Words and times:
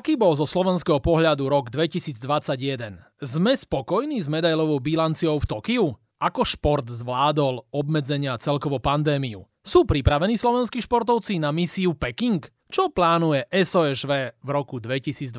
Aký 0.00 0.16
bol 0.16 0.32
zo 0.32 0.48
slovenského 0.48 0.96
pohľadu 0.96 1.52
rok 1.52 1.68
2021? 1.68 3.20
Sme 3.20 3.52
spokojní 3.52 4.16
s 4.24 4.32
medailovou 4.32 4.80
bilanciou 4.80 5.36
v 5.36 5.44
Tokiu? 5.44 5.92
Ako 6.16 6.40
šport 6.40 6.88
zvládol 6.88 7.68
obmedzenia 7.68 8.40
celkovo 8.40 8.80
pandémiu? 8.80 9.44
Sú 9.60 9.84
pripravení 9.84 10.40
slovenskí 10.40 10.80
športovci 10.80 11.36
na 11.36 11.52
misiu 11.52 11.92
Peking? 11.92 12.40
Čo 12.70 12.86
plánuje 12.94 13.50
SOSV 13.50 14.38
v 14.46 14.48
roku 14.54 14.78
2022? 14.78 15.34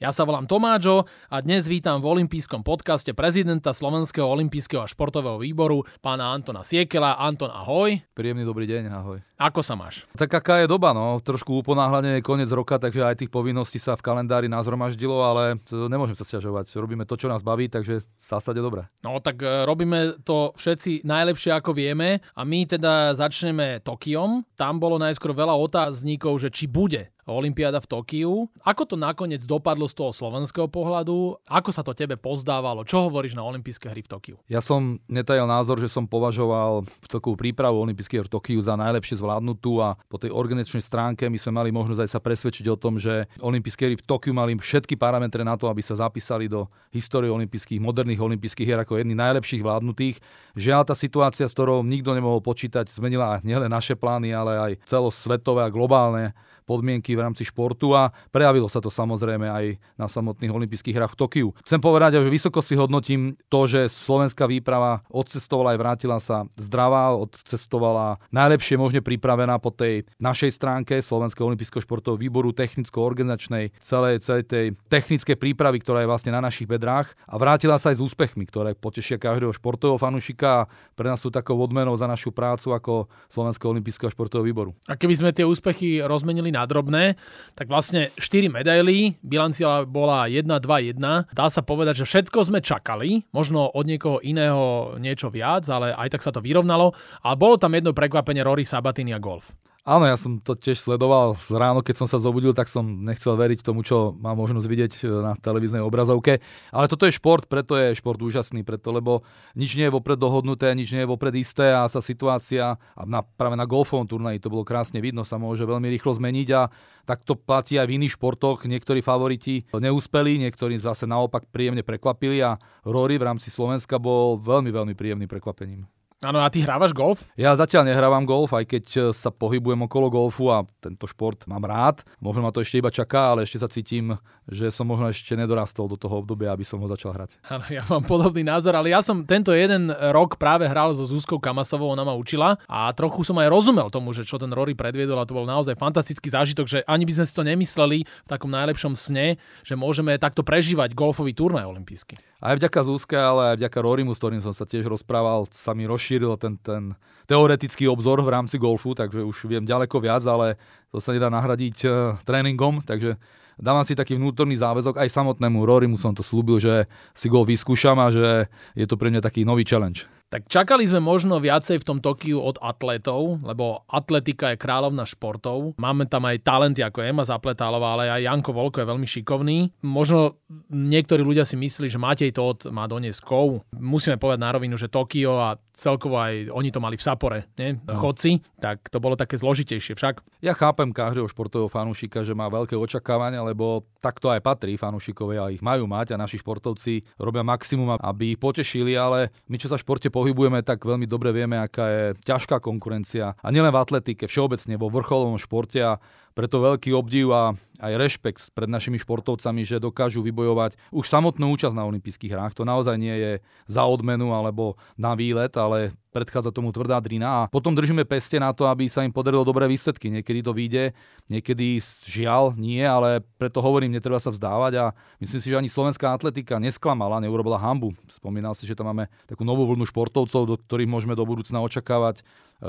Ja 0.00 0.08
sa 0.16 0.24
volám 0.24 0.48
Tomáčo 0.48 1.04
a 1.28 1.44
dnes 1.44 1.68
vítam 1.68 2.00
v 2.00 2.16
olympijskom 2.16 2.64
podcaste 2.64 3.12
prezidenta 3.12 3.76
Slovenského 3.76 4.24
olympijského 4.24 4.80
a 4.80 4.88
športového 4.88 5.44
výboru 5.44 5.84
pána 6.00 6.32
Antona 6.32 6.64
Siekela. 6.64 7.20
Anton, 7.20 7.52
ahoj. 7.52 8.00
Príjemný 8.16 8.48
dobrý 8.48 8.64
deň, 8.64 8.82
ahoj. 8.96 9.20
Ako 9.36 9.60
sa 9.60 9.76
máš? 9.76 10.08
Tak 10.16 10.40
aká 10.40 10.64
je 10.64 10.70
doba, 10.72 10.96
no. 10.96 11.20
Trošku 11.20 11.60
uponáhľanie 11.60 12.16
je 12.16 12.24
koniec 12.24 12.48
roka, 12.48 12.80
takže 12.80 13.02
aj 13.02 13.18
tých 13.20 13.34
povinností 13.34 13.76
sa 13.76 13.92
v 13.92 14.06
kalendári 14.06 14.48
nazromaždilo, 14.48 15.20
ale 15.20 15.60
nemôžem 15.68 16.16
sa 16.16 16.24
stiažovať. 16.24 16.72
Robíme 16.78 17.04
to, 17.04 17.18
čo 17.18 17.28
nás 17.28 17.44
baví, 17.44 17.68
takže 17.68 18.00
v 18.00 18.24
zásade 18.24 18.62
dobre. 18.62 18.88
No 19.04 19.20
tak 19.20 19.42
e, 19.42 19.68
robíme 19.68 20.22
to 20.22 20.56
všetci 20.56 21.02
najlepšie, 21.02 21.50
ako 21.50 21.74
vieme 21.74 22.22
a 22.32 22.40
my 22.46 22.64
teda 22.64 23.12
začneme 23.18 23.82
Tokiom. 23.82 24.54
Tam 24.54 24.78
bolo 24.78 25.02
najskôr 25.02 25.34
veľa 25.34 25.58
otáznikov, 25.58 26.38
že 26.38 26.53
či 26.54 26.66
bude 26.66 27.10
Olympiáda 27.24 27.80
v 27.80 27.88
Tokiu. 27.88 28.32
Ako 28.60 28.84
to 28.84 28.96
nakoniec 29.00 29.44
dopadlo 29.48 29.88
z 29.88 29.96
toho 29.96 30.12
slovenského 30.12 30.68
pohľadu? 30.68 31.40
Ako 31.48 31.72
sa 31.72 31.80
to 31.80 31.96
tebe 31.96 32.20
pozdávalo? 32.20 32.84
Čo 32.84 33.08
hovoríš 33.08 33.32
na 33.32 33.44
olympijské 33.44 33.88
hry 33.88 34.04
v 34.04 34.10
Tokiu? 34.12 34.36
Ja 34.48 34.60
som 34.60 35.00
netajal 35.08 35.48
názor, 35.48 35.80
že 35.80 35.88
som 35.88 36.04
považoval 36.04 36.84
celkovú 37.08 37.40
prípravu 37.40 37.80
olympijských 37.80 38.20
hier 38.20 38.28
v 38.28 38.34
Tokiu 38.36 38.60
za 38.60 38.76
najlepšie 38.76 39.18
zvládnutú 39.18 39.80
a 39.80 39.96
po 40.06 40.20
tej 40.20 40.30
organizačnej 40.30 40.84
stránke 40.84 41.26
my 41.26 41.38
sme 41.40 41.52
mali 41.56 41.70
možnosť 41.72 42.00
aj 42.04 42.10
sa 42.12 42.20
presvedčiť 42.20 42.66
o 42.70 42.76
tom, 42.76 43.00
že 43.00 43.26
olympijské 43.40 43.88
hry 43.88 43.96
v 43.98 44.04
Tokiu 44.04 44.36
mali 44.36 44.54
všetky 44.54 44.94
parametre 45.00 45.42
na 45.42 45.56
to, 45.56 45.66
aby 45.66 45.80
sa 45.80 45.96
zapísali 45.96 46.46
do 46.46 46.68
histórie 46.94 47.32
olympijských, 47.32 47.82
moderných 47.82 48.22
olympijských 48.22 48.68
hier 48.68 48.80
ako 48.80 49.00
jedný 49.00 49.18
najlepších 49.18 49.64
vládnutých. 49.64 50.20
Žiaľ, 50.54 50.82
tá 50.86 50.94
situácia, 50.94 51.48
s 51.48 51.56
ktorou 51.56 51.82
nikto 51.82 52.14
nemohol 52.14 52.38
počítať, 52.38 52.86
zmenila 52.86 53.42
nielen 53.42 53.72
naše 53.72 53.98
plány, 53.98 54.30
ale 54.30 54.52
aj 54.54 54.72
celosvetové 54.86 55.66
a 55.66 55.74
globálne 55.74 56.36
podmienky 56.64 57.12
v 57.12 57.22
rámci 57.24 57.44
športu 57.44 57.92
a 57.92 58.10
prejavilo 58.32 58.66
sa 58.66 58.80
to 58.80 58.88
samozrejme 58.88 59.46
aj 59.46 59.64
na 60.00 60.08
samotných 60.08 60.52
olympijských 60.52 60.96
hrách 60.96 61.12
v 61.14 61.20
Tokiu. 61.20 61.48
Chcem 61.60 61.80
povedať, 61.80 62.18
že 62.20 62.32
vysoko 62.32 62.64
si 62.64 62.74
hodnotím 62.74 63.36
to, 63.52 63.68
že 63.68 63.92
slovenská 63.92 64.48
výprava 64.48 65.04
odcestovala 65.12 65.76
aj 65.76 65.78
vrátila 65.78 66.18
sa 66.18 66.48
zdravá, 66.56 67.12
odcestovala 67.20 68.18
najlepšie 68.32 68.80
možne 68.80 69.04
pripravená 69.04 69.60
po 69.60 69.68
tej 69.68 70.08
našej 70.16 70.50
stránke 70.56 71.04
Slovenského 71.04 71.44
olympijského 71.52 71.84
športového 71.84 72.16
výboru 72.16 72.56
technicko-organizačnej 72.56 73.76
celej, 73.84 74.24
celej 74.24 74.44
tej 74.48 74.66
technickej 74.88 75.36
prípravy, 75.36 75.84
ktorá 75.84 76.00
je 76.00 76.10
vlastne 76.10 76.32
na 76.32 76.40
našich 76.40 76.64
bedrách 76.64 77.12
a 77.28 77.36
vrátila 77.36 77.76
sa 77.76 77.92
aj 77.92 78.00
s 78.00 78.04
úspechmi, 78.08 78.48
ktoré 78.48 78.72
potešia 78.72 79.20
každého 79.20 79.52
športového 79.52 80.00
fanušika 80.00 80.64
a 80.64 80.66
pre 80.96 81.10
nás 81.12 81.20
sú 81.20 81.28
takou 81.28 81.60
odmenou 81.60 81.92
za 81.98 82.08
našu 82.08 82.32
prácu 82.32 82.72
ako 82.72 82.92
Slovenského 83.28 83.74
olympijského 83.74 84.08
športového 84.08 84.46
výboru. 84.46 84.70
A 84.88 84.94
keby 84.94 85.14
sme 85.18 85.30
tie 85.34 85.42
úspechy 85.42 86.00
rozmenili 86.00 86.53
na 86.54 86.62
drobné, 86.62 87.18
tak 87.58 87.66
vlastne 87.66 88.14
4 88.14 88.54
medaily, 88.54 89.18
bilancia 89.26 89.82
bola 89.82 90.30
1-2-1. 90.30 91.02
Dá 91.34 91.46
sa 91.50 91.66
povedať, 91.66 92.06
že 92.06 92.08
všetko 92.08 92.38
sme 92.46 92.62
čakali, 92.62 93.26
možno 93.34 93.66
od 93.66 93.84
niekoho 93.90 94.22
iného 94.22 94.94
niečo 95.02 95.34
viac, 95.34 95.66
ale 95.66 95.90
aj 95.90 96.14
tak 96.14 96.22
sa 96.22 96.30
to 96.30 96.38
vyrovnalo. 96.38 96.94
Ale 97.26 97.34
bolo 97.34 97.58
tam 97.58 97.74
jedno 97.74 97.90
prekvapenie 97.90 98.46
Rory 98.46 98.62
Sabatini 98.62 99.10
a 99.10 99.18
golf. 99.18 99.50
Áno, 99.84 100.08
ja 100.08 100.16
som 100.16 100.40
to 100.40 100.56
tiež 100.56 100.80
sledoval 100.80 101.36
ráno, 101.52 101.84
keď 101.84 102.00
som 102.00 102.08
sa 102.08 102.16
zobudil, 102.16 102.56
tak 102.56 102.72
som 102.72 103.04
nechcel 103.04 103.36
veriť 103.36 103.60
tomu, 103.60 103.84
čo 103.84 104.16
mám 104.16 104.40
možnosť 104.40 104.64
vidieť 104.64 104.92
e, 104.96 105.00
na 105.20 105.36
televíznej 105.36 105.84
obrazovke. 105.84 106.40
Ale 106.72 106.88
toto 106.88 107.04
je 107.04 107.12
šport, 107.12 107.44
preto 107.44 107.76
je 107.76 107.92
šport 107.92 108.16
úžasný, 108.16 108.64
preto, 108.64 108.96
lebo 108.96 109.28
nič 109.52 109.76
nie 109.76 109.84
je 109.84 109.92
vopred 109.92 110.16
dohodnuté, 110.16 110.72
nič 110.72 110.88
nie 110.96 111.04
je 111.04 111.12
vopred 111.12 111.36
isté 111.36 111.68
a 111.76 111.84
sa 111.92 112.00
situácia, 112.00 112.80
a 112.80 113.02
na, 113.04 113.20
práve 113.20 113.60
na 113.60 113.68
golfovom 113.68 114.08
turnaji 114.08 114.40
to 114.40 114.48
bolo 114.48 114.64
krásne 114.64 115.04
vidno, 115.04 115.20
sa 115.20 115.36
môže 115.36 115.68
veľmi 115.68 115.92
rýchlo 115.92 116.16
zmeniť 116.16 116.48
a 116.56 116.72
tak 117.04 117.20
to 117.28 117.36
platí 117.36 117.76
aj 117.76 117.84
v 117.84 118.00
iných 118.00 118.16
športoch. 118.16 118.64
Niektorí 118.64 119.04
favoriti 119.04 119.68
neúspeli, 119.68 120.40
niektorí 120.48 120.80
zase 120.80 121.04
naopak 121.04 121.52
príjemne 121.52 121.84
prekvapili 121.84 122.40
a 122.40 122.56
Rory 122.88 123.20
v 123.20 123.28
rámci 123.28 123.52
Slovenska 123.52 124.00
bol 124.00 124.40
veľmi, 124.40 124.72
veľmi 124.72 124.96
príjemným 124.96 125.28
prekvapením. 125.28 125.84
Áno, 126.24 126.40
a 126.40 126.48
ty 126.48 126.64
hrávaš 126.64 126.96
golf? 126.96 127.20
Ja 127.36 127.52
zatiaľ 127.52 127.92
nehrávam 127.92 128.24
golf, 128.24 128.56
aj 128.56 128.64
keď 128.64 128.84
e, 128.96 129.00
sa 129.12 129.28
pohybujem 129.28 129.84
okolo 129.84 130.08
golfu 130.08 130.48
a 130.48 130.64
tento 130.80 131.04
šport 131.04 131.44
mám 131.44 131.68
rád. 131.68 132.00
Možno 132.16 132.40
ma 132.40 132.48
to 132.48 132.64
ešte 132.64 132.80
iba 132.80 132.88
čaká, 132.88 133.36
ale 133.36 133.44
ešte 133.44 133.60
sa 133.60 133.68
cítim, 133.68 134.16
že 134.48 134.72
som 134.72 134.88
možno 134.88 135.12
ešte 135.12 135.36
nedorastol 135.36 135.84
do 135.84 136.00
toho 136.00 136.24
obdobia, 136.24 136.56
aby 136.56 136.64
som 136.64 136.80
ho 136.80 136.88
začal 136.88 137.12
hrať. 137.12 137.36
Áno, 137.52 137.64
ja 137.68 137.84
mám 137.92 138.08
podobný 138.08 138.40
názor, 138.40 138.72
ale 138.72 138.96
ja 138.96 139.04
som 139.04 139.20
tento 139.28 139.52
jeden 139.52 139.92
rok 139.92 140.40
práve 140.40 140.64
hral 140.64 140.96
so 140.96 141.04
Zuzkou 141.04 141.36
Kamasovou, 141.36 141.92
ona 141.92 142.08
ma 142.08 142.16
učila 142.16 142.56
a 142.64 142.88
trochu 142.96 143.20
som 143.20 143.36
aj 143.40 143.52
rozumel 143.52 143.92
tomu, 143.92 144.16
že 144.16 144.24
čo 144.24 144.40
ten 144.40 144.48
Rory 144.48 144.72
predviedol 144.72 145.20
a 145.20 145.28
to 145.28 145.36
bol 145.36 145.44
naozaj 145.44 145.76
fantastický 145.76 146.32
zážitok, 146.32 146.64
že 146.64 146.78
ani 146.88 147.04
by 147.04 147.20
sme 147.20 147.24
si 147.28 147.36
to 147.36 147.44
nemysleli 147.44 147.98
v 148.08 148.28
takom 148.28 148.48
najlepšom 148.48 148.96
sne, 148.96 149.36
že 149.60 149.76
môžeme 149.76 150.16
takto 150.16 150.40
prežívať 150.40 150.96
golfový 150.96 151.36
turnaj 151.36 151.68
olimpijský. 151.68 152.16
Aj 152.44 152.52
vďaka 152.60 152.84
Zuzke, 152.84 153.16
ale 153.16 153.56
aj 153.56 153.64
vďaka 153.64 153.78
Rorymu, 153.80 154.12
s 154.12 154.20
ktorým 154.20 154.44
som 154.44 154.52
sa 154.52 154.68
tiež 154.68 154.84
rozprával, 154.84 155.48
sa 155.48 155.72
mi 155.72 155.88
rozšíril 155.88 156.36
ten, 156.36 156.60
ten 156.60 156.92
teoretický 157.24 157.88
obzor 157.88 158.20
v 158.20 158.28
rámci 158.28 158.60
golfu, 158.60 158.92
takže 158.92 159.24
už 159.24 159.48
viem 159.48 159.64
ďaleko 159.64 159.96
viac, 159.96 160.20
ale 160.28 160.60
to 160.92 161.00
sa 161.00 161.16
nedá 161.16 161.32
nahradiť 161.32 161.76
uh, 161.88 162.20
tréningom, 162.28 162.84
takže 162.84 163.16
dávam 163.56 163.80
si 163.80 163.96
taký 163.96 164.20
vnútorný 164.20 164.60
záväzok, 164.60 165.00
aj 165.00 165.08
samotnému 165.08 165.64
Rorymu 165.64 165.96
som 165.96 166.12
to 166.12 166.20
slúbil, 166.20 166.60
že 166.60 166.84
si 167.16 167.32
golf 167.32 167.48
vyskúšam 167.48 167.96
a 167.96 168.12
že 168.12 168.44
je 168.76 168.84
to 168.84 169.00
pre 169.00 169.08
mňa 169.08 169.24
taký 169.24 169.48
nový 169.48 169.64
challenge. 169.64 170.04
Tak 170.34 170.50
čakali 170.50 170.82
sme 170.82 170.98
možno 170.98 171.38
viacej 171.38 171.78
v 171.78 171.86
tom 171.86 172.02
Tokiu 172.02 172.42
od 172.42 172.58
atletov, 172.58 173.38
lebo 173.46 173.86
atletika 173.86 174.50
je 174.50 174.58
kráľovna 174.58 175.06
športov. 175.06 175.78
Máme 175.78 176.10
tam 176.10 176.26
aj 176.26 176.42
talenty 176.42 176.82
ako 176.82 177.06
Ema 177.06 177.22
Zapletálová, 177.22 177.94
ale 177.94 178.10
aj 178.10 178.26
Janko 178.26 178.50
Volko 178.50 178.82
je 178.82 178.90
veľmi 178.90 179.06
šikovný. 179.06 179.70
Možno 179.86 180.42
niektorí 180.74 181.22
ľudia 181.22 181.46
si 181.46 181.54
myslí, 181.54 181.86
že 181.86 182.02
Matej 182.02 182.34
Todt 182.34 182.66
má 182.74 182.90
doniesť 182.90 183.22
kov. 183.22 183.62
Musíme 183.78 184.18
povedať 184.18 184.42
na 184.42 184.50
rovinu, 184.50 184.74
že 184.74 184.90
Tokio 184.90 185.38
a 185.38 185.54
celkovo 185.74 186.22
aj 186.22 186.54
oni 186.54 186.70
to 186.70 186.78
mali 186.78 186.94
v 186.94 187.02
Sapore, 187.02 187.50
nie? 187.58 187.74
No. 187.82 187.98
chodci, 187.98 188.38
tak 188.62 188.86
to 188.88 189.02
bolo 189.02 189.18
také 189.18 189.34
zložitejšie 189.34 189.98
však. 189.98 190.22
Ja 190.38 190.54
chápem 190.54 190.94
každého 190.94 191.26
športového 191.26 191.66
fanúšika, 191.66 192.22
že 192.22 192.32
má 192.32 192.46
veľké 192.46 192.78
očakávania, 192.78 193.42
lebo 193.42 193.82
tak 193.98 194.22
to 194.22 194.30
aj 194.30 194.38
patrí 194.38 194.78
fanúšikovia 194.78 195.50
a 195.50 195.52
ich 195.52 195.60
majú 195.60 195.90
mať 195.90 196.14
a 196.14 196.20
naši 196.20 196.38
športovci 196.38 197.18
robia 197.18 197.42
maximum, 197.42 197.98
aby 197.98 198.38
ich 198.38 198.40
potešili, 198.40 198.94
ale 198.94 199.34
my 199.50 199.58
čo 199.58 199.66
sa 199.66 199.74
športe 199.74 200.08
pohybujeme, 200.14 200.62
tak 200.62 200.86
veľmi 200.86 201.10
dobre 201.10 201.34
vieme, 201.34 201.58
aká 201.58 201.90
je 201.90 202.04
ťažká 202.22 202.62
konkurencia. 202.62 203.34
A 203.42 203.50
nielen 203.50 203.74
v 203.74 203.82
atletike, 203.82 204.30
všeobecne 204.30 204.78
vo 204.78 204.86
vrcholovom 204.88 205.42
športe 205.42 205.82
a 205.82 205.98
preto 206.34 206.58
veľký 206.58 206.90
obdiv 206.92 207.30
a 207.30 207.54
aj 207.78 207.92
rešpekt 207.98 208.42
pred 208.54 208.70
našimi 208.70 208.98
športovcami, 209.02 209.66
že 209.66 209.82
dokážu 209.82 210.22
vybojovať 210.22 210.78
už 210.94 211.06
samotnú 211.06 211.50
účasť 211.54 211.74
na 211.74 211.86
olympijských 211.86 212.34
hrách. 212.34 212.54
To 212.58 212.66
naozaj 212.66 212.98
nie 212.98 213.14
je 213.14 213.32
za 213.66 213.82
odmenu 213.86 214.30
alebo 214.30 214.78
na 214.94 215.14
výlet, 215.18 215.50
ale 215.58 215.94
predchádza 216.14 216.54
tomu 216.54 216.70
tvrdá 216.70 217.02
drina 217.02 217.42
a 217.42 217.48
potom 217.50 217.74
držíme 217.74 218.06
peste 218.06 218.38
na 218.38 218.54
to, 218.54 218.70
aby 218.70 218.86
sa 218.86 219.02
im 219.02 219.10
podarilo 219.10 219.42
dobré 219.42 219.66
výsledky. 219.66 220.14
Niekedy 220.14 220.46
to 220.46 220.54
vyjde, 220.54 220.84
niekedy 221.26 221.82
žiaľ 222.06 222.54
nie, 222.54 222.78
ale 222.86 223.26
preto 223.34 223.58
hovorím, 223.58 223.98
netreba 223.98 224.22
sa 224.22 224.30
vzdávať 224.30 224.72
a 224.78 224.84
myslím 225.18 225.40
si, 225.42 225.50
že 225.50 225.58
ani 225.58 225.66
slovenská 225.66 226.14
atletika 226.14 226.62
nesklamala, 226.62 227.18
neurobila 227.18 227.58
hambu. 227.58 227.90
Spomínal 228.06 228.54
si, 228.54 228.62
že 228.62 228.78
tam 228.78 228.94
máme 228.94 229.10
takú 229.26 229.42
novú 229.42 229.66
vlnu 229.66 229.90
športovcov, 229.90 230.46
do 230.46 230.54
ktorých 230.54 230.86
môžeme 230.86 231.18
do 231.18 231.26
budúcna 231.26 231.58
očakávať 231.58 232.22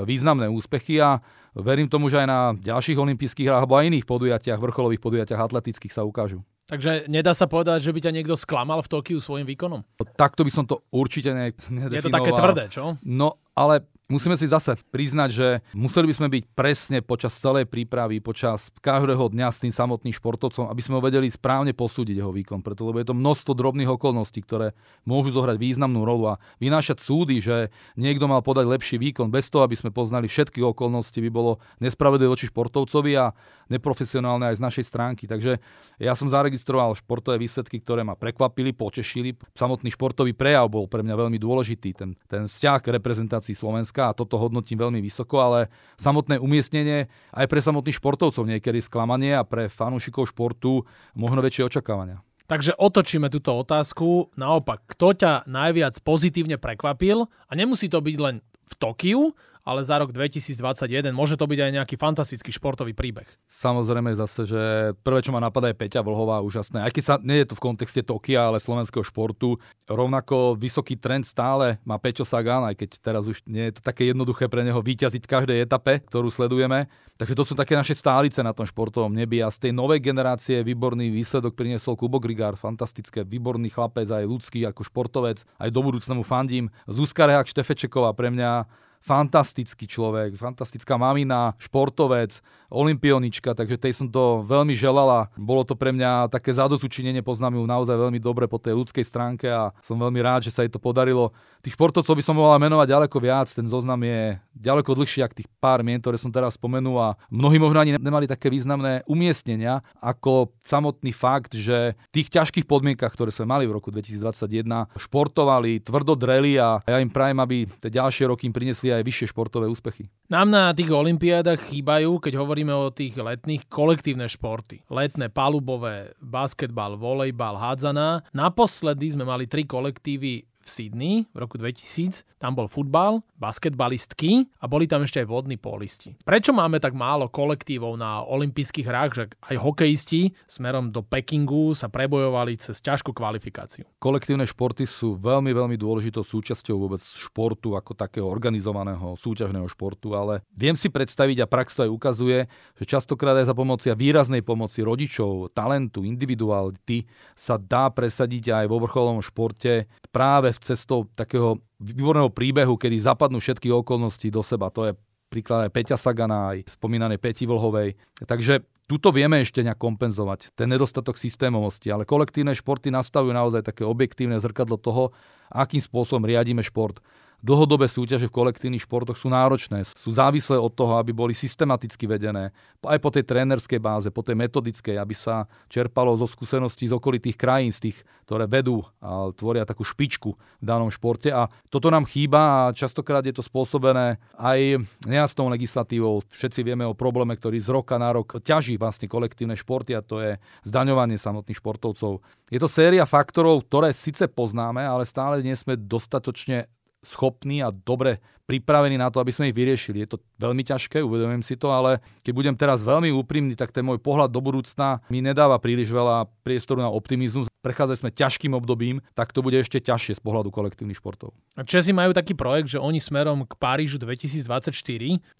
významné 0.04 0.50
úspechy 0.50 1.00
a 1.00 1.22
verím 1.56 1.88
tomu, 1.88 2.12
že 2.12 2.20
aj 2.20 2.28
na 2.28 2.40
ďalších 2.52 2.98
olympijských 2.98 3.48
hrách 3.48 3.64
alebo 3.64 3.80
aj 3.80 3.88
iných 3.88 4.04
podujatiach, 4.04 4.60
vrcholových 4.60 5.00
podujatiach 5.00 5.40
atletických 5.40 5.92
sa 5.94 6.04
ukážu. 6.04 6.44
Takže 6.66 7.06
nedá 7.06 7.30
sa 7.30 7.46
povedať, 7.46 7.78
že 7.86 7.94
by 7.94 8.00
ťa 8.02 8.12
niekto 8.12 8.34
sklamal 8.34 8.82
v 8.82 8.90
Tokiu 8.90 9.22
svojim 9.22 9.46
výkonom? 9.46 9.86
Takto 10.18 10.42
by 10.42 10.50
som 10.50 10.66
to 10.66 10.82
určite 10.90 11.30
ne- 11.30 11.54
nedefinoval. 11.70 11.94
Je 11.94 12.02
to 12.02 12.10
také 12.10 12.30
tvrdé, 12.34 12.64
čo? 12.66 12.98
No, 13.06 13.38
ale 13.54 13.86
musíme 14.06 14.38
si 14.38 14.46
zase 14.46 14.78
priznať, 14.94 15.30
že 15.34 15.46
museli 15.74 16.10
by 16.10 16.14
sme 16.14 16.28
byť 16.30 16.44
presne 16.54 16.98
počas 17.02 17.34
celej 17.34 17.66
prípravy, 17.66 18.22
počas 18.22 18.70
každého 18.78 19.34
dňa 19.34 19.48
s 19.50 19.62
tým 19.62 19.74
samotným 19.74 20.14
športovcom, 20.14 20.70
aby 20.70 20.82
sme 20.82 20.98
ho 20.98 21.02
vedeli 21.02 21.26
správne 21.26 21.74
posúdiť 21.74 22.22
jeho 22.22 22.30
výkon. 22.30 22.62
Preto 22.62 22.86
lebo 22.86 23.02
je 23.02 23.10
to 23.10 23.18
množstvo 23.18 23.52
drobných 23.58 23.90
okolností, 23.90 24.46
ktoré 24.46 24.78
môžu 25.02 25.34
zohrať 25.34 25.58
významnú 25.58 26.06
rolu 26.06 26.38
a 26.38 26.40
vynášať 26.62 27.02
súdy, 27.02 27.42
že 27.42 27.74
niekto 27.98 28.30
mal 28.30 28.46
podať 28.46 28.70
lepší 28.70 28.96
výkon 29.02 29.30
bez 29.30 29.50
toho, 29.50 29.66
aby 29.66 29.74
sme 29.74 29.90
poznali 29.90 30.30
všetky 30.30 30.62
okolnosti, 30.62 31.18
by 31.18 31.30
bolo 31.30 31.58
nespravedlivé 31.82 32.30
voči 32.30 32.46
športovcovi 32.46 33.12
a 33.18 33.34
neprofesionálne 33.66 34.54
aj 34.54 34.62
z 34.62 34.64
našej 34.64 34.84
stránky. 34.86 35.26
Takže 35.26 35.58
ja 35.98 36.14
som 36.14 36.30
zaregistroval 36.30 36.94
športové 36.94 37.42
výsledky, 37.42 37.82
ktoré 37.82 38.06
ma 38.06 38.14
prekvapili, 38.14 38.70
potešili. 38.70 39.34
Samotný 39.58 39.90
športový 39.90 40.30
prejav 40.30 40.70
bol 40.70 40.86
pre 40.86 41.02
mňa 41.02 41.26
veľmi 41.26 41.38
dôležitý. 41.42 41.90
Ten, 41.96 42.14
ten 42.30 42.46
vzťah 42.46 42.78
k 42.78 42.94
reprezentácii 42.94 43.56
Slovenska 43.58 43.95
hľadiska 43.96 44.12
a 44.12 44.16
toto 44.16 44.36
hodnotím 44.36 44.78
veľmi 44.78 45.00
vysoko, 45.00 45.40
ale 45.40 45.72
samotné 45.96 46.36
umiestnenie 46.36 47.08
aj 47.32 47.46
pre 47.48 47.60
samotných 47.64 47.96
športovcov 47.96 48.44
niekedy 48.44 48.84
sklamanie 48.84 49.32
a 49.32 49.46
pre 49.48 49.72
fanúšikov 49.72 50.28
športu 50.28 50.84
možno 51.16 51.40
väčšie 51.40 51.64
očakávania. 51.72 52.20
Takže 52.46 52.78
otočíme 52.78 53.26
túto 53.26 53.50
otázku. 53.58 54.30
Naopak, 54.38 54.86
kto 54.94 55.18
ťa 55.18 55.32
najviac 55.50 55.98
pozitívne 56.06 56.62
prekvapil? 56.62 57.26
A 57.26 57.52
nemusí 57.58 57.90
to 57.90 57.98
byť 57.98 58.16
len 58.22 58.38
v 58.66 58.72
Tokiu, 58.78 59.34
ale 59.66 59.82
za 59.82 59.98
rok 59.98 60.14
2021 60.14 61.10
môže 61.10 61.34
to 61.34 61.50
byť 61.50 61.58
aj 61.58 61.70
nejaký 61.82 61.98
fantastický 61.98 62.54
športový 62.54 62.94
príbeh. 62.94 63.26
Samozrejme 63.50 64.14
zase, 64.14 64.46
že 64.46 64.62
prvé, 65.02 65.26
čo 65.26 65.34
ma 65.34 65.42
napadá 65.42 65.74
je 65.74 65.76
Peťa 65.76 66.06
Vlhová, 66.06 66.38
úžasné. 66.46 66.86
Aj 66.86 66.94
keď 66.94 67.02
sa, 67.02 67.14
nie 67.18 67.42
je 67.42 67.50
to 67.50 67.58
v 67.58 67.64
kontexte 67.66 68.06
Tokia, 68.06 68.46
ale 68.46 68.62
slovenského 68.62 69.02
športu. 69.02 69.58
Rovnako 69.90 70.54
vysoký 70.54 70.94
trend 70.94 71.26
stále 71.26 71.82
má 71.82 71.98
Peťo 71.98 72.22
Sagan, 72.22 72.62
aj 72.70 72.78
keď 72.78 72.90
teraz 73.02 73.26
už 73.26 73.42
nie 73.50 73.66
je 73.68 73.82
to 73.82 73.82
také 73.82 74.06
jednoduché 74.06 74.46
pre 74.46 74.62
neho 74.62 74.78
vyťaziť 74.78 75.26
v 75.26 75.32
každej 75.34 75.58
etape, 75.66 76.06
ktorú 76.06 76.30
sledujeme. 76.30 76.86
Takže 77.18 77.34
to 77.34 77.42
sú 77.42 77.54
také 77.58 77.74
naše 77.74 77.96
stálice 77.96 78.44
na 78.44 78.54
tom 78.54 78.68
športovom 78.68 79.10
nebi 79.10 79.42
a 79.42 79.50
z 79.50 79.66
tej 79.66 79.72
novej 79.74 80.04
generácie 80.04 80.60
výborný 80.62 81.10
výsledok 81.10 81.56
priniesol 81.58 81.98
Kubo 81.98 82.20
Grigár, 82.22 82.54
fantastické, 82.60 83.24
výborný 83.24 83.72
chlapec, 83.72 84.06
aj 84.06 84.28
ľudský 84.28 84.68
ako 84.68 84.84
športovec, 84.84 85.42
aj 85.58 85.68
do 85.72 85.80
budúcnemu 85.80 86.22
fandím. 86.22 86.68
Zuzka 86.84 87.24
Rehak 87.24 87.48
Štefečeková 87.48 88.12
pre 88.12 88.28
mňa 88.28 88.68
fantastický 89.02 89.86
človek, 89.86 90.34
fantastická 90.34 90.98
mamina, 90.98 91.54
športovec, 91.60 92.42
olimpionička, 92.70 93.54
takže 93.54 93.78
tej 93.78 93.92
som 93.94 94.06
to 94.10 94.42
veľmi 94.42 94.74
želala. 94.74 95.30
Bolo 95.38 95.62
to 95.62 95.78
pre 95.78 95.94
mňa 95.94 96.26
také 96.30 96.50
zadozučinenie, 96.50 97.22
poznám 97.22 97.62
ju 97.62 97.64
naozaj 97.64 97.94
veľmi 97.94 98.18
dobre 98.18 98.50
po 98.50 98.58
tej 98.58 98.74
ľudskej 98.74 99.04
stránke 99.06 99.46
a 99.46 99.70
som 99.86 99.94
veľmi 99.94 100.18
rád, 100.18 100.50
že 100.50 100.54
sa 100.54 100.66
jej 100.66 100.72
to 100.72 100.82
podarilo. 100.82 101.30
Tých 101.62 101.78
športovcov 101.78 102.14
by 102.14 102.22
som 102.22 102.38
mohla 102.38 102.58
menovať 102.58 102.86
ďaleko 102.90 103.16
viac, 103.22 103.46
ten 103.50 103.66
zoznam 103.70 103.98
je 104.02 104.38
ďaleko 104.54 104.94
dlhší 104.98 105.22
ako 105.22 105.34
tých 105.38 105.50
pár 105.62 105.82
mien, 105.86 105.98
ktoré 106.02 106.18
som 106.18 106.30
teraz 106.30 106.58
spomenul 106.58 106.98
a 106.98 107.08
mnohí 107.30 107.58
možno 107.58 107.78
ani 107.82 107.94
nemali 107.94 108.26
také 108.26 108.50
významné 108.50 109.06
umiestnenia 109.06 109.82
ako 110.02 110.54
samotný 110.66 111.14
fakt, 111.14 111.54
že 111.54 111.94
v 112.10 112.22
tých 112.22 112.28
ťažkých 112.34 112.66
podmienkach, 112.66 113.14
ktoré 113.14 113.30
sme 113.30 113.46
mali 113.46 113.64
v 113.66 113.78
roku 113.78 113.94
2021, 113.94 114.90
športovali, 114.98 115.82
tvrdo 115.82 116.18
dreli 116.18 116.58
a 116.58 116.82
ja 116.82 116.98
im 116.98 117.10
prajem, 117.10 117.38
aby 117.38 117.66
tie 117.66 117.90
ďalšie 117.92 118.30
roky 118.30 118.48
im 118.48 118.54
priniesli 118.54 118.95
aj 118.96 119.04
vyššie 119.04 119.26
športové 119.30 119.68
úspechy. 119.68 120.08
Nám 120.32 120.48
na 120.48 120.72
tých 120.72 120.88
olympiádach 120.88 121.60
chýbajú, 121.68 122.18
keď 122.18 122.40
hovoríme 122.40 122.72
o 122.72 122.88
tých 122.90 123.14
letných, 123.14 123.68
kolektívne 123.68 124.26
športy. 124.26 124.82
Letné, 124.88 125.28
palubové, 125.28 126.16
basketbal, 126.18 126.96
volejbal, 126.96 127.60
hádzaná. 127.60 128.24
Naposledy 128.32 129.12
sme 129.12 129.28
mali 129.28 129.44
tri 129.44 129.68
kolektívy 129.68 130.55
v 130.66 130.68
Sydney 130.68 131.14
v 131.30 131.38
roku 131.38 131.54
2000. 131.54 132.26
Tam 132.42 132.58
bol 132.58 132.66
futbal, 132.66 133.22
basketbalistky 133.38 134.50
a 134.60 134.66
boli 134.66 134.90
tam 134.90 135.06
ešte 135.06 135.22
aj 135.22 135.30
vodní 135.30 135.56
polisti. 135.56 136.18
Prečo 136.26 136.50
máme 136.50 136.82
tak 136.82 136.92
málo 136.92 137.30
kolektívov 137.30 137.94
na 137.94 138.26
olympijských 138.26 138.86
hrách, 138.86 139.10
že 139.14 139.24
aj 139.46 139.56
hokejisti 139.62 140.34
smerom 140.50 140.90
do 140.90 141.06
Pekingu 141.06 141.72
sa 141.72 141.86
prebojovali 141.86 142.58
cez 142.58 142.82
ťažkú 142.82 143.14
kvalifikáciu? 143.14 143.86
Kolektívne 144.02 144.44
športy 144.44 144.84
sú 144.84 145.14
veľmi, 145.16 145.54
veľmi 145.54 145.76
dôležitou 145.78 146.26
súčasťou 146.26 146.76
vôbec 146.76 147.00
športu 147.00 147.78
ako 147.78 147.94
takého 147.94 148.26
organizovaného 148.26 149.14
súťažného 149.16 149.70
športu, 149.70 150.12
ale 150.18 150.42
viem 150.52 150.74
si 150.74 150.90
predstaviť 150.90 151.44
a 151.44 151.50
prax 151.50 151.78
to 151.78 151.86
aj 151.86 151.90
ukazuje, 151.92 152.38
že 152.76 152.84
častokrát 152.84 153.38
aj 153.38 153.52
za 153.52 153.54
pomoci 153.56 153.92
a 153.92 153.96
výraznej 153.96 154.40
pomoci 154.40 154.80
rodičov, 154.80 155.52
talentu, 155.52 156.02
individuality 156.02 157.04
sa 157.36 157.60
dá 157.60 157.92
presadiť 157.92 158.64
aj 158.64 158.66
vo 158.66 158.80
vrcholovom 158.80 159.20
športe 159.20 159.84
práve 160.08 160.55
cestou 160.62 161.08
takého 161.12 161.60
výborného 161.80 162.32
príbehu, 162.32 162.76
kedy 162.80 163.02
zapadnú 163.02 163.42
všetky 163.42 163.68
okolnosti 163.68 164.28
do 164.32 164.40
seba. 164.40 164.72
To 164.72 164.88
je 164.88 164.92
príklad 165.28 165.68
aj 165.68 165.74
Peťa 165.74 165.96
Sagana, 165.98 166.54
aj 166.54 166.70
spomínanej 166.78 167.18
Peti 167.18 167.44
Vlhovej. 167.44 167.98
Takže 168.24 168.62
tuto 168.86 169.10
vieme 169.10 169.42
ešte 169.42 169.66
nejak 169.66 169.76
kompenzovať, 169.76 170.54
ten 170.54 170.70
nedostatok 170.70 171.18
systémovosti, 171.18 171.90
ale 171.90 172.06
kolektívne 172.06 172.54
športy 172.54 172.94
nastavujú 172.94 173.34
naozaj 173.34 173.66
také 173.66 173.82
objektívne 173.82 174.38
zrkadlo 174.38 174.78
toho, 174.78 175.10
akým 175.50 175.82
spôsobom 175.82 176.24
riadíme 176.24 176.62
šport 176.62 176.98
dlhodobé 177.46 177.86
súťaže 177.86 178.26
v 178.26 178.36
kolektívnych 178.36 178.82
športoch 178.82 179.14
sú 179.14 179.28
náročné, 179.30 179.84
sú 179.84 180.10
závislé 180.10 180.56
od 180.56 180.72
toho, 180.72 180.96
aby 180.96 181.12
boli 181.12 181.30
systematicky 181.36 182.08
vedené, 182.08 182.50
aj 182.82 182.98
po 182.98 183.10
tej 183.14 183.22
trénerskej 183.22 183.78
báze, 183.78 184.08
po 184.10 184.26
tej 184.26 184.34
metodickej, 184.34 184.98
aby 184.98 185.14
sa 185.14 185.46
čerpalo 185.70 186.18
zo 186.18 186.26
skúseností 186.26 186.90
z 186.90 186.96
okolitých 186.98 187.38
krajín, 187.38 187.70
z 187.70 187.90
tých, 187.90 187.98
ktoré 188.26 188.50
vedú 188.50 188.82
a 188.98 189.30
tvoria 189.30 189.62
takú 189.62 189.86
špičku 189.86 190.34
v 190.34 190.64
danom 190.64 190.90
športe. 190.90 191.30
A 191.30 191.46
toto 191.70 191.92
nám 191.92 192.08
chýba 192.10 192.70
a 192.70 192.74
častokrát 192.74 193.22
je 193.22 193.34
to 193.34 193.46
spôsobené 193.46 194.18
aj 194.34 194.82
nejasnou 195.06 195.46
legislatívou. 195.52 196.26
Všetci 196.26 196.66
vieme 196.66 196.82
o 196.82 196.98
probléme, 196.98 197.38
ktorý 197.38 197.62
z 197.62 197.70
roka 197.70 197.94
na 198.00 198.10
rok 198.10 198.42
ťaží 198.42 198.74
vlastne 198.74 199.06
kolektívne 199.06 199.54
športy 199.54 199.94
a 199.94 200.02
to 200.02 200.18
je 200.18 200.32
zdaňovanie 200.66 201.18
samotných 201.20 201.58
športovcov. 201.58 202.22
Je 202.46 202.62
to 202.62 202.70
séria 202.70 203.02
faktorov, 203.02 203.66
ktoré 203.66 203.90
síce 203.90 204.22
poznáme, 204.30 204.82
ale 204.82 205.02
stále 205.02 205.35
nie 205.42 205.56
sme 205.58 205.76
dostatočne 205.76 206.70
schopní 207.06 207.62
a 207.62 207.70
dobre 207.70 208.18
pripravení 208.50 208.98
na 208.98 209.10
to, 209.10 209.22
aby 209.22 209.30
sme 209.30 209.50
ich 209.50 209.56
vyriešili. 209.56 210.02
Je 210.02 210.16
to 210.16 210.18
veľmi 210.42 210.66
ťažké, 210.66 211.02
uvedomujem 211.02 211.42
si 211.46 211.54
to, 211.54 211.70
ale 211.70 212.02
keď 212.26 212.32
budem 212.34 212.56
teraz 212.58 212.82
veľmi 212.82 213.14
úprimný, 213.14 213.54
tak 213.54 213.70
ten 213.70 213.86
môj 213.86 214.02
pohľad 214.02 214.30
do 214.30 214.42
budúcna 214.42 215.02
mi 215.10 215.22
nedáva 215.22 215.58
príliš 215.62 215.90
veľa 215.90 216.26
priestoru 216.42 216.82
na 216.82 216.90
optimizmus. 216.90 217.46
Prechádzali 217.66 217.98
sme 217.98 218.14
ťažkým 218.14 218.54
obdobím, 218.54 219.02
tak 219.18 219.34
to 219.34 219.42
bude 219.42 219.58
ešte 219.58 219.82
ťažšie 219.82 220.14
z 220.14 220.22
pohľadu 220.22 220.54
kolektívnych 220.54 221.02
športov. 221.02 221.34
Česi 221.66 221.90
majú 221.90 222.14
taký 222.14 222.38
projekt, 222.38 222.70
že 222.70 222.78
oni 222.78 223.02
smerom 223.02 223.42
k 223.42 223.58
Parížu 223.58 223.98
2024 223.98 224.70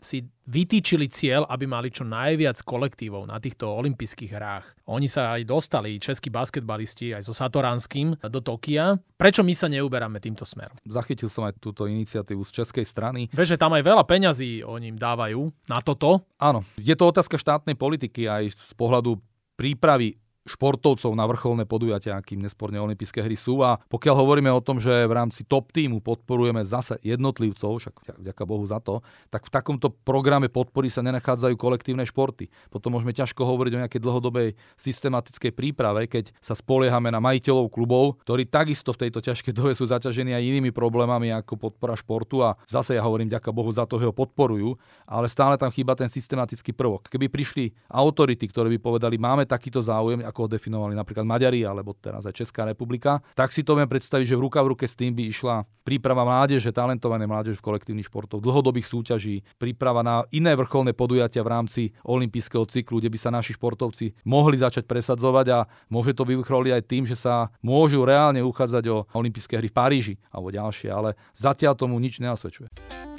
si 0.02 0.26
vytýčili 0.50 1.06
cieľ, 1.06 1.46
aby 1.46 1.70
mali 1.70 1.94
čo 1.94 2.02
najviac 2.02 2.58
kolektívov 2.66 3.30
na 3.30 3.38
týchto 3.38 3.70
olympijských 3.70 4.34
hrách. 4.34 4.66
Oni 4.90 5.06
sa 5.06 5.38
aj 5.38 5.46
dostali, 5.46 6.02
českí 6.02 6.26
basketbalisti, 6.26 7.14
aj 7.14 7.30
so 7.30 7.34
Satoranským 7.34 8.18
do 8.18 8.42
Tokia. 8.42 8.98
Prečo 9.14 9.46
my 9.46 9.54
sa 9.54 9.70
neuberáme 9.70 10.18
týmto 10.18 10.42
smerom? 10.42 10.74
Zachytil 10.82 11.30
som 11.30 11.46
aj 11.46 11.62
túto 11.62 11.86
iniciatívu 11.86 12.42
z 12.42 12.50
českej 12.62 12.82
strany. 12.82 13.30
Vieš, 13.30 13.54
že 13.54 13.60
tam 13.62 13.70
aj 13.70 13.86
veľa 13.86 14.02
peňazí 14.02 14.66
oni 14.66 14.90
im 14.90 14.98
dávajú 14.98 15.46
na 15.70 15.78
toto? 15.78 16.26
Áno, 16.42 16.66
je 16.74 16.94
to 16.98 17.06
otázka 17.06 17.38
štátnej 17.38 17.78
politiky 17.78 18.26
aj 18.26 18.50
z 18.50 18.74
pohľadu 18.74 19.22
prípravy 19.54 20.18
športovcov 20.46 21.12
na 21.12 21.26
vrcholné 21.26 21.66
podujatia, 21.66 22.16
akým 22.16 22.40
nesporne 22.40 22.78
olympijské 22.78 23.20
hry 23.20 23.34
sú. 23.34 23.60
A 23.60 23.82
pokiaľ 23.90 24.14
hovoríme 24.22 24.50
o 24.54 24.62
tom, 24.62 24.78
že 24.78 25.04
v 25.04 25.12
rámci 25.12 25.42
top 25.44 25.74
týmu 25.74 26.00
podporujeme 26.00 26.62
zase 26.62 26.96
jednotlivcov, 27.02 27.82
však 27.82 27.94
vďaka 28.22 28.42
Bohu 28.46 28.64
za 28.64 28.78
to, 28.78 29.02
tak 29.28 29.46
v 29.46 29.52
takomto 29.52 29.90
programe 29.92 30.46
podpory 30.46 30.88
sa 30.88 31.02
nenachádzajú 31.02 31.58
kolektívne 31.58 32.06
športy. 32.06 32.46
Potom 32.70 32.94
môžeme 32.94 33.10
ťažko 33.10 33.42
hovoriť 33.42 33.72
o 33.74 33.82
nejakej 33.84 34.00
dlhodobej 34.00 34.48
systematickej 34.78 35.52
príprave, 35.52 36.06
keď 36.06 36.30
sa 36.38 36.54
spoliehame 36.54 37.10
na 37.10 37.18
majiteľov 37.18 37.68
klubov, 37.68 38.22
ktorí 38.22 38.46
takisto 38.46 38.94
v 38.94 39.06
tejto 39.06 39.18
ťažkej 39.20 39.52
dobe 39.52 39.74
sú 39.74 39.90
zaťažení 39.90 40.32
aj 40.32 40.46
inými 40.46 40.70
problémami 40.70 41.34
ako 41.34 41.58
podpora 41.58 41.98
športu 41.98 42.46
a 42.46 42.54
zase 42.70 42.94
ja 42.94 43.02
hovorím 43.02 43.32
ďaká 43.32 43.50
Bohu 43.50 43.68
za 43.74 43.82
to, 43.88 43.98
že 43.98 44.06
ho 44.06 44.14
podporujú, 44.14 44.78
ale 45.08 45.26
stále 45.26 45.58
tam 45.58 45.74
chýba 45.74 45.98
ten 45.98 46.06
systematický 46.06 46.70
prvok. 46.70 47.10
Keby 47.10 47.26
prišli 47.26 47.74
autority, 47.90 48.46
ktoré 48.46 48.70
by 48.76 48.78
povedali, 48.78 49.16
máme 49.18 49.48
takýto 49.48 49.82
záujem, 49.82 50.22
ako 50.36 50.44
ho 50.44 50.52
definovali 50.52 50.92
napríklad 50.92 51.24
Maďari 51.24 51.64
alebo 51.64 51.96
teraz 51.96 52.28
aj 52.28 52.44
Česká 52.44 52.68
republika, 52.68 53.24
tak 53.32 53.56
si 53.56 53.64
to 53.64 53.72
viem 53.72 53.88
predstaviť, 53.88 54.28
že 54.28 54.36
v 54.36 54.44
ruka 54.44 54.60
v 54.60 54.76
ruke 54.76 54.84
s 54.84 54.92
tým 54.92 55.16
by 55.16 55.32
išla 55.32 55.64
príprava 55.80 56.28
mládeže, 56.28 56.76
talentované 56.76 57.24
mládeže 57.24 57.56
v 57.56 57.72
kolektívnych 57.72 58.12
športoch, 58.12 58.44
dlhodobých 58.44 58.84
súťaží, 58.84 59.40
príprava 59.56 60.04
na 60.04 60.28
iné 60.36 60.52
vrcholné 60.52 60.92
podujatia 60.92 61.40
v 61.40 61.52
rámci 61.56 61.82
olympijského 62.04 62.68
cyklu, 62.68 63.00
kde 63.00 63.08
by 63.08 63.16
sa 63.16 63.32
naši 63.32 63.56
športovci 63.56 64.12
mohli 64.28 64.60
začať 64.60 64.84
presadzovať 64.84 65.46
a 65.56 65.58
môže 65.88 66.12
to 66.12 66.28
vyvrcholiť 66.28 66.72
aj 66.76 66.82
tým, 66.84 67.08
že 67.08 67.16
sa 67.16 67.48
môžu 67.64 68.04
reálne 68.04 68.44
uchádzať 68.44 68.84
o 68.92 69.08
olympijské 69.16 69.56
hry 69.56 69.72
v 69.72 69.78
Paríži 69.78 70.14
alebo 70.28 70.52
ďalšie, 70.52 70.92
ale 70.92 71.16
zatiaľ 71.32 71.72
tomu 71.80 71.96
nič 71.96 72.20
nenasvedčuje. 72.20 73.15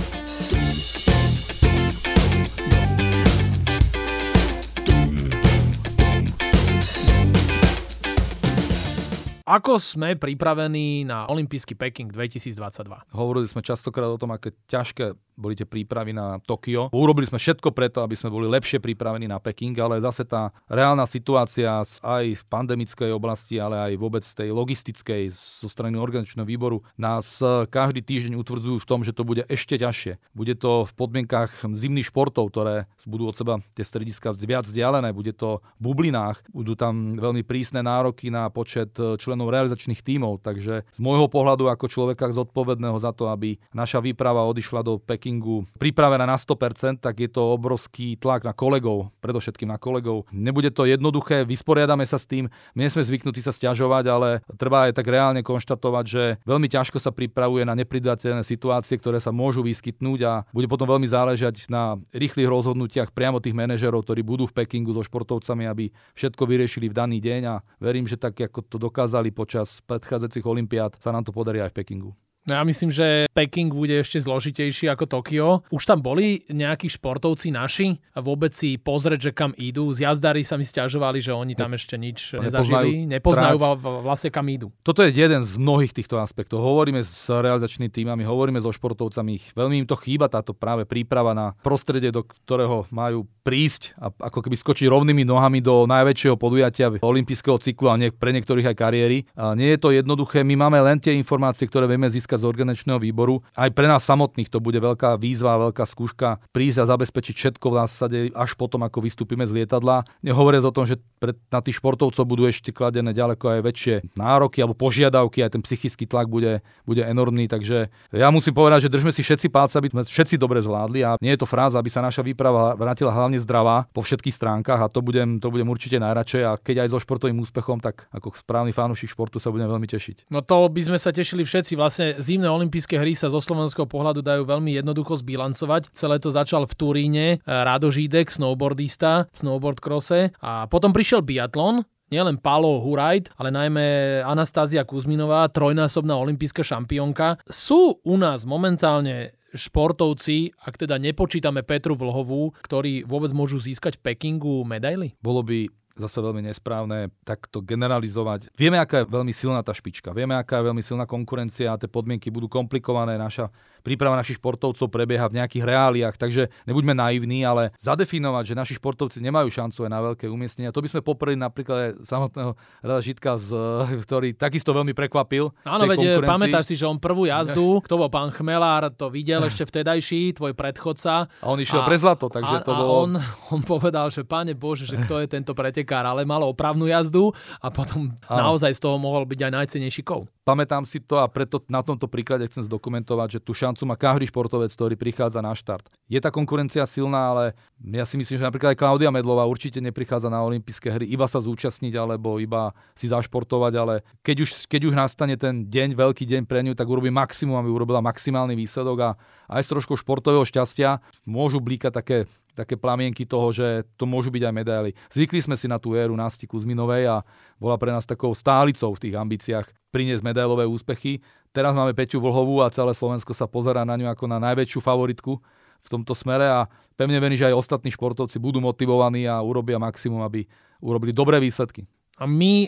Ako 9.48 9.80
sme 9.80 10.20
pripravení 10.20 11.08
na 11.08 11.24
Olympijský 11.32 11.80
Peking 11.80 12.12
2022? 12.12 13.16
Hovorili 13.16 13.48
sme 13.48 13.64
častokrát 13.64 14.12
o 14.12 14.20
tom, 14.20 14.36
aké 14.36 14.52
ťažké 14.68 15.16
boli 15.38 15.54
tie 15.54 15.70
prípravy 15.70 16.18
na 16.18 16.42
Tokio. 16.42 16.90
Urobili 16.90 17.30
sme 17.30 17.38
všetko 17.38 17.70
preto, 17.72 18.02
aby 18.02 18.18
sme 18.18 18.34
boli 18.34 18.50
lepšie 18.50 18.82
pripravení 18.82 19.30
na 19.30 19.38
Peking, 19.38 19.78
ale 19.78 20.02
zase 20.02 20.26
tá 20.26 20.50
reálna 20.66 21.06
situácia 21.06 21.86
aj 22.02 22.26
v 22.42 22.44
pandemickej 22.50 23.14
oblasti, 23.14 23.62
ale 23.62 23.94
aj 23.94 24.02
vôbec 24.02 24.26
tej 24.26 24.50
logistickej 24.50 25.30
zo 25.32 25.70
strany 25.70 25.96
organizačného 26.02 26.50
výboru 26.50 26.82
nás 26.98 27.38
e, 27.38 27.70
každý 27.70 28.02
týždeň 28.02 28.34
utvrdzujú 28.34 28.82
v 28.82 28.90
tom, 28.90 29.06
že 29.06 29.14
to 29.14 29.22
bude 29.22 29.46
ešte 29.46 29.78
ťažšie. 29.78 30.18
Bude 30.34 30.58
to 30.58 30.90
v 30.90 30.92
podmienkach 30.98 31.62
zimných 31.70 32.10
športov, 32.10 32.50
ktoré 32.50 32.90
budú 33.06 33.30
od 33.30 33.38
seba 33.38 33.62
tie 33.78 33.86
strediska 33.86 34.34
viac 34.34 34.66
vzdialené, 34.66 35.14
bude 35.14 35.38
to 35.38 35.62
v 35.78 35.94
bublinách, 35.94 36.42
budú 36.50 36.74
tam 36.74 37.14
veľmi 37.14 37.46
prísne 37.46 37.86
nároky 37.86 38.34
na 38.34 38.50
počet 38.50 38.98
e, 38.98 39.22
členov 39.22 39.37
členov 39.38 39.54
realizačných 39.54 40.02
tímov, 40.02 40.42
takže 40.42 40.82
z 40.82 41.00
môjho 41.00 41.30
pohľadu 41.30 41.70
ako 41.70 41.86
človeka 41.86 42.34
zodpovedného 42.34 42.98
za 42.98 43.14
to, 43.14 43.30
aby 43.30 43.62
naša 43.70 44.02
výprava 44.02 44.42
odišla 44.50 44.82
do 44.82 44.98
Pekingu 44.98 45.70
pripravená 45.78 46.26
na 46.26 46.34
100%, 46.34 46.98
tak 46.98 47.22
je 47.22 47.30
to 47.30 47.54
obrovský 47.54 48.18
tlak 48.18 48.42
na 48.42 48.58
kolegov, 48.58 49.14
predovšetkým 49.22 49.70
na 49.70 49.78
kolegov. 49.78 50.26
Nebude 50.34 50.74
to 50.74 50.90
jednoduché, 50.90 51.46
vysporiadame 51.46 52.02
sa 52.10 52.18
s 52.18 52.26
tým, 52.26 52.50
my 52.74 52.80
nie 52.82 52.90
sme 52.90 53.06
zvyknutí 53.06 53.46
sa 53.46 53.54
stiažovať, 53.54 54.06
ale 54.10 54.30
treba 54.58 54.90
aj 54.90 54.98
tak 54.98 55.06
reálne 55.06 55.46
konštatovať, 55.46 56.06
že 56.10 56.24
veľmi 56.42 56.66
ťažko 56.66 56.98
sa 56.98 57.14
pripravuje 57.14 57.62
na 57.62 57.78
nepridateľné 57.78 58.42
situácie, 58.42 58.98
ktoré 58.98 59.22
sa 59.22 59.30
môžu 59.30 59.62
vyskytnúť 59.62 60.20
a 60.26 60.34
bude 60.50 60.66
potom 60.66 60.90
veľmi 60.90 61.06
záležať 61.06 61.70
na 61.70 62.02
rýchlych 62.10 62.50
rozhodnutiach 62.50 63.14
priamo 63.14 63.38
tých 63.38 63.54
manažerov, 63.54 64.02
ktorí 64.02 64.26
budú 64.26 64.50
v 64.50 64.66
Pekingu 64.66 64.98
so 64.98 65.06
športovcami, 65.06 65.70
aby 65.70 65.94
všetko 66.18 66.42
vyriešili 66.42 66.90
v 66.90 66.98
daný 66.98 67.18
deň 67.22 67.42
a 67.46 67.62
verím, 67.78 68.10
že 68.10 68.18
tak, 68.18 68.40
ako 68.40 68.66
to 68.66 68.78
dokázali 68.88 69.27
počas 69.32 69.80
predchádzajúcich 69.86 70.46
olimpiád, 70.46 71.00
sa 71.00 71.16
nám 71.16 71.24
to 71.24 71.32
podarí 71.32 71.64
aj 71.64 71.72
v 71.74 71.78
Pekingu. 71.82 72.12
No 72.48 72.56
ja 72.56 72.64
myslím, 72.64 72.96
že 72.96 73.28
Peking 73.36 73.76
bude 73.76 73.92
ešte 74.00 74.24
zložitejší 74.24 74.88
ako 74.88 75.04
Tokio. 75.20 75.68
Už 75.68 75.84
tam 75.84 76.00
boli 76.00 76.48
nejakí 76.48 76.88
športovci 76.88 77.52
naši 77.52 78.00
a 78.16 78.24
vôbec 78.24 78.56
si 78.56 78.80
pozrieť, 78.80 79.20
že 79.20 79.32
kam 79.36 79.52
idú. 79.60 79.92
Z 79.92 80.08
jazdári 80.08 80.48
sa 80.48 80.56
mi 80.56 80.64
stiažovali, 80.64 81.20
že 81.20 81.36
oni 81.36 81.60
tam 81.60 81.76
ešte 81.76 82.00
nič 82.00 82.40
nezažili. 82.40 83.04
Nepoznajú 83.04 83.60
vlastne 84.00 84.32
kam 84.32 84.48
idú. 84.48 84.72
Toto 84.80 85.04
je 85.04 85.12
jeden 85.12 85.44
z 85.44 85.60
mnohých 85.60 85.92
týchto 85.92 86.24
aspektov. 86.24 86.64
Hovoríme 86.64 87.04
s 87.04 87.28
realizačnými 87.28 87.92
týmami, 87.92 88.24
hovoríme 88.24 88.64
so 88.64 88.72
športovcami. 88.72 89.52
Veľmi 89.52 89.84
im 89.84 89.88
to 89.88 90.00
chýba 90.00 90.32
táto 90.32 90.56
práve 90.56 90.88
príprava 90.88 91.36
na 91.36 91.52
prostredie, 91.60 92.16
do 92.16 92.24
ktorého 92.24 92.88
majú 92.96 93.28
prísť 93.44 93.92
a 94.00 94.08
ako 94.08 94.48
keby 94.48 94.56
skočiť 94.56 94.88
rovnými 94.88 95.28
nohami 95.28 95.60
do 95.60 95.84
najväčšieho 95.84 96.40
podujatia 96.40 96.96
olympijského 97.04 97.60
cyklu 97.60 97.92
a 97.92 98.00
nie, 98.00 98.16
pre 98.16 98.32
niektorých 98.32 98.72
aj 98.72 98.76
kariéry. 98.80 99.28
A 99.36 99.52
nie 99.52 99.76
je 99.76 99.80
to 99.84 99.92
jednoduché. 99.92 100.48
My 100.48 100.56
máme 100.56 100.80
len 100.80 100.96
tie 100.96 101.12
informácie, 101.12 101.68
ktoré 101.68 101.92
vieme 101.92 102.08
získať 102.08 102.37
z 102.38 102.46
organizačného 102.46 103.02
výboru. 103.02 103.42
Aj 103.58 103.70
pre 103.74 103.90
nás 103.90 104.06
samotných 104.06 104.48
to 104.48 104.62
bude 104.62 104.78
veľká 104.78 105.18
výzva, 105.18 105.60
veľká 105.70 105.84
skúška 105.84 106.40
prísť 106.54 106.86
a 106.86 106.90
zabezpečiť 106.94 107.36
všetko 107.36 107.66
v 107.68 107.76
zásade 107.84 108.18
až 108.32 108.54
potom, 108.54 108.86
ako 108.86 109.04
vystúpime 109.04 109.44
z 109.44 109.64
lietadla. 109.64 110.06
Nehovoriac 110.22 110.64
o 110.70 110.74
tom, 110.74 110.86
že 110.86 111.02
pre, 111.18 111.34
na 111.50 111.60
tých 111.60 111.82
športovcov 111.82 112.24
budú 112.24 112.46
ešte 112.46 112.70
kladené 112.70 113.12
ďaleko 113.12 113.58
aj 113.58 113.60
väčšie 113.66 113.96
nároky 114.14 114.62
alebo 114.62 114.78
požiadavky, 114.78 115.42
aj 115.42 115.58
ten 115.58 115.64
psychický 115.66 116.06
tlak 116.06 116.30
bude, 116.30 116.62
bude 116.86 117.02
enormný. 117.02 117.50
Takže 117.50 117.90
ja 118.14 118.30
musím 118.30 118.54
povedať, 118.54 118.88
že 118.88 118.94
držme 118.94 119.10
si 119.10 119.26
všetci 119.26 119.50
palce, 119.50 119.82
aby 119.82 119.90
sme 119.90 120.02
všetci 120.06 120.38
dobre 120.38 120.62
zvládli 120.62 121.02
a 121.02 121.18
nie 121.20 121.34
je 121.34 121.42
to 121.42 121.50
fráza, 121.50 121.82
aby 121.82 121.90
sa 121.90 122.06
naša 122.06 122.22
výprava 122.22 122.78
vrátila 122.78 123.10
hlavne 123.10 123.42
zdravá 123.42 123.90
po 123.90 124.06
všetkých 124.06 124.36
stránkach 124.36 124.78
a 124.78 124.88
to 124.88 125.02
budem, 125.02 125.42
to 125.42 125.50
budem 125.50 125.66
určite 125.66 125.98
najradšej 125.98 126.44
a 126.46 126.52
keď 126.62 126.86
aj 126.86 126.90
so 126.94 127.00
športovým 127.02 127.42
úspechom, 127.42 127.82
tak 127.82 128.06
ako 128.14 128.38
správny 128.38 128.72
fanúšik 128.76 129.10
športu 129.10 129.42
sa 129.42 129.50
budem 129.50 129.66
veľmi 129.66 129.90
tešiť. 129.90 130.30
No 130.30 130.46
to 130.46 130.70
by 130.70 130.82
sme 130.86 130.98
sa 131.02 131.10
tešili 131.10 131.42
všetci. 131.42 131.74
Vlastne 131.74 132.08
zimné 132.28 132.52
olympijské 132.52 133.00
hry 133.00 133.16
sa 133.16 133.32
zo 133.32 133.40
slovenského 133.40 133.88
pohľadu 133.88 134.20
dajú 134.20 134.44
veľmi 134.44 134.76
jednoducho 134.76 135.24
zbilancovať. 135.24 135.96
Celé 135.96 136.20
to 136.20 136.36
začal 136.36 136.68
v 136.68 136.74
Turíne 136.76 137.26
eh, 137.36 137.40
Rado 137.48 137.88
Žídek, 137.88 138.28
snowboardista, 138.28 139.32
snowboard 139.32 139.80
crosse 139.80 140.36
a 140.44 140.68
potom 140.68 140.92
prišiel 140.92 141.24
biatlon, 141.24 141.88
nielen 142.12 142.40
Palo 142.40 142.84
Hurajt, 142.84 143.32
ale 143.40 143.52
najmä 143.52 143.86
Anastázia 144.28 144.84
Kuzminová, 144.84 145.48
trojnásobná 145.48 146.16
olimpijská 146.20 146.64
šampiónka. 146.64 147.40
Sú 147.48 148.00
u 148.04 148.16
nás 148.20 148.44
momentálne 148.44 149.36
športovci, 149.56 150.52
ak 150.60 150.76
teda 150.76 151.00
nepočítame 151.00 151.64
Petru 151.64 151.96
Vlhovú, 151.96 152.52
ktorí 152.64 153.08
vôbec 153.08 153.32
môžu 153.32 153.64
získať 153.64 154.00
v 154.00 154.12
Pekingu 154.12 154.68
medaily? 154.68 155.16
Bolo 155.24 155.44
by 155.44 155.72
zase 155.98 156.18
veľmi 156.22 156.46
nesprávne 156.46 157.10
takto 157.26 157.60
generalizovať. 157.66 158.54
Vieme, 158.54 158.78
aká 158.78 159.04
je 159.04 159.10
veľmi 159.10 159.34
silná 159.34 159.66
tá 159.66 159.74
špička, 159.74 160.14
vieme, 160.14 160.38
aká 160.38 160.62
je 160.62 160.68
veľmi 160.72 160.84
silná 160.86 161.10
konkurencia 161.10 161.74
a 161.74 161.80
tie 161.82 161.90
podmienky 161.90 162.30
budú 162.30 162.48
komplikované. 162.48 163.18
Naša 163.18 163.50
príprava 163.88 164.20
našich 164.20 164.36
športovcov 164.36 164.92
prebieha 164.92 165.32
v 165.32 165.40
nejakých 165.40 165.64
reáliách, 165.64 166.16
takže 166.20 166.52
nebuďme 166.68 166.92
naivní, 166.92 167.48
ale 167.48 167.72
zadefinovať, 167.80 168.44
že 168.52 168.60
naši 168.60 168.74
športovci 168.76 169.24
nemajú 169.24 169.48
šancu 169.48 169.88
aj 169.88 169.92
na 169.92 170.00
veľké 170.12 170.28
umiestnenia, 170.28 170.76
to 170.76 170.84
by 170.84 170.92
sme 170.92 171.00
popreli 171.00 171.40
napríklad 171.40 171.78
aj 171.80 171.92
samotného 172.04 172.52
Rada 172.84 173.00
Žitka, 173.00 173.32
z, 173.40 173.50
ktorý 174.04 174.36
takisto 174.36 174.76
veľmi 174.76 174.92
prekvapil. 174.92 175.56
Áno, 175.64 175.88
veď 175.88 176.20
pamätáš 176.28 176.68
si, 176.68 176.76
že 176.76 176.84
on 176.84 177.00
prvú 177.00 177.32
jazdu, 177.32 177.78
kto 177.88 177.96
bol 177.96 178.12
pán 178.12 178.36
Chmelár, 178.36 178.92
to 178.92 179.08
videl 179.08 179.48
ešte 179.48 179.64
vtedajší, 179.64 180.36
tvoj 180.36 180.52
predchodca. 180.52 181.32
A 181.32 181.46
on 181.48 181.62
išiel 181.64 181.80
a, 181.80 181.88
pre 181.88 181.96
zlato, 181.96 182.28
takže 182.28 182.60
a, 182.60 182.66
to 182.66 182.76
bolo... 182.76 182.92
A 182.92 182.98
on, 183.08 183.12
on 183.56 183.62
povedal, 183.64 184.12
že 184.12 184.28
páne 184.28 184.52
Bože, 184.58 184.84
že 184.84 185.00
kto 185.00 185.24
je 185.24 185.28
tento 185.30 185.56
pretekár, 185.56 186.04
ale 186.04 186.28
mal 186.28 186.44
opravnú 186.44 186.90
jazdu 186.90 187.32
a 187.62 187.70
potom 187.70 188.12
Áno. 188.28 188.52
naozaj 188.52 188.76
z 188.76 188.82
toho 188.82 188.98
mohol 188.98 189.24
byť 189.24 189.40
aj 189.48 189.52
najcenejší 189.64 190.02
kov. 190.02 190.26
Pamätám 190.48 190.88
si 190.88 191.04
to 191.04 191.20
a 191.20 191.28
preto 191.28 191.60
na 191.68 191.84
tomto 191.84 192.08
príklade 192.08 192.48
chcem 192.48 192.64
zdokumentovať, 192.64 193.38
že 193.38 193.40
tú 193.44 193.52
šancu 193.52 193.77
má 193.86 194.00
každý 194.00 194.32
športovec, 194.32 194.72
ktorý 194.72 194.96
prichádza 194.96 195.44
na 195.44 195.52
štart. 195.52 195.92
Je 196.08 196.18
tá 196.18 196.32
konkurencia 196.32 196.88
silná, 196.88 197.36
ale 197.36 197.44
ja 197.78 198.08
si 198.08 198.16
myslím, 198.16 198.40
že 198.40 198.48
napríklad 198.48 198.74
aj 198.74 198.80
Klaudia 198.80 199.12
Medlová 199.12 199.44
určite 199.44 199.84
neprichádza 199.84 200.32
na 200.32 200.42
olympijské 200.42 200.90
hry 200.90 201.06
iba 201.06 201.28
sa 201.28 201.44
zúčastniť 201.44 201.94
alebo 201.94 202.40
iba 202.42 202.72
si 202.98 203.12
zašportovať, 203.12 203.74
ale 203.76 204.02
keď 204.24 204.38
už, 204.48 204.50
keď 204.66 204.82
už 204.88 204.94
nastane 204.96 205.36
ten 205.36 205.68
deň, 205.68 205.94
veľký 205.94 206.24
deň 206.24 206.42
pre 206.48 206.64
ňu, 206.64 206.74
tak 206.74 206.88
urobí 206.88 207.12
maximum, 207.12 207.60
aby 207.60 207.70
urobila 207.70 208.00
maximálny 208.00 208.56
výsledok 208.56 208.98
a 209.04 209.10
aj 209.52 209.62
s 209.68 209.72
troškou 209.72 210.00
športového 210.00 210.48
šťastia 210.48 211.04
môžu 211.28 211.60
blíkať 211.60 211.94
také 211.94 212.18
také 212.58 212.74
plamienky 212.74 213.22
toho, 213.30 213.54
že 213.54 213.86
to 214.02 214.10
môžu 214.10 214.34
byť 214.34 214.50
aj 214.50 214.54
medaily. 214.58 214.92
Zvykli 215.14 215.46
sme 215.46 215.54
si 215.54 215.70
na 215.70 215.78
tú 215.78 215.94
éru 215.94 216.18
Nasti 216.18 216.50
Kuzminovej 216.50 217.06
a 217.06 217.18
bola 217.62 217.78
pre 217.78 217.94
nás 217.94 218.10
takou 218.10 218.34
stálicou 218.34 218.98
v 218.98 219.02
tých 219.06 219.14
ambíciách 219.14 219.87
priniesť 219.98 220.22
medailové 220.22 220.70
úspechy. 220.70 221.26
Teraz 221.50 221.74
máme 221.74 221.98
Peťu 221.98 222.22
Vlhovú 222.22 222.62
a 222.62 222.70
celé 222.70 222.94
Slovensko 222.94 223.34
sa 223.34 223.50
pozerá 223.50 223.82
na 223.82 223.98
ňu 223.98 224.14
ako 224.14 224.30
na 224.30 224.38
najväčšiu 224.38 224.78
favoritku 224.78 225.42
v 225.82 225.88
tomto 225.90 226.14
smere 226.14 226.46
a 226.46 226.70
pevne 226.94 227.18
verím, 227.18 227.42
že 227.42 227.50
aj 227.50 227.58
ostatní 227.58 227.90
športovci 227.90 228.38
budú 228.38 228.62
motivovaní 228.62 229.26
a 229.26 229.42
urobia 229.42 229.82
maximum, 229.82 230.22
aby 230.22 230.46
urobili 230.78 231.18
dobré 231.18 231.42
výsledky. 231.42 231.90
A 232.18 232.26
my 232.26 232.66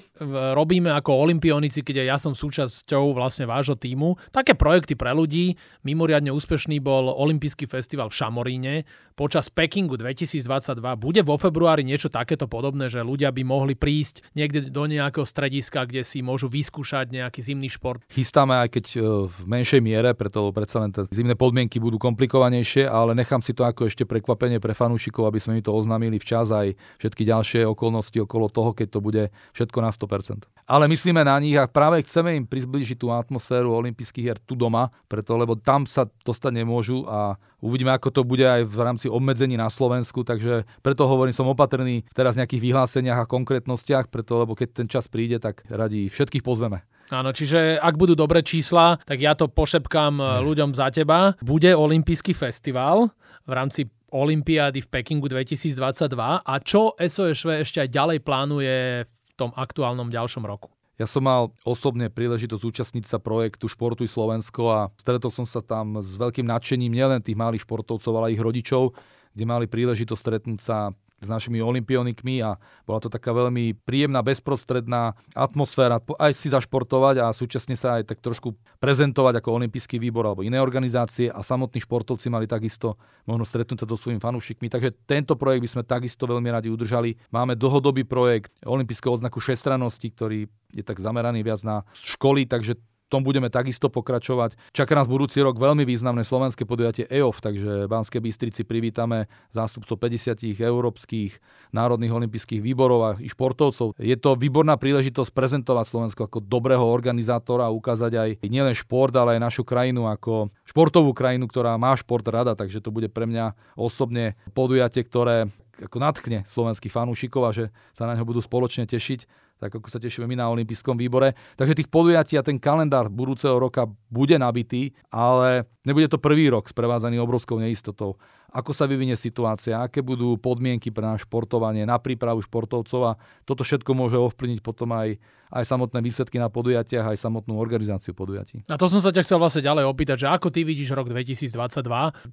robíme 0.54 0.94
ako 0.94 1.26
olimpionici, 1.26 1.82
keď 1.82 2.06
ja 2.06 2.18
som 2.22 2.38
súčasťou 2.38 3.18
vlastne 3.18 3.50
vášho 3.50 3.74
týmu, 3.74 4.14
také 4.30 4.54
projekty 4.54 4.94
pre 4.94 5.10
ľudí. 5.10 5.58
Mimoriadne 5.82 6.30
úspešný 6.30 6.78
bol 6.78 7.10
Olympijský 7.10 7.66
festival 7.66 8.14
v 8.14 8.18
Šamoríne. 8.22 8.74
Počas 9.18 9.52
Pekingu 9.52 10.00
2022 10.00 10.80
bude 10.96 11.26
vo 11.26 11.36
februári 11.36 11.84
niečo 11.84 12.08
takéto 12.08 12.48
podobné, 12.48 12.88
že 12.88 13.04
ľudia 13.04 13.34
by 13.36 13.44
mohli 13.44 13.76
prísť 13.76 14.24
niekde 14.32 14.72
do 14.72 14.88
nejakého 14.88 15.28
strediska, 15.28 15.84
kde 15.84 16.06
si 16.08 16.24
môžu 16.24 16.48
vyskúšať 16.48 17.12
nejaký 17.12 17.44
zimný 17.44 17.68
šport. 17.74 18.00
Chystáme 18.08 18.56
aj 18.56 18.70
keď 18.80 18.86
e, 18.96 18.98
v 19.28 19.38
menšej 19.44 19.82
miere, 19.84 20.16
preto 20.16 20.48
predsa 20.56 20.80
len 20.80 20.96
zimné 21.12 21.36
podmienky 21.36 21.84
budú 21.84 22.00
komplikovanejšie, 22.00 22.88
ale 22.88 23.12
nechám 23.12 23.44
si 23.44 23.52
to 23.52 23.68
ako 23.68 23.92
ešte 23.92 24.08
prekvapenie 24.08 24.64
pre 24.64 24.72
fanúšikov, 24.72 25.28
aby 25.28 25.44
sme 25.44 25.60
mi 25.60 25.64
to 25.66 25.76
oznámili 25.76 26.16
včas 26.16 26.48
aj 26.54 26.72
všetky 27.04 27.28
ďalšie 27.28 27.68
okolnosti 27.68 28.16
okolo 28.24 28.48
toho, 28.48 28.72
keď 28.72 28.88
to 28.88 29.00
bude 29.04 29.24
všetko 29.54 29.78
na 29.82 29.92
100%. 29.92 30.48
Ale 30.70 30.86
myslíme 30.88 31.22
na 31.26 31.36
nich 31.42 31.58
a 31.58 31.66
práve 31.66 32.06
chceme 32.06 32.38
im 32.38 32.46
približiť 32.46 32.98
tú 33.00 33.10
atmosféru 33.10 33.74
olympijských 33.74 34.26
hier 34.26 34.40
tu 34.42 34.54
doma, 34.54 34.94
preto 35.10 35.34
lebo 35.34 35.58
tam 35.58 35.90
sa 35.90 36.06
dostať 36.06 36.62
nemôžu 36.62 37.06
a 37.10 37.40
uvidíme, 37.60 37.92
ako 37.92 38.10
to 38.14 38.22
bude 38.24 38.46
aj 38.46 38.64
v 38.68 38.78
rámci 38.80 39.08
obmedzení 39.10 39.58
na 39.58 39.68
Slovensku, 39.68 40.22
takže 40.24 40.64
preto 40.86 41.10
hovorím, 41.10 41.36
som 41.36 41.50
opatrný 41.50 42.06
v 42.06 42.14
teraz 42.16 42.38
nejakých 42.38 42.64
vyhláseniach 42.64 43.26
a 43.26 43.30
konkrétnostiach, 43.30 44.08
preto 44.08 44.40
lebo 44.40 44.54
keď 44.56 44.84
ten 44.84 44.88
čas 44.88 45.10
príde, 45.10 45.42
tak 45.42 45.66
radi 45.68 46.08
všetkých 46.08 46.46
pozveme. 46.46 46.86
Áno, 47.10 47.34
čiže 47.34 47.82
ak 47.82 47.98
budú 47.98 48.14
dobré 48.14 48.46
čísla, 48.46 49.02
tak 49.02 49.18
ja 49.18 49.34
to 49.34 49.50
pošepkám 49.50 50.22
eh, 50.22 50.28
ľuďom 50.46 50.78
za 50.78 50.94
teba. 50.94 51.34
Bude 51.42 51.74
olympijský 51.74 52.38
festival 52.38 53.10
v 53.50 53.52
rámci 53.52 53.90
Olympiády 54.10 54.82
v 54.82 54.88
Pekingu 54.90 55.30
2022 55.30 56.18
a 56.42 56.54
čo 56.62 56.98
SOSV 56.98 57.62
ešte 57.62 57.78
aj 57.86 57.90
ďalej 57.94 58.20
plánuje 58.26 59.06
v 59.06 59.19
tom 59.40 59.56
aktuálnom 59.56 60.12
ďalšom 60.12 60.44
roku. 60.44 60.68
Ja 61.00 61.08
som 61.08 61.24
mal 61.24 61.56
osobne 61.64 62.12
príležitosť 62.12 62.60
zúčastniť 62.60 63.06
sa 63.08 63.24
projektu 63.24 63.72
Športuj 63.72 64.12
Slovensko 64.12 64.68
a 64.68 64.80
stretol 65.00 65.32
som 65.32 65.48
sa 65.48 65.64
tam 65.64 66.04
s 66.04 66.20
veľkým 66.20 66.44
nadšením 66.44 66.92
nielen 66.92 67.24
tých 67.24 67.40
malých 67.40 67.64
športovcov, 67.64 68.12
ale 68.20 68.26
aj 68.28 68.34
ich 68.36 68.44
rodičov, 68.44 68.84
kde 69.32 69.46
mali 69.48 69.66
príležitosť 69.72 70.20
stretnúť 70.20 70.60
sa 70.60 70.92
s 71.20 71.28
našimi 71.28 71.60
olimpionikmi 71.60 72.42
a 72.42 72.56
bola 72.88 73.00
to 73.04 73.12
taká 73.12 73.36
veľmi 73.36 73.76
príjemná, 73.84 74.24
bezprostredná 74.24 75.14
atmosféra, 75.36 76.00
aj 76.20 76.34
si 76.36 76.48
zašportovať 76.50 77.16
a 77.22 77.36
súčasne 77.36 77.76
sa 77.76 78.00
aj 78.00 78.16
tak 78.16 78.20
trošku 78.24 78.56
prezentovať 78.80 79.44
ako 79.44 79.60
olimpijský 79.60 80.00
výbor 80.00 80.26
alebo 80.26 80.42
iné 80.42 80.58
organizácie 80.58 81.28
a 81.30 81.44
samotní 81.44 81.84
športovci 81.84 82.32
mali 82.32 82.48
takisto 82.48 82.96
možno 83.28 83.46
stretnúť 83.46 83.84
sa 83.84 83.88
so 83.88 83.98
svojimi 84.00 84.24
fanúšikmi. 84.24 84.68
Takže 84.72 84.96
tento 85.06 85.36
projekt 85.36 85.64
by 85.68 85.70
sme 85.70 85.84
takisto 85.86 86.26
veľmi 86.26 86.50
radi 86.50 86.68
udržali. 86.72 87.16
Máme 87.30 87.60
dlhodobý 87.60 88.08
projekt 88.08 88.56
olimpijského 88.66 89.20
odznaku 89.20 89.38
šestrannosti, 89.44 90.08
ktorý 90.10 90.50
je 90.74 90.84
tak 90.86 91.02
zameraný 91.02 91.42
viac 91.42 91.62
na 91.66 91.82
školy, 91.94 92.46
takže 92.46 92.78
tom 93.10 93.26
budeme 93.26 93.50
takisto 93.50 93.90
pokračovať. 93.90 94.56
Čaká 94.72 94.94
nás 94.94 95.10
budúci 95.10 95.42
rok 95.42 95.58
veľmi 95.58 95.82
významné 95.84 96.22
slovenské 96.22 96.64
podujatie 96.64 97.10
EOF, 97.10 97.42
takže 97.42 97.90
Banskej 97.90 98.22
Bystrici 98.22 98.62
privítame 98.62 99.26
zástupcov 99.50 99.98
50 99.98 100.46
európskych 100.62 101.42
národných 101.74 102.14
olympijských 102.14 102.62
výborov 102.62 103.00
a 103.02 103.12
športovcov. 103.18 103.98
Je 103.98 104.14
to 104.14 104.38
výborná 104.38 104.78
príležitosť 104.78 105.34
prezentovať 105.34 105.86
Slovensko 105.90 106.30
ako 106.30 106.46
dobrého 106.46 106.86
organizátora 106.86 107.66
a 107.66 107.74
ukázať 107.74 108.12
aj 108.14 108.30
nielen 108.46 108.78
šport, 108.78 109.12
ale 109.18 109.42
aj 109.42 109.50
našu 109.50 109.64
krajinu 109.66 110.06
ako 110.06 110.54
športovú 110.70 111.18
krajinu, 111.18 111.50
ktorá 111.50 111.74
má 111.82 111.98
šport 111.98 112.24
rada, 112.30 112.54
takže 112.54 112.80
to 112.86 112.94
bude 112.94 113.10
pre 113.10 113.26
mňa 113.26 113.58
osobne 113.74 114.38
podujatie, 114.54 115.02
ktoré 115.02 115.50
ako 115.88 115.98
natchne 116.02 116.44
slovenských 116.50 116.92
fanúšikov 116.92 117.42
a 117.48 117.52
že 117.56 117.66
sa 117.96 118.10
na 118.10 118.18
ňo 118.18 118.28
budú 118.28 118.42
spoločne 118.44 118.84
tešiť 118.90 119.50
tak 119.60 119.76
ako 119.76 119.92
sa 119.92 120.00
tešíme 120.00 120.24
my 120.24 120.40
na 120.40 120.48
olympijskom 120.48 120.96
výbore. 120.96 121.36
Takže 121.60 121.76
tých 121.76 121.92
podujatí 121.92 122.40
a 122.40 122.46
ten 122.48 122.56
kalendár 122.56 123.12
budúceho 123.12 123.60
roka 123.60 123.92
bude 124.08 124.40
nabitý, 124.40 124.96
ale 125.12 125.68
nebude 125.84 126.08
to 126.08 126.16
prvý 126.16 126.48
rok 126.48 126.72
sprevádzaný 126.72 127.20
obrovskou 127.20 127.60
neistotou 127.60 128.16
ako 128.50 128.72
sa 128.74 128.90
vyvinie 128.90 129.14
situácia, 129.14 129.80
aké 129.80 130.02
budú 130.02 130.36
podmienky 130.38 130.90
pre 130.90 131.06
náš 131.06 131.26
športovanie, 131.30 131.86
na 131.86 132.02
prípravu 132.02 132.42
športovcov 132.42 133.02
a 133.06 133.12
toto 133.46 133.62
všetko 133.62 133.92
môže 133.94 134.18
ovplyvniť 134.18 134.60
potom 134.66 134.90
aj, 134.94 135.18
aj 135.54 135.64
samotné 135.66 136.00
výsledky 136.02 136.38
na 136.42 136.50
podujatiach, 136.50 137.14
aj 137.14 137.18
samotnú 137.22 137.58
organizáciu 137.58 138.18
podujatí. 138.18 138.66
A 138.70 138.78
to 138.78 138.90
som 138.90 139.02
sa 139.02 139.14
ťa 139.14 139.26
chcel 139.26 139.38
vlastne 139.38 139.66
ďalej 139.66 139.86
opýtať, 139.86 140.26
že 140.26 140.28
ako 140.30 140.50
ty 140.50 140.66
vidíš 140.66 140.94
rok 140.94 141.10
2022, 141.10 141.54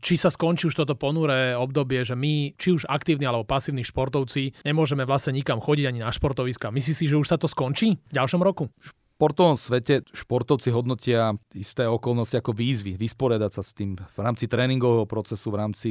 či 0.00 0.14
sa 0.16 0.32
skončí 0.32 0.68
už 0.68 0.76
toto 0.84 0.96
ponuré 0.96 1.52
obdobie, 1.56 2.04
že 2.04 2.16
my, 2.16 2.56
či 2.56 2.76
už 2.76 2.88
aktívni 2.88 3.28
alebo 3.28 3.44
pasívni 3.44 3.84
športovci, 3.84 4.64
nemôžeme 4.64 5.04
vlastne 5.04 5.36
nikam 5.36 5.60
chodiť 5.60 5.84
ani 5.88 6.00
na 6.04 6.10
športoviska. 6.12 6.72
Myslíš 6.72 6.96
si, 6.96 7.04
že 7.08 7.20
už 7.20 7.28
sa 7.28 7.36
to 7.36 7.48
skončí 7.48 7.96
v 7.96 8.12
ďalšom 8.12 8.40
roku? 8.40 8.72
Športovom 9.16 9.56
svete 9.56 10.04
športovci 10.12 10.68
hodnotia 10.76 11.32
isté 11.56 11.88
okolnosti 11.88 12.36
ako 12.36 12.52
výzvy, 12.52 13.00
vysporiadať 13.00 13.50
sa 13.56 13.64
s 13.64 13.72
tým 13.72 13.96
v 13.96 14.18
rámci 14.20 14.44
tréningového 14.44 15.08
procesu, 15.08 15.48
v 15.48 15.56
rámci, 15.56 15.88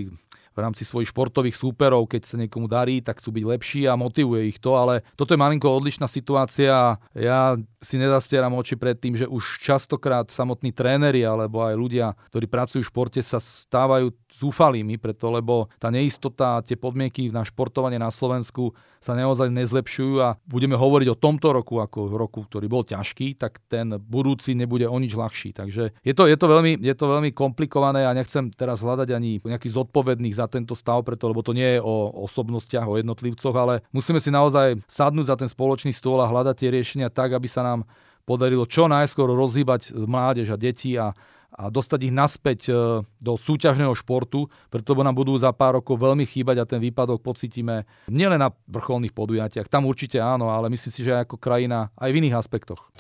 v 0.54 0.58
rámci 0.62 0.86
svojich 0.86 1.10
športových 1.10 1.58
súperov, 1.58 2.06
keď 2.06 2.22
sa 2.22 2.38
niekomu 2.38 2.70
darí, 2.70 3.02
tak 3.02 3.18
chcú 3.18 3.34
byť 3.34 3.46
lepší 3.50 3.82
a 3.90 3.98
motivuje 3.98 4.54
ich 4.54 4.62
to, 4.62 4.78
ale 4.78 5.02
toto 5.18 5.34
je 5.34 5.42
malinko 5.42 5.66
odlišná 5.66 6.06
situácia. 6.06 7.02
Ja 7.18 7.58
si 7.82 7.98
nezastieram 7.98 8.54
oči 8.54 8.78
pred 8.78 9.02
tým, 9.02 9.18
že 9.18 9.26
už 9.26 9.58
častokrát 9.66 10.30
samotní 10.30 10.70
tréneri 10.70 11.26
alebo 11.26 11.66
aj 11.66 11.74
ľudia, 11.74 12.14
ktorí 12.30 12.46
pracujú 12.46 12.86
v 12.86 12.92
športe, 12.94 13.20
sa 13.26 13.42
stávajú 13.42 14.14
zúfalými, 14.36 15.00
preto 15.00 15.32
lebo 15.32 15.72
tá 15.80 15.88
neistota, 15.88 16.60
tie 16.62 16.76
podmienky 16.76 17.32
na 17.32 17.48
športovanie 17.48 17.96
na 17.96 18.12
Slovensku 18.12 18.76
sa 19.00 19.14
naozaj 19.14 19.54
nezlepšujú 19.54 20.14
a 20.18 20.36
budeme 20.50 20.74
hovoriť 20.74 21.08
o 21.14 21.20
tomto 21.20 21.54
roku 21.54 21.78
ako 21.78 22.10
roku, 22.12 22.42
ktorý 22.44 22.66
bol 22.66 22.82
ťažký, 22.82 23.38
tak 23.38 23.62
ten 23.70 24.02
budúci 24.02 24.58
nebude 24.58 24.90
o 24.90 24.98
nič 24.98 25.14
ľahší. 25.14 25.54
Takže 25.54 25.94
je 26.02 26.14
to, 26.18 26.26
je 26.26 26.38
to, 26.38 26.46
veľmi, 26.50 26.82
je 26.82 26.96
to 26.98 27.06
veľmi 27.06 27.30
komplikované 27.32 28.04
a 28.04 28.18
nechcem 28.18 28.50
teraz 28.50 28.82
hľadať 28.82 29.14
ani 29.14 29.40
nejakých 29.46 29.78
zodpovedných 29.78 30.36
za 30.36 30.50
tento 30.50 30.74
stav, 30.74 31.06
preto 31.06 31.30
lebo 31.30 31.46
to 31.46 31.54
nie 31.54 31.78
je 31.78 31.80
o 31.86 32.26
osobnostiach, 32.26 32.90
o 32.90 32.98
jednotlivcoch, 32.98 33.54
ale 33.54 33.86
musíme 33.94 34.18
si 34.18 34.34
naozaj 34.34 34.82
sadnúť 34.90 35.26
za 35.30 35.36
ten 35.38 35.50
spoločný 35.50 35.94
stôl 35.94 36.18
a 36.20 36.28
hľadať 36.28 36.56
tie 36.66 36.70
riešenia 36.74 37.14
tak, 37.14 37.38
aby 37.38 37.46
sa 37.46 37.62
nám 37.62 37.86
podarilo 38.26 38.66
čo 38.66 38.90
najskôr 38.90 39.30
rozhýbať 39.30 39.94
mládež 39.94 40.50
a 40.50 40.58
deti 40.58 40.98
a 40.98 41.14
a 41.56 41.72
dostať 41.72 42.00
ich 42.06 42.14
naspäť 42.14 42.60
e, 42.68 42.72
do 43.02 43.34
súťažného 43.40 43.96
športu, 43.96 44.52
pretože 44.68 45.02
nám 45.02 45.16
budú 45.16 45.40
za 45.40 45.56
pár 45.56 45.80
rokov 45.80 45.96
veľmi 45.96 46.28
chýbať 46.28 46.62
a 46.62 46.70
ten 46.70 46.84
výpadok 46.84 47.24
pocítime 47.24 47.88
nielen 48.12 48.44
na 48.44 48.52
vrcholných 48.68 49.16
podujatiach, 49.16 49.72
tam 49.72 49.88
určite 49.88 50.20
áno, 50.20 50.52
ale 50.52 50.68
myslím 50.70 50.92
si, 50.94 51.02
že 51.02 51.16
aj 51.16 51.32
ako 51.32 51.36
krajina 51.40 51.90
aj 51.96 52.12
v 52.12 52.18
iných 52.20 52.36
aspektoch. 52.36 52.92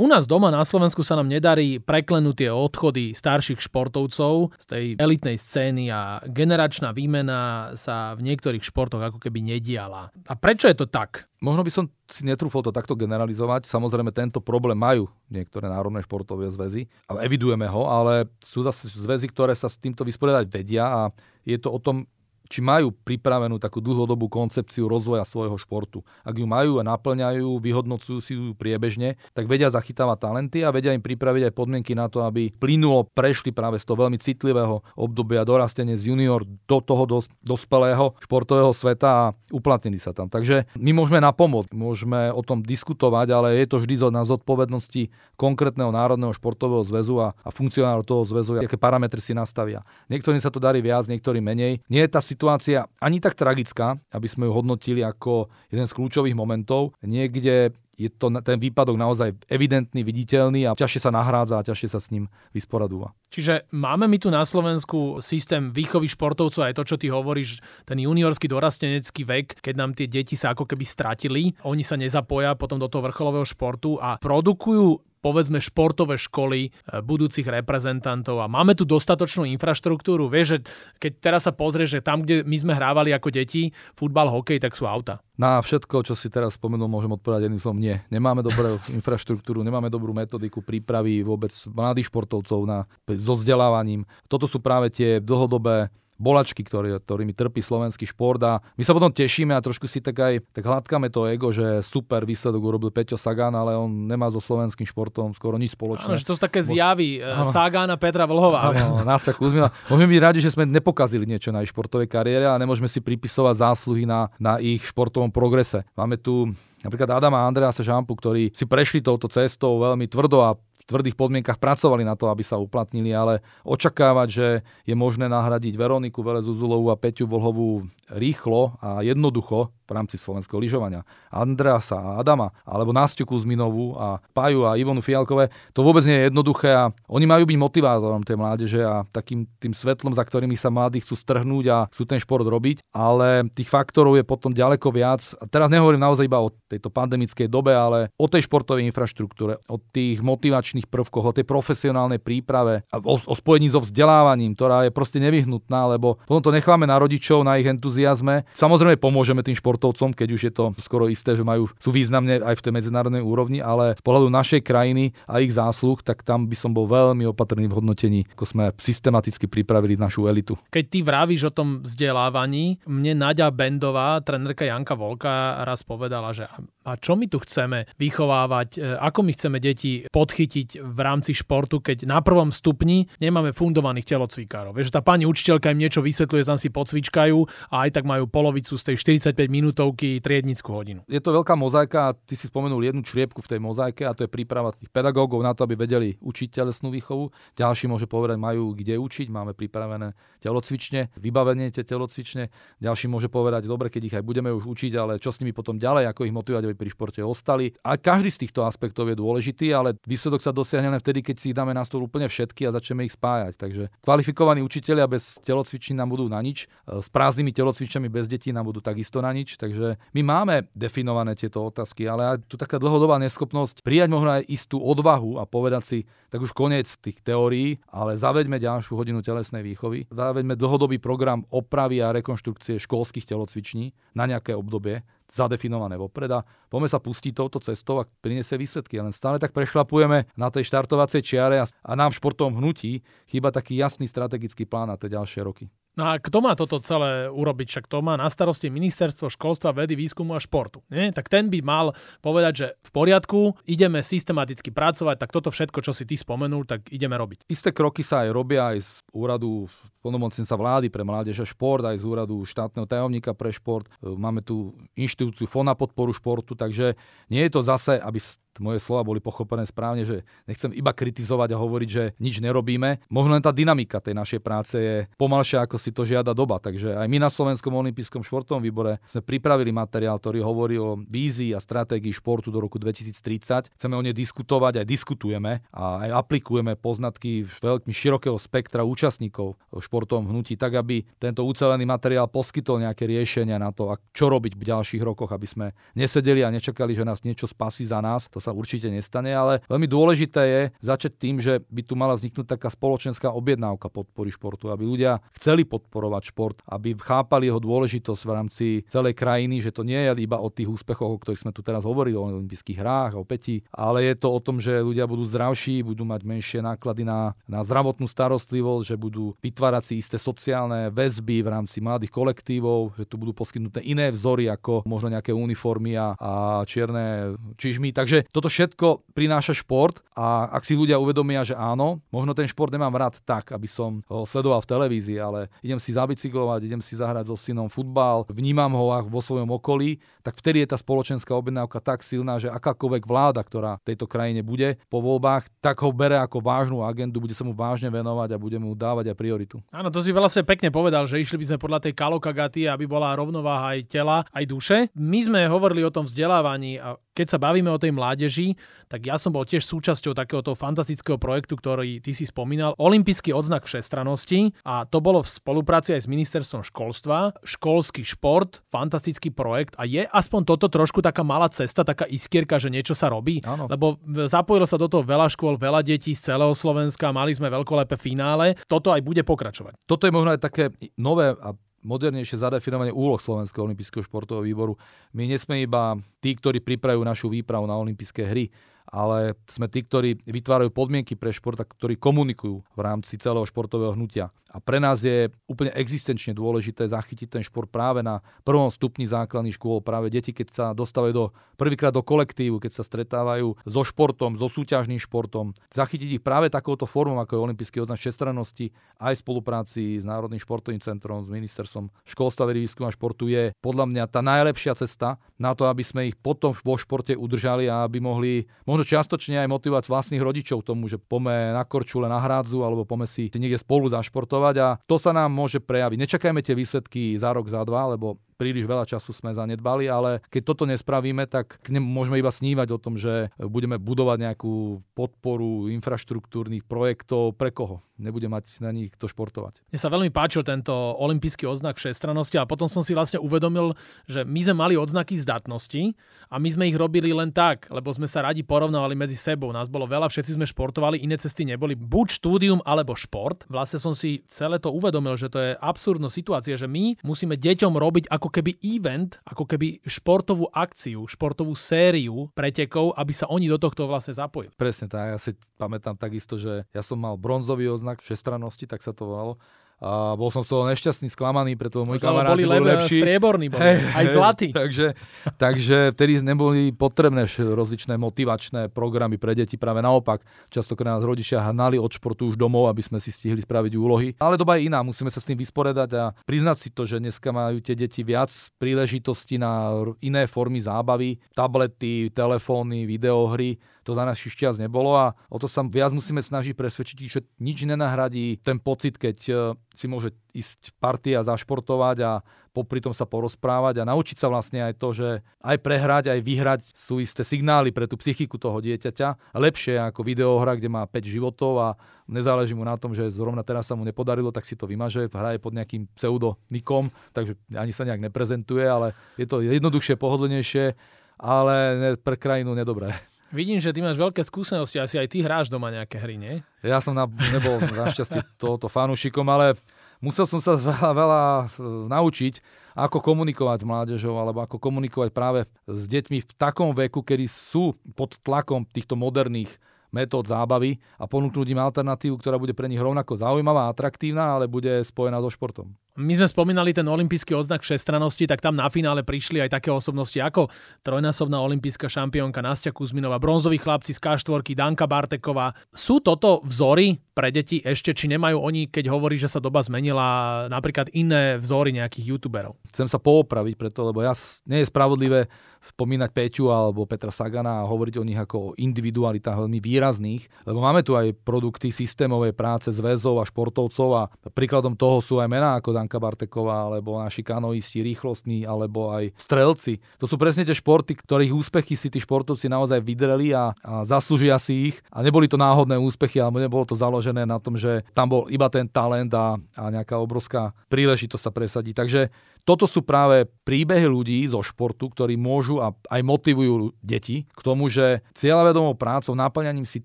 U 0.00 0.08
nás 0.08 0.24
doma 0.24 0.48
na 0.48 0.64
Slovensku 0.64 1.04
sa 1.04 1.12
nám 1.12 1.28
nedarí 1.28 1.76
preklenúť 1.76 2.40
tie 2.40 2.48
odchody 2.48 3.12
starších 3.12 3.60
športovcov 3.60 4.56
z 4.56 4.64
tej 4.64 4.84
elitnej 4.96 5.36
scény 5.36 5.92
a 5.92 6.24
generačná 6.24 6.96
výmena 6.96 7.76
sa 7.76 8.16
v 8.16 8.32
niektorých 8.32 8.64
športoch 8.64 9.04
ako 9.04 9.20
keby 9.20 9.44
nediala. 9.44 10.08
A 10.24 10.32
prečo 10.40 10.72
je 10.72 10.80
to 10.80 10.88
tak? 10.88 11.28
Možno 11.44 11.60
by 11.60 11.68
som 11.68 11.84
si 12.08 12.24
netrúfol 12.24 12.64
to 12.64 12.72
takto 12.72 12.96
generalizovať. 12.96 13.68
Samozrejme, 13.68 14.08
tento 14.16 14.40
problém 14.40 14.80
majú 14.80 15.12
niektoré 15.28 15.68
národné 15.68 16.00
športové 16.00 16.48
zväzy 16.48 16.88
a 17.04 17.20
evidujeme 17.20 17.68
ho, 17.68 17.84
ale 17.84 18.24
sú 18.40 18.64
zase 18.64 18.88
zväzy, 18.88 19.28
ktoré 19.28 19.52
sa 19.52 19.68
s 19.68 19.76
týmto 19.76 20.08
vysporiadať 20.08 20.48
vedia 20.48 20.88
a 20.88 21.00
je 21.44 21.60
to 21.60 21.68
o 21.68 21.76
tom, 21.76 22.08
či 22.50 22.58
majú 22.58 22.90
pripravenú 22.90 23.62
takú 23.62 23.78
dlhodobú 23.78 24.26
koncepciu 24.26 24.90
rozvoja 24.90 25.22
svojho 25.22 25.54
športu. 25.54 26.02
Ak 26.26 26.34
ju 26.34 26.50
majú 26.50 26.82
a 26.82 26.84
naplňajú, 26.84 27.62
vyhodnocujú 27.62 28.18
si 28.18 28.34
ju 28.34 28.52
priebežne, 28.58 29.14
tak 29.30 29.46
vedia 29.46 29.70
zachytávať 29.70 30.18
talenty 30.18 30.66
a 30.66 30.74
vedia 30.74 30.90
im 30.90 31.00
pripraviť 31.00 31.46
aj 31.46 31.52
podmienky 31.54 31.94
na 31.94 32.10
to, 32.10 32.26
aby 32.26 32.50
plynulo 32.58 33.06
prešli 33.14 33.54
práve 33.54 33.78
z 33.78 33.86
toho 33.86 34.02
veľmi 34.02 34.18
citlivého 34.18 34.82
obdobia 34.98 35.46
dorastenie 35.46 35.94
z 35.94 36.10
junior 36.10 36.42
do 36.42 36.78
toho 36.82 37.06
dos- 37.06 37.30
dospelého 37.46 38.18
športového 38.18 38.74
sveta 38.74 39.08
a 39.08 39.24
uplatnili 39.54 40.02
sa 40.02 40.10
tam. 40.10 40.26
Takže 40.26 40.66
my 40.74 40.90
môžeme 40.90 41.22
napomôcť, 41.22 41.70
môžeme 41.70 42.34
o 42.34 42.42
tom 42.42 42.66
diskutovať, 42.66 43.30
ale 43.30 43.48
je 43.62 43.66
to 43.70 43.78
vždy 43.78 44.02
na 44.10 44.26
zodpovednosti 44.26 45.12
konkrétneho 45.38 45.92
národného 45.92 46.32
športového 46.34 46.82
zväzu 46.82 47.20
a, 47.20 47.36
a 47.44 47.50
funkcionárov 47.52 48.02
toho 48.02 48.26
zväzu, 48.26 48.58
aké 48.58 48.80
parametre 48.80 49.20
si 49.22 49.36
nastavia. 49.36 49.84
Niektorým 50.08 50.40
sa 50.40 50.48
to 50.48 50.58
darí 50.58 50.80
viac, 50.80 51.04
niektorým 51.04 51.44
menej. 51.44 51.84
Nie 51.92 52.08
je 52.08 52.16
tá 52.16 52.24
situácia 52.24 52.39
ani 52.46 53.18
tak 53.20 53.36
tragická, 53.36 53.98
aby 54.14 54.28
sme 54.30 54.48
ju 54.48 54.52
hodnotili 54.54 55.04
ako 55.04 55.50
jeden 55.68 55.84
z 55.84 55.92
kľúčových 55.92 56.38
momentov. 56.38 56.96
Niekde 57.04 57.74
je 58.00 58.08
to 58.08 58.32
ten 58.40 58.56
výpadok 58.56 58.96
naozaj 58.96 59.36
evidentný, 59.52 60.00
viditeľný 60.00 60.64
a 60.64 60.72
ťažšie 60.72 61.04
sa 61.04 61.12
nahrádza 61.12 61.60
a 61.60 61.66
ťažšie 61.68 61.88
sa 61.92 62.00
s 62.00 62.08
ním 62.08 62.32
vysporadúva. 62.56 63.12
Čiže 63.28 63.68
máme 63.76 64.08
my 64.08 64.16
tu 64.16 64.32
na 64.32 64.40
Slovensku 64.40 65.20
systém 65.20 65.68
výchovy 65.68 66.08
športovcov, 66.08 66.64
aj 66.64 66.80
to, 66.80 66.88
čo 66.88 66.96
ty 66.96 67.12
hovoríš, 67.12 67.60
ten 67.84 68.00
juniorský 68.00 68.48
dorastenecký 68.48 69.28
vek, 69.28 69.60
keď 69.60 69.74
nám 69.76 69.92
tie 69.92 70.08
deti 70.08 70.32
sa 70.32 70.56
ako 70.56 70.64
keby 70.64 70.84
stratili, 70.88 71.52
oni 71.68 71.84
sa 71.84 72.00
nezapoja 72.00 72.56
potom 72.56 72.80
do 72.80 72.88
toho 72.88 73.04
vrcholového 73.04 73.44
športu 73.44 74.00
a 74.00 74.16
produkujú 74.16 75.09
povedzme 75.20 75.60
športové 75.60 76.16
školy 76.16 76.68
e, 76.68 76.70
budúcich 77.00 77.44
reprezentantov 77.44 78.40
a 78.40 78.50
máme 78.50 78.72
tu 78.74 78.88
dostatočnú 78.88 79.44
infraštruktúru. 79.56 80.26
Vieš, 80.32 80.46
že 80.48 80.58
keď 80.96 81.12
teraz 81.20 81.42
sa 81.46 81.52
pozrieš, 81.52 82.00
že 82.00 82.04
tam, 82.04 82.24
kde 82.24 82.42
my 82.44 82.56
sme 82.56 82.72
hrávali 82.76 83.12
ako 83.12 83.28
deti, 83.32 83.70
futbal, 83.94 84.32
hokej, 84.32 84.58
tak 84.58 84.72
sú 84.72 84.88
auta. 84.88 85.20
Na 85.40 85.60
všetko, 85.64 86.04
čo 86.04 86.12
si 86.12 86.28
teraz 86.28 86.60
spomenul, 86.60 86.84
môžem 86.88 87.16
odpovedať 87.16 87.48
jedným 87.48 87.62
slovom 87.62 87.80
nie. 87.80 87.96
Nemáme 88.12 88.44
dobrú 88.44 88.76
infraštruktúru, 88.98 89.64
nemáme 89.64 89.88
dobrú 89.88 90.12
metodiku 90.12 90.60
prípravy 90.60 91.24
vôbec 91.24 91.52
mladých 91.70 92.12
športovcov 92.12 92.60
na, 92.68 92.84
so 93.16 93.36
vzdelávaním. 93.36 94.04
Toto 94.28 94.44
sú 94.44 94.60
práve 94.60 94.92
tie 94.92 95.20
dlhodobé 95.20 95.88
bolačky, 96.20 96.60
ktorý, 96.60 97.00
ktorými 97.00 97.32
trpí 97.32 97.64
slovenský 97.64 98.04
šport 98.04 98.36
a 98.44 98.60
my 98.76 98.84
sa 98.84 98.92
potom 98.92 99.08
tešíme 99.08 99.56
a 99.56 99.64
trošku 99.64 99.88
si 99.88 100.04
tak 100.04 100.20
aj 100.20 100.44
tak 100.52 100.68
hladkáme 100.68 101.08
to 101.08 101.24
ego, 101.24 101.48
že 101.48 101.80
super 101.80 102.28
výsledok 102.28 102.60
urobil 102.60 102.92
Peťo 102.92 103.16
Sagan, 103.16 103.56
ale 103.56 103.72
on 103.72 103.88
nemá 104.04 104.28
so 104.28 104.38
slovenským 104.38 104.84
športom 104.84 105.32
skoro 105.32 105.56
nič 105.56 105.72
spoločné. 105.72 106.12
Áno, 106.12 106.20
že 106.20 106.28
to 106.28 106.36
sú 106.36 106.40
také 106.44 106.60
zjavy. 106.60 107.24
Bo... 107.24 107.48
Sagan 107.48 107.88
a 107.88 107.96
Petra 107.96 108.28
Vlhová. 108.28 108.68
Áno, 108.68 109.00
nás 109.00 109.24
sa 109.24 109.32
Kuzmila. 109.32 109.72
Môžeme 109.88 110.12
byť 110.12 110.20
radi, 110.20 110.38
že 110.44 110.52
sme 110.52 110.68
nepokazili 110.68 111.24
niečo 111.24 111.48
na 111.48 111.64
ich 111.64 111.72
športovej 111.72 112.12
kariére 112.12 112.44
a 112.44 112.60
nemôžeme 112.60 112.86
si 112.92 113.00
pripisovať 113.00 113.64
zásluhy 113.64 114.04
na, 114.04 114.28
na 114.36 114.60
ich 114.60 114.84
športovom 114.84 115.32
progrese. 115.32 115.88
Máme 115.96 116.20
tu 116.20 116.52
napríklad 116.84 117.16
Adama 117.16 117.44
a 117.44 117.48
Andreasa 117.48 117.80
Žampu, 117.80 118.12
ktorí 118.16 118.52
si 118.52 118.68
prešli 118.68 119.00
touto 119.00 119.28
cestou 119.28 119.80
veľmi 119.80 120.04
tvrdo 120.04 120.44
a 120.44 120.56
tvrdých 120.90 121.14
podmienkach 121.14 121.62
pracovali 121.62 122.02
na 122.02 122.18
to, 122.18 122.26
aby 122.26 122.42
sa 122.42 122.58
uplatnili, 122.58 123.14
ale 123.14 123.46
očakávať, 123.62 124.28
že 124.28 124.46
je 124.84 124.94
možné 124.98 125.30
nahradiť 125.30 125.78
Veroniku 125.78 126.26
Velezuzulovú 126.26 126.90
a 126.90 126.98
Peťu 126.98 127.30
Volhovú 127.30 127.86
rýchlo 128.10 128.74
a 128.82 129.06
jednoducho 129.06 129.70
v 129.90 129.98
rámci 129.98 130.14
slovenského 130.14 130.62
lyžovania. 130.62 131.02
Andreasa 131.34 131.98
a 131.98 132.22
Adama, 132.22 132.54
alebo 132.62 132.94
Nastiu 132.94 133.26
Kuzminovú 133.26 133.98
a 133.98 134.22
Paju 134.30 134.70
a 134.70 134.78
Ivonu 134.78 135.02
Fialkové, 135.02 135.50
to 135.74 135.82
vôbec 135.82 136.06
nie 136.06 136.14
je 136.14 136.26
jednoduché 136.30 136.70
a 136.70 136.94
oni 137.10 137.26
majú 137.26 137.42
byť 137.50 137.58
motivátorom 137.58 138.22
tej 138.22 138.38
mládeže 138.38 138.80
a 138.86 139.02
takým 139.10 139.50
tým 139.58 139.74
svetlom, 139.74 140.14
za 140.14 140.22
ktorými 140.22 140.54
sa 140.54 140.70
mladí 140.70 141.02
chcú 141.02 141.18
strhnúť 141.18 141.64
a 141.66 141.78
chcú 141.90 142.06
ten 142.06 142.22
šport 142.22 142.46
robiť, 142.46 142.86
ale 142.94 143.50
tých 143.50 143.66
faktorov 143.66 144.14
je 144.14 144.22
potom 144.22 144.54
ďaleko 144.54 144.94
viac. 144.94 145.34
A 145.42 145.50
teraz 145.50 145.66
nehovorím 145.72 146.06
naozaj 146.06 146.30
iba 146.30 146.38
o 146.38 146.54
tejto 146.70 146.92
pandemickej 146.92 147.50
dobe, 147.50 147.72
ale 147.72 148.14
o 148.20 148.30
tej 148.30 148.46
športovej 148.46 148.86
infraštruktúre, 148.86 149.58
o 149.66 149.80
tých 149.80 150.20
motivačných 150.20 150.86
prvkoch, 150.86 151.24
o 151.24 151.34
tej 151.34 151.48
profesionálnej 151.48 152.20
príprave, 152.20 152.86
o, 152.92 153.16
o 153.16 153.34
spojení 153.34 153.72
so 153.72 153.80
vzdelávaním, 153.80 154.52
ktorá 154.54 154.84
je 154.86 154.92
proste 154.92 155.16
nevyhnutná, 155.16 155.96
lebo 155.96 156.20
potom 156.28 156.44
to 156.44 156.52
necháme 156.52 156.84
na 156.84 157.00
rodičov, 157.00 157.40
na 157.40 157.56
ich 157.56 157.64
entuziasme. 157.64 158.44
Samozrejme 158.52 159.00
pomôžeme 159.00 159.40
tým 159.40 159.56
športom 159.56 159.79
športovcom, 159.80 160.12
keď 160.12 160.28
už 160.36 160.42
je 160.44 160.52
to 160.52 160.64
skoro 160.84 161.08
isté, 161.08 161.32
že 161.32 161.40
majú, 161.40 161.72
sú 161.80 161.88
významné 161.88 162.44
aj 162.44 162.60
v 162.60 162.64
tej 162.68 162.72
medzinárodnej 162.76 163.24
úrovni, 163.24 163.64
ale 163.64 163.96
z 163.96 164.04
pohľadu 164.04 164.28
našej 164.28 164.60
krajiny 164.60 165.16
a 165.24 165.40
ich 165.40 165.56
zásluh, 165.56 165.96
tak 166.04 166.20
tam 166.20 166.44
by 166.44 166.52
som 166.52 166.76
bol 166.76 166.84
veľmi 166.84 167.24
opatrný 167.24 167.64
v 167.64 167.80
hodnotení, 167.80 168.20
ako 168.36 168.44
sme 168.44 168.64
systematicky 168.76 169.48
pripravili 169.48 169.96
našu 169.96 170.28
elitu. 170.28 170.60
Keď 170.68 170.84
ty 170.84 170.98
vravíš 171.00 171.48
o 171.48 171.52
tom 171.56 171.80
vzdelávaní, 171.80 172.76
mne 172.84 173.16
Nadia 173.16 173.48
Bendová, 173.48 174.20
trenerka 174.20 174.68
Janka 174.68 174.92
Volka, 174.92 175.64
raz 175.64 175.80
povedala, 175.80 176.36
že 176.36 176.44
a 176.80 176.96
čo 176.96 177.14
my 177.14 177.28
tu 177.28 177.38
chceme 177.38 177.86
vychovávať, 178.00 178.68
e, 178.80 178.96
ako 178.98 179.20
my 179.22 179.32
chceme 179.36 179.58
deti 179.62 180.02
podchytiť 180.08 180.80
v 180.80 180.98
rámci 180.98 181.36
športu, 181.36 181.78
keď 181.78 182.08
na 182.08 182.24
prvom 182.24 182.48
stupni 182.50 183.06
nemáme 183.20 183.52
fundovaných 183.54 184.16
telocvikárov. 184.16 184.72
Vieš, 184.72 184.90
tá 184.90 185.04
pani 185.04 185.28
učiteľka 185.28 185.70
im 185.70 185.80
niečo 185.86 186.00
vysvetľuje, 186.00 186.42
tam 186.42 186.58
si 186.58 186.72
podcvičkajú 186.72 187.36
a 187.70 187.86
aj 187.86 188.00
tak 188.00 188.04
majú 188.08 188.26
polovicu 188.26 188.74
z 188.80 188.82
tej 188.90 188.96
45 189.20 189.52
minútovky 189.70 190.18
triednickú 190.18 190.74
hodinu. 190.74 191.06
Je 191.06 191.22
to 191.22 191.30
veľká 191.30 191.54
mozaika, 191.54 192.18
ty 192.26 192.34
si 192.34 192.50
spomenul 192.50 192.82
jednu 192.82 193.06
čriepku 193.06 193.38
v 193.38 193.54
tej 193.54 193.60
mozaike 193.62 194.02
a 194.02 194.10
to 194.10 194.26
je 194.26 194.30
príprava 194.30 194.74
tých 194.74 194.90
pedagógov 194.90 195.38
na 195.46 195.54
to, 195.54 195.62
aby 195.62 195.78
vedeli 195.78 196.18
učiť 196.18 196.58
telesnú 196.58 196.90
výchovu. 196.90 197.30
Ďalší 197.54 197.86
môže 197.86 198.10
povedať, 198.10 198.34
majú 198.42 198.74
kde 198.74 198.98
učiť, 198.98 199.30
máme 199.30 199.54
pripravené 199.54 200.18
telocvične, 200.42 201.14
vybavenie 201.14 201.70
tie 201.70 201.86
telocvične. 201.86 202.50
Ďalší 202.82 203.06
môže 203.06 203.30
povedať, 203.30 203.70
dobre, 203.70 203.94
keď 203.94 204.02
ich 204.10 204.16
aj 204.18 204.26
budeme 204.26 204.50
už 204.50 204.66
učiť, 204.66 204.92
ale 204.98 205.22
čo 205.22 205.30
s 205.30 205.38
nimi 205.38 205.54
potom 205.54 205.78
ďalej, 205.78 206.10
ako 206.10 206.26
ich 206.26 206.34
motivovať, 206.34 206.66
aby 206.66 206.74
pri 206.74 206.90
športe 206.90 207.22
ostali. 207.22 207.70
A 207.86 207.94
každý 207.94 208.34
z 208.34 208.50
týchto 208.50 208.66
aspektov 208.66 209.06
je 209.06 209.14
dôležitý, 209.14 209.70
ale 209.70 209.94
výsledok 210.02 210.42
sa 210.42 210.50
dosiahne 210.50 210.90
len 210.90 210.98
vtedy, 210.98 211.22
keď 211.22 211.36
si 211.38 211.54
dáme 211.54 211.70
na 211.70 211.86
stôl 211.86 212.02
úplne 212.02 212.26
všetky 212.26 212.66
a 212.66 212.74
začneme 212.74 213.06
ich 213.06 213.14
spájať. 213.14 213.54
Takže 213.54 213.84
kvalifikovaní 214.02 214.66
učiteľia 214.66 215.06
bez 215.06 215.38
telocvičí 215.46 215.94
nám 215.94 216.10
budú 216.10 216.26
na 216.26 216.42
nič, 216.42 216.66
s 216.88 217.08
prázdnymi 217.12 217.54
telocvičami 217.54 218.10
bez 218.10 218.26
detí 218.26 218.50
nám 218.50 218.66
budú 218.66 218.82
takisto 218.82 219.22
na 219.22 219.30
nič. 219.30 219.59
Takže 219.60 220.00
my 220.16 220.22
máme 220.24 220.72
definované 220.72 221.36
tieto 221.36 221.60
otázky, 221.60 222.08
ale 222.08 222.24
aj 222.24 222.48
tu 222.48 222.56
taká 222.56 222.80
dlhodobá 222.80 223.20
neschopnosť 223.20 223.84
prijať 223.84 224.08
možno 224.08 224.40
aj 224.40 224.48
istú 224.48 224.80
odvahu 224.80 225.36
a 225.36 225.44
povedať 225.44 225.82
si, 225.84 225.98
tak 226.32 226.40
už 226.40 226.56
koniec 226.56 226.88
tých 226.88 227.20
teórií, 227.20 227.76
ale 227.92 228.16
zaveďme 228.16 228.56
ďalšiu 228.56 228.96
hodinu 228.96 229.20
telesnej 229.20 229.60
výchovy, 229.60 230.08
zaveďme 230.08 230.56
dlhodobý 230.56 230.96
program 230.96 231.44
opravy 231.52 232.00
a 232.00 232.16
rekonštrukcie 232.16 232.80
školských 232.80 233.28
telocviční 233.28 233.92
na 234.16 234.24
nejaké 234.24 234.56
obdobie, 234.56 235.04
zadefinované 235.28 236.00
vopred 236.00 236.32
a 236.32 236.40
poďme 236.72 236.88
sa 236.88 236.96
pustiť 236.96 237.36
touto 237.36 237.60
cestou 237.60 238.00
a 238.00 238.08
priniesie 238.24 238.56
výsledky. 238.56 238.96
Len 238.96 239.12
stále 239.12 239.36
tak 239.36 239.52
prešlapujeme 239.52 240.24
na 240.40 240.48
tej 240.48 240.72
štartovacej 240.72 241.20
čiare 241.20 241.60
a, 241.60 241.68
a 241.68 241.92
nám 241.92 242.16
v 242.16 242.18
športovom 242.18 242.58
hnutí 242.58 243.04
chýba 243.28 243.52
taký 243.52 243.76
jasný 243.76 244.08
strategický 244.08 244.64
plán 244.64 244.88
na 244.88 244.96
tie 244.96 245.12
ďalšie 245.12 245.44
roky. 245.44 245.68
No 245.98 246.06
a 246.06 246.22
kto 246.22 246.38
má 246.38 246.54
toto 246.54 246.78
celé 246.78 247.26
urobiť? 247.26 247.66
Však 247.66 247.86
to 247.90 247.98
má 247.98 248.14
na 248.14 248.30
starosti 248.30 248.70
ministerstvo 248.70 249.26
školstva, 249.26 249.74
vedy, 249.74 249.98
výskumu 249.98 250.38
a 250.38 250.40
športu. 250.40 250.86
Nie? 250.86 251.10
Tak 251.10 251.26
ten 251.26 251.50
by 251.50 251.58
mal 251.66 251.86
povedať, 252.22 252.52
že 252.54 252.66
v 252.78 252.90
poriadku, 252.94 253.58
ideme 253.66 253.98
systematicky 253.98 254.70
pracovať, 254.70 255.16
tak 255.18 255.34
toto 255.34 255.50
všetko, 255.50 255.82
čo 255.82 255.90
si 255.90 256.06
ty 256.06 256.14
spomenul, 256.14 256.62
tak 256.62 256.86
ideme 256.94 257.18
robiť. 257.18 257.50
Isté 257.50 257.74
kroky 257.74 258.06
sa 258.06 258.22
aj 258.22 258.30
robia 258.30 258.70
aj 258.70 258.86
z 258.86 258.90
úradu 259.10 259.66
plnomocnica 259.98 260.54
vlády 260.54 260.88
pre 260.94 261.02
mládež 261.02 261.42
a 261.42 261.46
šport, 261.46 261.82
aj 261.82 261.98
z 261.98 262.06
úradu 262.06 262.38
štátneho 262.46 262.86
tajomníka 262.86 263.34
pre 263.34 263.50
šport. 263.50 263.90
Máme 264.00 264.46
tu 264.46 264.72
inštitúciu 264.94 265.50
FON 265.50 265.68
podporu 265.74 266.14
športu, 266.14 266.54
takže 266.54 266.94
nie 267.28 267.42
je 267.44 267.52
to 267.52 267.66
zase, 267.66 267.98
aby 267.98 268.22
moje 268.58 268.82
slova 268.82 269.06
boli 269.06 269.22
pochopené 269.22 269.62
správne, 269.68 270.02
že 270.02 270.26
nechcem 270.50 270.74
iba 270.74 270.90
kritizovať 270.90 271.54
a 271.54 271.60
hovoriť, 271.62 271.88
že 271.88 272.04
nič 272.18 272.42
nerobíme. 272.42 273.06
Možno 273.06 273.38
len 273.38 273.44
tá 273.44 273.54
dynamika 273.54 274.02
tej 274.02 274.18
našej 274.18 274.40
práce 274.42 274.74
je 274.74 274.96
pomalšia, 275.14 275.62
ako 275.62 275.76
si 275.78 275.94
to 275.94 276.02
žiada 276.02 276.34
doba. 276.34 276.58
Takže 276.58 276.98
aj 276.98 277.06
my 277.06 277.22
na 277.22 277.30
Slovenskom 277.30 277.70
olympijskom 277.70 278.26
športovom 278.26 278.64
výbore 278.64 278.98
sme 279.06 279.22
pripravili 279.22 279.70
materiál, 279.70 280.18
ktorý 280.18 280.42
hovorí 280.42 280.74
o 280.80 280.98
vízii 280.98 281.54
a 281.54 281.62
stratégii 281.62 282.10
športu 282.10 282.50
do 282.50 282.58
roku 282.58 282.80
2030. 282.80 283.70
Chceme 283.76 283.94
o 283.94 284.02
nej 284.02 284.16
diskutovať, 284.16 284.82
aj 284.82 284.86
diskutujeme 284.88 285.62
a 285.70 286.08
aj 286.08 286.10
aplikujeme 286.26 286.74
poznatky 286.74 287.44
veľmi 287.60 287.92
širokého 287.92 288.40
spektra 288.40 288.82
účastníkov 288.82 289.60
v 289.68 289.82
športovom 289.84 290.32
hnutí, 290.32 290.56
tak 290.56 290.74
aby 290.80 291.04
tento 291.20 291.44
ucelený 291.44 291.84
materiál 291.84 292.26
poskytol 292.26 292.80
nejaké 292.80 293.04
riešenia 293.04 293.60
na 293.60 293.70
to, 293.70 293.92
čo 294.16 294.32
robiť 294.32 294.56
v 294.56 294.66
ďalších 294.66 295.02
rokoch, 295.04 295.28
aby 295.30 295.44
sme 295.44 295.66
nesedeli 295.92 296.40
a 296.40 296.48
nečakali, 296.48 296.96
že 296.96 297.04
nás 297.04 297.20
niečo 297.20 297.44
spasí 297.44 297.84
za 297.84 298.00
nás. 298.00 298.24
To 298.32 298.39
sa 298.40 298.56
určite 298.56 298.88
nestane, 298.88 299.30
ale 299.30 299.60
veľmi 299.68 299.86
dôležité 299.86 300.42
je 300.42 300.62
začať 300.80 301.12
tým, 301.20 301.36
že 301.38 301.60
by 301.68 301.82
tu 301.84 301.94
mala 301.94 302.16
vzniknúť 302.16 302.56
taká 302.56 302.72
spoločenská 302.72 303.30
objednávka 303.30 303.92
podpory 303.92 304.32
športu, 304.32 304.72
aby 304.72 304.88
ľudia 304.88 305.20
chceli 305.36 305.68
podporovať 305.68 306.22
šport, 306.32 306.56
aby 306.66 306.96
chápali 306.96 307.52
jeho 307.52 307.60
dôležitosť 307.60 308.22
v 308.24 308.32
rámci 308.32 308.66
celej 308.88 309.14
krajiny, 309.14 309.60
že 309.60 309.70
to 309.70 309.84
nie 309.84 310.00
je 310.00 310.12
iba 310.24 310.40
o 310.40 310.48
tých 310.48 310.68
úspechoch, 310.68 311.12
o 311.12 311.20
ktorých 311.20 311.44
sme 311.44 311.52
tu 311.54 311.60
teraz 311.60 311.84
hovorili, 311.84 312.16
o 312.16 312.26
olympijských 312.26 312.80
hrách, 312.80 313.12
o 313.20 313.24
peti, 313.28 313.62
ale 313.70 314.08
je 314.08 314.14
to 314.16 314.28
o 314.32 314.40
tom, 314.40 314.58
že 314.58 314.80
ľudia 314.80 315.04
budú 315.04 315.22
zdravší, 315.28 315.84
budú 315.84 316.08
mať 316.08 316.20
menšie 316.24 316.60
náklady 316.64 317.04
na, 317.04 317.36
na 317.44 317.60
zdravotnú 317.60 318.08
starostlivosť, 318.08 318.84
že 318.94 318.96
budú 318.96 319.36
vytvárať 319.44 319.82
si 319.84 319.94
isté 320.00 320.16
sociálne 320.16 320.88
väzby 320.88 321.42
v 321.44 321.48
rámci 321.52 321.82
mladých 321.82 322.12
kolektívov, 322.14 322.94
že 322.96 323.04
tu 323.04 323.20
budú 323.20 323.36
poskytnuté 323.36 323.84
iné 323.84 324.08
vzory 324.14 324.46
ako 324.48 324.86
možno 324.86 325.12
nejaké 325.12 325.34
uniformy 325.34 325.98
a, 325.98 326.14
a 326.16 326.32
čierne 326.64 327.36
čižmy. 327.58 327.90
Takže 327.90 328.29
toto 328.30 328.48
všetko 328.48 329.10
prináša 329.12 329.54
šport 329.54 330.00
a 330.14 330.50
ak 330.50 330.62
si 330.66 330.78
ľudia 330.78 330.96
uvedomia, 331.02 331.42
že 331.42 331.58
áno, 331.58 332.02
možno 332.14 332.32
ten 332.32 332.46
šport 332.46 332.70
nemám 332.70 332.94
rád 332.94 333.18
tak, 333.22 333.50
aby 333.50 333.66
som 333.66 334.00
ho 334.06 334.22
sledoval 334.24 334.62
v 334.62 334.70
televízii, 334.70 335.18
ale 335.18 335.50
idem 335.60 335.82
si 335.82 335.94
zabicyklovať, 335.94 336.60
idem 336.66 336.82
si 336.82 336.94
zahrať 336.94 337.28
so 337.28 337.36
synom 337.36 337.66
futbal, 337.66 338.26
vnímam 338.30 338.70
ho 338.74 338.94
vo 339.10 339.20
svojom 339.22 339.50
okolí, 339.50 339.98
tak 340.22 340.38
vtedy 340.38 340.62
je 340.64 340.70
tá 340.70 340.78
spoločenská 340.78 341.34
objednávka 341.34 341.82
tak 341.82 342.06
silná, 342.06 342.38
že 342.38 342.52
akákoľvek 342.52 343.02
vláda, 343.04 343.42
ktorá 343.42 343.82
v 343.82 343.94
tejto 343.94 344.06
krajine 344.06 344.46
bude 344.46 344.78
po 344.86 345.02
voľbách, 345.02 345.50
tak 345.58 345.82
ho 345.82 345.90
bere 345.90 346.16
ako 346.18 346.38
vážnu 346.42 346.86
agendu, 346.86 347.18
bude 347.18 347.34
sa 347.34 347.42
mu 347.42 347.52
vážne 347.52 347.90
venovať 347.90 348.34
a 348.34 348.42
bude 348.42 348.58
mu 348.62 348.72
dávať 348.78 349.12
aj 349.12 349.16
prioritu. 349.18 349.56
Áno, 349.74 349.90
to 349.90 350.00
si 350.00 350.14
vlastne 350.14 350.46
pekne 350.46 350.70
povedal, 350.70 351.04
že 351.04 351.18
išli 351.18 351.40
by 351.40 351.44
sme 351.50 351.58
podľa 351.58 351.80
tej 351.88 351.92
kalokagaty, 351.96 352.70
aby 352.70 352.86
bola 352.86 353.16
rovnováha 353.16 353.76
aj 353.76 353.80
tela, 353.90 354.22
aj 354.30 354.44
duše. 354.46 354.76
My 354.94 355.20
sme 355.26 355.40
hovorili 355.50 355.82
o 355.82 355.92
tom 355.92 356.06
vzdelávaní 356.06 356.78
a 356.78 356.96
keď 357.14 357.26
sa 357.26 357.38
bavíme 357.42 357.70
o 357.70 357.78
tej 357.80 357.90
mládeži, 357.90 358.54
tak 358.86 359.06
ja 359.06 359.18
som 359.18 359.34
bol 359.34 359.46
tiež 359.46 359.66
súčasťou 359.66 360.14
takéhoto 360.14 360.54
fantastického 360.54 361.18
projektu, 361.18 361.58
ktorý 361.58 362.02
ty 362.02 362.14
si 362.14 362.26
spomínal, 362.26 362.74
Olympijský 362.78 363.34
odznak 363.34 363.66
všestranosti 363.66 364.54
a 364.66 364.86
to 364.86 364.98
bolo 365.02 365.22
v 365.22 365.30
spolupráci 365.30 365.94
aj 365.94 366.06
s 366.06 366.08
ministerstvom 366.10 366.62
školstva, 366.66 367.34
školský 367.42 368.02
šport, 368.06 368.62
fantastický 368.70 369.30
projekt. 369.34 369.74
A 369.78 369.86
je 369.86 370.06
aspoň 370.06 370.46
toto 370.46 370.66
trošku 370.70 371.02
taká 371.02 371.26
malá 371.26 371.50
cesta, 371.50 371.86
taká 371.86 372.06
iskierka, 372.06 372.58
že 372.58 372.70
niečo 372.70 372.94
sa 372.94 373.10
robí, 373.10 373.42
Áno. 373.46 373.66
lebo 373.70 373.98
zapojilo 374.26 374.66
sa 374.66 374.78
do 374.78 374.86
toho 374.86 375.06
veľa 375.06 375.30
škôl, 375.30 375.58
veľa 375.58 375.82
detí 375.86 376.14
z 376.14 376.34
celého 376.34 376.54
Slovenska, 376.54 377.14
mali 377.14 377.34
sme 377.34 377.50
veľkolepé 377.50 377.98
finále, 377.98 378.58
toto 378.66 378.94
aj 378.94 379.02
bude 379.02 379.22
pokračovať. 379.26 379.86
Toto 379.86 380.06
je 380.06 380.14
možno 380.14 380.34
aj 380.34 380.40
také 380.42 380.70
nové 380.98 381.34
a 381.34 381.54
modernejšie 381.80 382.40
zadefinovanie 382.40 382.92
úloh 382.92 383.18
Slovenského 383.20 383.64
olympijského 383.64 384.04
športového 384.04 384.44
výboru. 384.44 384.76
My 385.16 385.24
nesme 385.26 385.64
iba 385.64 385.96
tí, 386.20 386.36
ktorí 386.36 386.60
pripravujú 386.60 387.04
našu 387.04 387.26
výpravu 387.32 387.64
na 387.64 387.76
olympijské 387.76 388.28
hry 388.28 388.52
ale 388.90 389.38
sme 389.46 389.70
tí, 389.70 389.86
ktorí 389.86 390.18
vytvárajú 390.26 390.74
podmienky 390.74 391.14
pre 391.14 391.30
šport 391.30 391.54
a 391.62 391.64
ktorí 391.64 391.94
komunikujú 391.94 392.58
v 392.74 392.80
rámci 392.82 393.14
celého 393.22 393.46
športového 393.46 393.94
hnutia. 393.94 394.34
A 394.50 394.58
pre 394.58 394.82
nás 394.82 394.98
je 394.98 395.30
úplne 395.46 395.70
existenčne 395.78 396.34
dôležité 396.34 396.90
zachytiť 396.90 397.38
ten 397.38 397.42
šport 397.46 397.70
práve 397.70 398.02
na 398.02 398.18
prvom 398.42 398.66
stupni 398.66 399.06
základných 399.06 399.54
škôl. 399.54 399.78
Práve 399.78 400.10
deti, 400.10 400.34
keď 400.34 400.46
sa 400.50 400.66
dostávajú 400.74 401.12
do, 401.14 401.24
prvýkrát 401.54 401.94
do 401.94 402.02
kolektívu, 402.02 402.58
keď 402.58 402.82
sa 402.82 402.82
stretávajú 402.82 403.54
so 403.62 403.82
športom, 403.86 404.34
so 404.34 404.50
súťažným 404.50 404.98
športom, 404.98 405.54
zachytiť 405.70 406.18
ich 406.18 406.22
práve 406.22 406.50
takouto 406.50 406.90
formou, 406.90 407.22
ako 407.22 407.38
je 407.38 407.44
Olympijský 407.46 407.78
označ 407.78 408.02
všestrannosti, 408.02 408.74
aj 408.98 409.14
v 409.14 409.22
spolupráci 409.22 409.82
s 410.02 410.04
Národným 410.04 410.42
športovým 410.42 410.82
centrom, 410.82 411.22
s 411.22 411.30
ministerstvom 411.30 411.94
školstva, 412.02 412.50
vedy, 412.50 412.66
výskumu 412.66 412.90
a 412.90 412.96
športu 412.96 413.30
je 413.30 413.54
podľa 413.62 413.86
mňa 413.86 414.04
tá 414.10 414.18
najlepšia 414.18 414.74
cesta 414.74 415.22
na 415.38 415.54
to, 415.54 415.70
aby 415.70 415.86
sme 415.86 416.10
ich 416.10 416.18
potom 416.18 416.50
vo 416.50 416.74
športe 416.74 417.14
udržali 417.14 417.70
a 417.70 417.86
aby 417.86 418.02
mohli 418.02 418.50
možno 418.66 418.82
čiastočne 418.82 419.38
aj 419.46 419.48
motivovať 419.48 419.86
vlastných 419.86 420.20
rodičov 420.20 420.66
tomu, 420.66 420.90
že 420.90 420.98
pome 420.98 421.54
na 421.54 421.62
korčule 421.62 422.10
na 422.10 422.18
hrádzu 422.18 422.66
alebo 422.66 422.82
pome 422.82 423.06
si 423.06 423.30
niekde 423.30 423.62
spolu 423.62 423.86
zašportovať 423.86 424.39
pracovať 424.40 424.56
a 424.64 424.68
to 424.88 424.96
sa 424.96 425.12
nám 425.12 425.28
môže 425.28 425.60
prejaviť. 425.60 425.98
Nečakajme 426.00 426.40
tie 426.40 426.56
výsledky 426.56 427.20
za 427.20 427.36
rok, 427.36 427.52
za 427.52 427.60
dva, 427.68 427.92
lebo 427.92 428.16
príliš 428.40 428.64
veľa 428.64 428.88
času 428.88 429.12
sme 429.12 429.36
zanedbali, 429.36 429.84
ale 429.84 430.24
keď 430.32 430.42
toto 430.48 430.64
nespravíme, 430.64 431.28
tak 431.28 431.60
môžeme 431.68 432.16
iba 432.16 432.32
snívať 432.32 432.72
o 432.72 432.80
tom, 432.80 432.96
že 432.96 433.28
budeme 433.36 433.76
budovať 433.76 434.16
nejakú 434.24 434.80
podporu 434.96 435.68
infraštruktúrnych 435.68 436.64
projektov. 436.64 437.36
Pre 437.36 437.52
koho? 437.52 437.84
Nebude 438.00 438.32
mať 438.32 438.64
na 438.64 438.72
nich 438.72 438.88
kto 438.96 439.12
športovať. 439.12 439.60
Mne 439.68 439.76
sa 439.76 439.92
veľmi 439.92 440.08
páčil 440.08 440.40
tento 440.40 440.72
olimpijský 440.72 441.44
odznak 441.44 441.76
všestrannosti 441.76 442.40
a 442.40 442.48
potom 442.48 442.64
som 442.64 442.80
si 442.80 442.96
vlastne 442.96 443.20
uvedomil, 443.20 443.76
že 444.08 444.24
my 444.24 444.40
sme 444.40 444.56
mali 444.56 444.74
odznaky 444.80 445.20
zdatnosti 445.20 445.92
a 446.32 446.40
my 446.40 446.48
sme 446.48 446.72
ich 446.72 446.80
robili 446.80 447.12
len 447.12 447.28
tak, 447.28 447.68
lebo 447.68 447.92
sme 447.92 448.08
sa 448.08 448.24
radi 448.24 448.40
porovnávali 448.40 448.96
medzi 448.96 449.20
sebou. 449.20 449.52
Nás 449.52 449.68
bolo 449.68 449.84
veľa, 449.84 450.08
všetci 450.08 450.40
sme 450.40 450.48
športovali, 450.48 450.96
iné 450.96 451.20
cesty 451.20 451.44
neboli. 451.44 451.76
Buď 451.76 452.16
štúdium 452.16 452.64
alebo 452.64 452.96
šport. 452.96 453.44
Vlastne 453.52 453.76
som 453.76 453.92
si 453.92 454.24
celé 454.32 454.56
to 454.56 454.72
uvedomil, 454.72 455.20
že 455.20 455.28
to 455.28 455.36
je 455.36 455.52
absurdná 455.60 456.08
situácia, 456.08 456.56
že 456.56 456.64
my 456.64 456.96
musíme 457.04 457.36
deťom 457.36 457.76
robiť 457.76 458.08
ako 458.08 458.29
keby 458.30 458.56
event, 458.62 459.18
ako 459.26 459.44
keby 459.44 459.82
športovú 459.84 460.48
akciu, 460.54 461.04
športovú 461.04 461.52
sériu 461.58 462.30
pretekov, 462.32 462.94
aby 462.94 463.12
sa 463.12 463.28
oni 463.28 463.50
do 463.50 463.58
tohto 463.58 463.90
vlastne 463.90 464.14
zapojili. 464.14 464.54
Presne 464.56 464.86
tak, 464.88 465.04
ja 465.14 465.18
si 465.18 465.34
pamätám 465.58 465.98
takisto, 465.98 466.38
že 466.38 466.64
ja 466.70 466.82
som 466.86 466.96
mal 466.96 467.18
bronzový 467.18 467.68
oznak 467.68 468.00
všestrannosti, 468.00 468.70
tak 468.70 468.80
sa 468.80 468.94
to 468.94 469.04
volalo 469.04 469.36
a 469.80 470.12
bol 470.12 470.28
som 470.28 470.44
z 470.44 470.52
toho 470.52 470.68
nešťastný, 470.68 471.08
sklamaný, 471.08 471.56
preto 471.56 471.88
moji 471.88 472.04
kamaráti 472.04 472.44
boli, 472.44 472.60
boli 472.60 472.68
lepší. 472.68 473.00
strieborní 473.00 473.48
boli, 473.48 473.64
hey, 473.64 474.04
aj 474.04 474.06
zlatí. 474.12 474.48
Takže, 474.52 474.92
takže 475.40 475.96
vtedy 475.96 476.20
neboli 476.20 476.68
potrebné 476.76 477.24
rozličné 477.24 477.96
motivačné 477.96 478.68
programy 478.68 479.16
pre 479.16 479.32
deti, 479.32 479.56
práve 479.56 479.80
naopak. 479.80 480.20
Častokrát 480.52 481.00
nás 481.00 481.04
rodičia 481.08 481.40
hnali 481.40 481.80
od 481.80 481.88
športu 481.88 482.28
už 482.28 482.36
domov, 482.36 482.68
aby 482.68 482.84
sme 482.84 483.00
si 483.00 483.08
stihli 483.08 483.40
spraviť 483.40 483.72
úlohy. 483.72 484.12
Ale 484.20 484.36
doba 484.36 484.60
je 484.60 484.68
iná, 484.68 484.84
musíme 484.84 485.08
sa 485.08 485.16
s 485.16 485.24
tým 485.24 485.40
vysporiadať 485.40 485.90
a 485.96 486.12
priznať 486.28 486.56
si 486.60 486.68
to, 486.68 486.84
že 486.84 487.00
dneska 487.00 487.32
majú 487.32 487.64
tie 487.64 487.72
deti 487.72 488.04
viac 488.04 488.28
príležitostí 488.60 489.40
na 489.40 489.72
iné 490.04 490.28
formy 490.28 490.60
zábavy, 490.60 491.16
tablety, 491.32 492.12
telefóny, 492.12 492.84
videohry, 492.84 493.56
to 493.90 493.98
za 493.98 494.06
našich 494.06 494.38
čias 494.38 494.54
nebolo 494.54 494.94
a 494.94 495.18
o 495.26 495.36
to 495.42 495.50
sa 495.50 495.66
viac 495.66 495.90
musíme 495.90 496.22
snažiť 496.22 496.54
presvedčiť, 496.54 496.98
že 497.10 497.26
nič 497.42 497.66
nenahradí 497.66 498.38
ten 498.38 498.62
pocit, 498.62 498.94
keď 498.94 499.18
e, 499.26 499.32
si 499.74 499.90
môže 499.90 500.14
ísť 500.30 500.78
partia 500.78 501.26
zašportovať 501.26 501.96
a 502.06 502.22
popri 502.50 502.82
tom 502.82 502.94
sa 502.94 503.06
porozprávať 503.06 503.82
a 503.82 503.88
naučiť 503.88 504.18
sa 504.18 504.26
vlastne 504.30 504.62
aj 504.62 504.74
to, 504.78 504.88
že 504.94 505.08
aj 505.42 505.56
prehrať, 505.62 506.10
aj 506.10 506.20
vyhrať 506.22 506.60
sú 506.74 506.98
isté 506.98 507.22
signály 507.22 507.70
pre 507.70 507.86
tú 507.86 507.94
psychiku 507.98 508.38
toho 508.38 508.58
dieťaťa. 508.58 509.34
Lepšie 509.34 509.78
ako 509.78 510.02
videohra, 510.02 510.58
kde 510.58 510.70
má 510.70 510.82
5 510.86 511.06
životov 511.06 511.52
a 511.58 511.68
nezáleží 512.10 512.54
mu 512.54 512.66
na 512.66 512.74
tom, 512.74 512.94
že 512.94 513.10
zrovna 513.10 513.46
teraz 513.46 513.70
sa 513.70 513.78
mu 513.78 513.86
nepodarilo, 513.86 514.34
tak 514.34 514.46
si 514.46 514.58
to 514.58 514.66
vymaže, 514.66 515.06
hraje 515.10 515.38
pod 515.38 515.54
nejakým 515.54 515.86
pseudonikom, 515.94 516.90
takže 517.14 517.38
ani 517.54 517.70
sa 517.70 517.86
nejak 517.86 518.02
neprezentuje, 518.10 518.66
ale 518.66 518.98
je 519.14 519.26
to 519.26 519.42
jednoduchšie, 519.42 519.94
pohodlnejšie, 519.94 520.74
ale 521.22 521.56
pre 522.02 522.18
krajinu 522.18 522.54
nedobré. 522.58 523.09
Vidím, 523.30 523.62
že 523.62 523.70
ty 523.70 523.78
máš 523.78 523.94
veľké 523.94 524.26
skúsenosti, 524.26 524.82
asi 524.82 524.98
aj 524.98 525.06
ty 525.06 525.22
hráš 525.22 525.46
doma 525.46 525.70
nejaké 525.70 526.02
hry, 526.02 526.18
nie? 526.18 526.42
Ja 526.66 526.82
som 526.82 526.98
na, 526.98 527.06
nebol 527.06 527.62
našťastie 527.62 528.26
tohoto 528.34 528.66
fanúšikom, 528.66 529.22
ale 529.30 529.54
musel 530.02 530.26
som 530.26 530.42
sa 530.42 530.58
veľa, 530.58 530.90
veľa 530.90 531.22
e, 531.22 531.46
naučiť, 531.94 532.34
ako 532.74 532.98
komunikovať 532.98 533.62
s 533.62 533.68
mládežou, 533.70 534.14
alebo 534.18 534.42
ako 534.42 534.58
komunikovať 534.58 535.10
práve 535.14 535.46
s 535.70 535.82
deťmi 535.86 536.18
v 536.26 536.32
takom 536.34 536.74
veku, 536.74 537.06
kedy 537.06 537.30
sú 537.30 537.78
pod 537.94 538.18
tlakom 538.22 538.66
týchto 538.66 538.98
moderných 538.98 539.50
metód 539.90 540.26
zábavy 540.26 540.78
a 540.98 541.04
ponúknuť 541.06 541.46
im 541.50 541.60
alternatívu, 541.60 542.18
ktorá 542.18 542.38
bude 542.38 542.54
pre 542.54 542.66
nich 542.66 542.80
rovnako 542.80 543.18
zaujímavá 543.18 543.68
a 543.68 543.72
atraktívna, 543.74 544.38
ale 544.38 544.50
bude 544.50 544.82
spojená 544.86 545.18
so 545.22 545.30
športom. 545.30 545.74
My 546.00 546.16
sme 546.16 546.30
spomínali 546.30 546.70
ten 546.72 546.86
olimpijský 546.86 547.34
odznak 547.36 547.66
všestranosti, 547.66 548.24
tak 548.24 548.40
tam 548.40 548.56
na 548.56 548.70
finále 548.70 549.04
prišli 549.04 549.42
aj 549.42 549.60
také 549.60 549.68
osobnosti 549.74 550.16
ako 550.16 550.48
trojnásobná 550.80 551.36
olimpijská 551.42 551.90
šampiónka 551.90 552.40
Nastia 552.40 552.72
Kuzminová, 552.72 553.20
bronzoví 553.20 553.58
chlapci 553.58 553.92
z 553.92 554.00
K4, 554.00 554.54
Danka 554.54 554.86
Barteková. 554.88 555.52
Sú 555.74 555.98
toto 556.00 556.40
vzory 556.46 556.96
pre 557.10 557.34
deti 557.34 557.60
ešte, 557.60 557.92
či 557.92 558.08
nemajú 558.08 558.40
oni, 558.40 558.70
keď 558.72 558.88
hovorí, 558.88 559.20
že 559.20 559.28
sa 559.28 559.42
doba 559.42 559.60
zmenila, 559.60 560.48
napríklad 560.48 560.88
iné 560.96 561.36
vzory 561.36 561.74
nejakých 561.74 562.16
youtuberov? 562.16 562.56
Chcem 562.72 562.88
sa 562.88 562.96
poopraviť 562.96 563.60
preto, 563.60 563.84
lebo 563.84 564.00
ja 564.00 564.16
nie 564.48 564.64
je 564.64 564.70
spravodlivé 564.70 565.28
spomínať 565.74 566.10
Peťu 566.10 566.48
alebo 566.48 566.88
Petra 566.88 567.12
Sagana 567.12 567.62
a 567.62 567.68
hovoriť 567.68 567.94
o 568.00 568.06
nich 568.06 568.18
ako 568.18 568.36
o 568.40 568.54
individualitách 568.56 569.36
veľmi 569.44 569.60
výrazných, 569.60 570.48
lebo 570.48 570.58
máme 570.64 570.80
tu 570.80 570.96
aj 570.96 571.12
produkty 571.20 571.68
systémovej 571.70 572.32
práce 572.32 572.72
zväzov 572.72 573.20
a 573.20 573.28
športovcov 573.28 573.88
a 573.94 574.08
príkladom 574.32 574.74
toho 574.74 575.04
sú 575.04 575.20
aj 575.20 575.28
mená 575.28 575.56
ako 575.60 575.76
Danka 575.76 576.00
Barteková 576.00 576.68
alebo 576.72 576.98
naši 576.98 577.20
kanoisti, 577.20 577.84
rýchlostní 577.84 578.48
alebo 578.48 578.90
aj 578.90 579.12
strelci. 579.20 579.78
To 580.00 580.08
sú 580.08 580.16
presne 580.16 580.48
tie 580.48 580.56
športy, 580.56 580.96
ktorých 580.96 581.36
úspechy 581.36 581.76
si 581.76 581.92
tí 581.92 582.00
športovci 582.00 582.48
naozaj 582.48 582.80
vydreli 582.80 583.36
a, 583.36 583.52
a 583.60 583.84
zaslúžia 583.84 584.40
si 584.40 584.72
ich 584.72 584.76
a 584.88 585.04
neboli 585.04 585.28
to 585.28 585.36
náhodné 585.36 585.76
úspechy 585.76 586.18
alebo 586.18 586.40
nebolo 586.40 586.64
to 586.64 586.76
založené 586.78 587.28
na 587.28 587.36
tom, 587.36 587.60
že 587.60 587.84
tam 587.92 588.08
bol 588.08 588.22
iba 588.32 588.48
ten 588.48 588.66
talent 588.66 589.12
a, 589.12 589.36
a 589.56 589.64
nejaká 589.68 590.00
obrovská 590.00 590.56
príležitosť 590.72 591.22
sa 591.22 591.32
presadiť. 591.32 591.74
Takže 591.76 592.00
toto 592.44 592.64
sú 592.64 592.82
práve 592.82 593.28
príbehy 593.44 593.86
ľudí 593.86 594.26
zo 594.28 594.40
športu, 594.40 594.90
ktorí 594.90 595.14
môžu 595.14 595.60
a 595.60 595.72
aj 595.92 596.00
motivujú 596.02 596.74
deti 596.80 597.28
k 597.28 597.40
tomu, 597.40 597.68
že 597.68 598.02
cieľavedomou 598.16 598.74
prácou, 598.76 599.16
náplňaním 599.16 599.68
si 599.68 599.84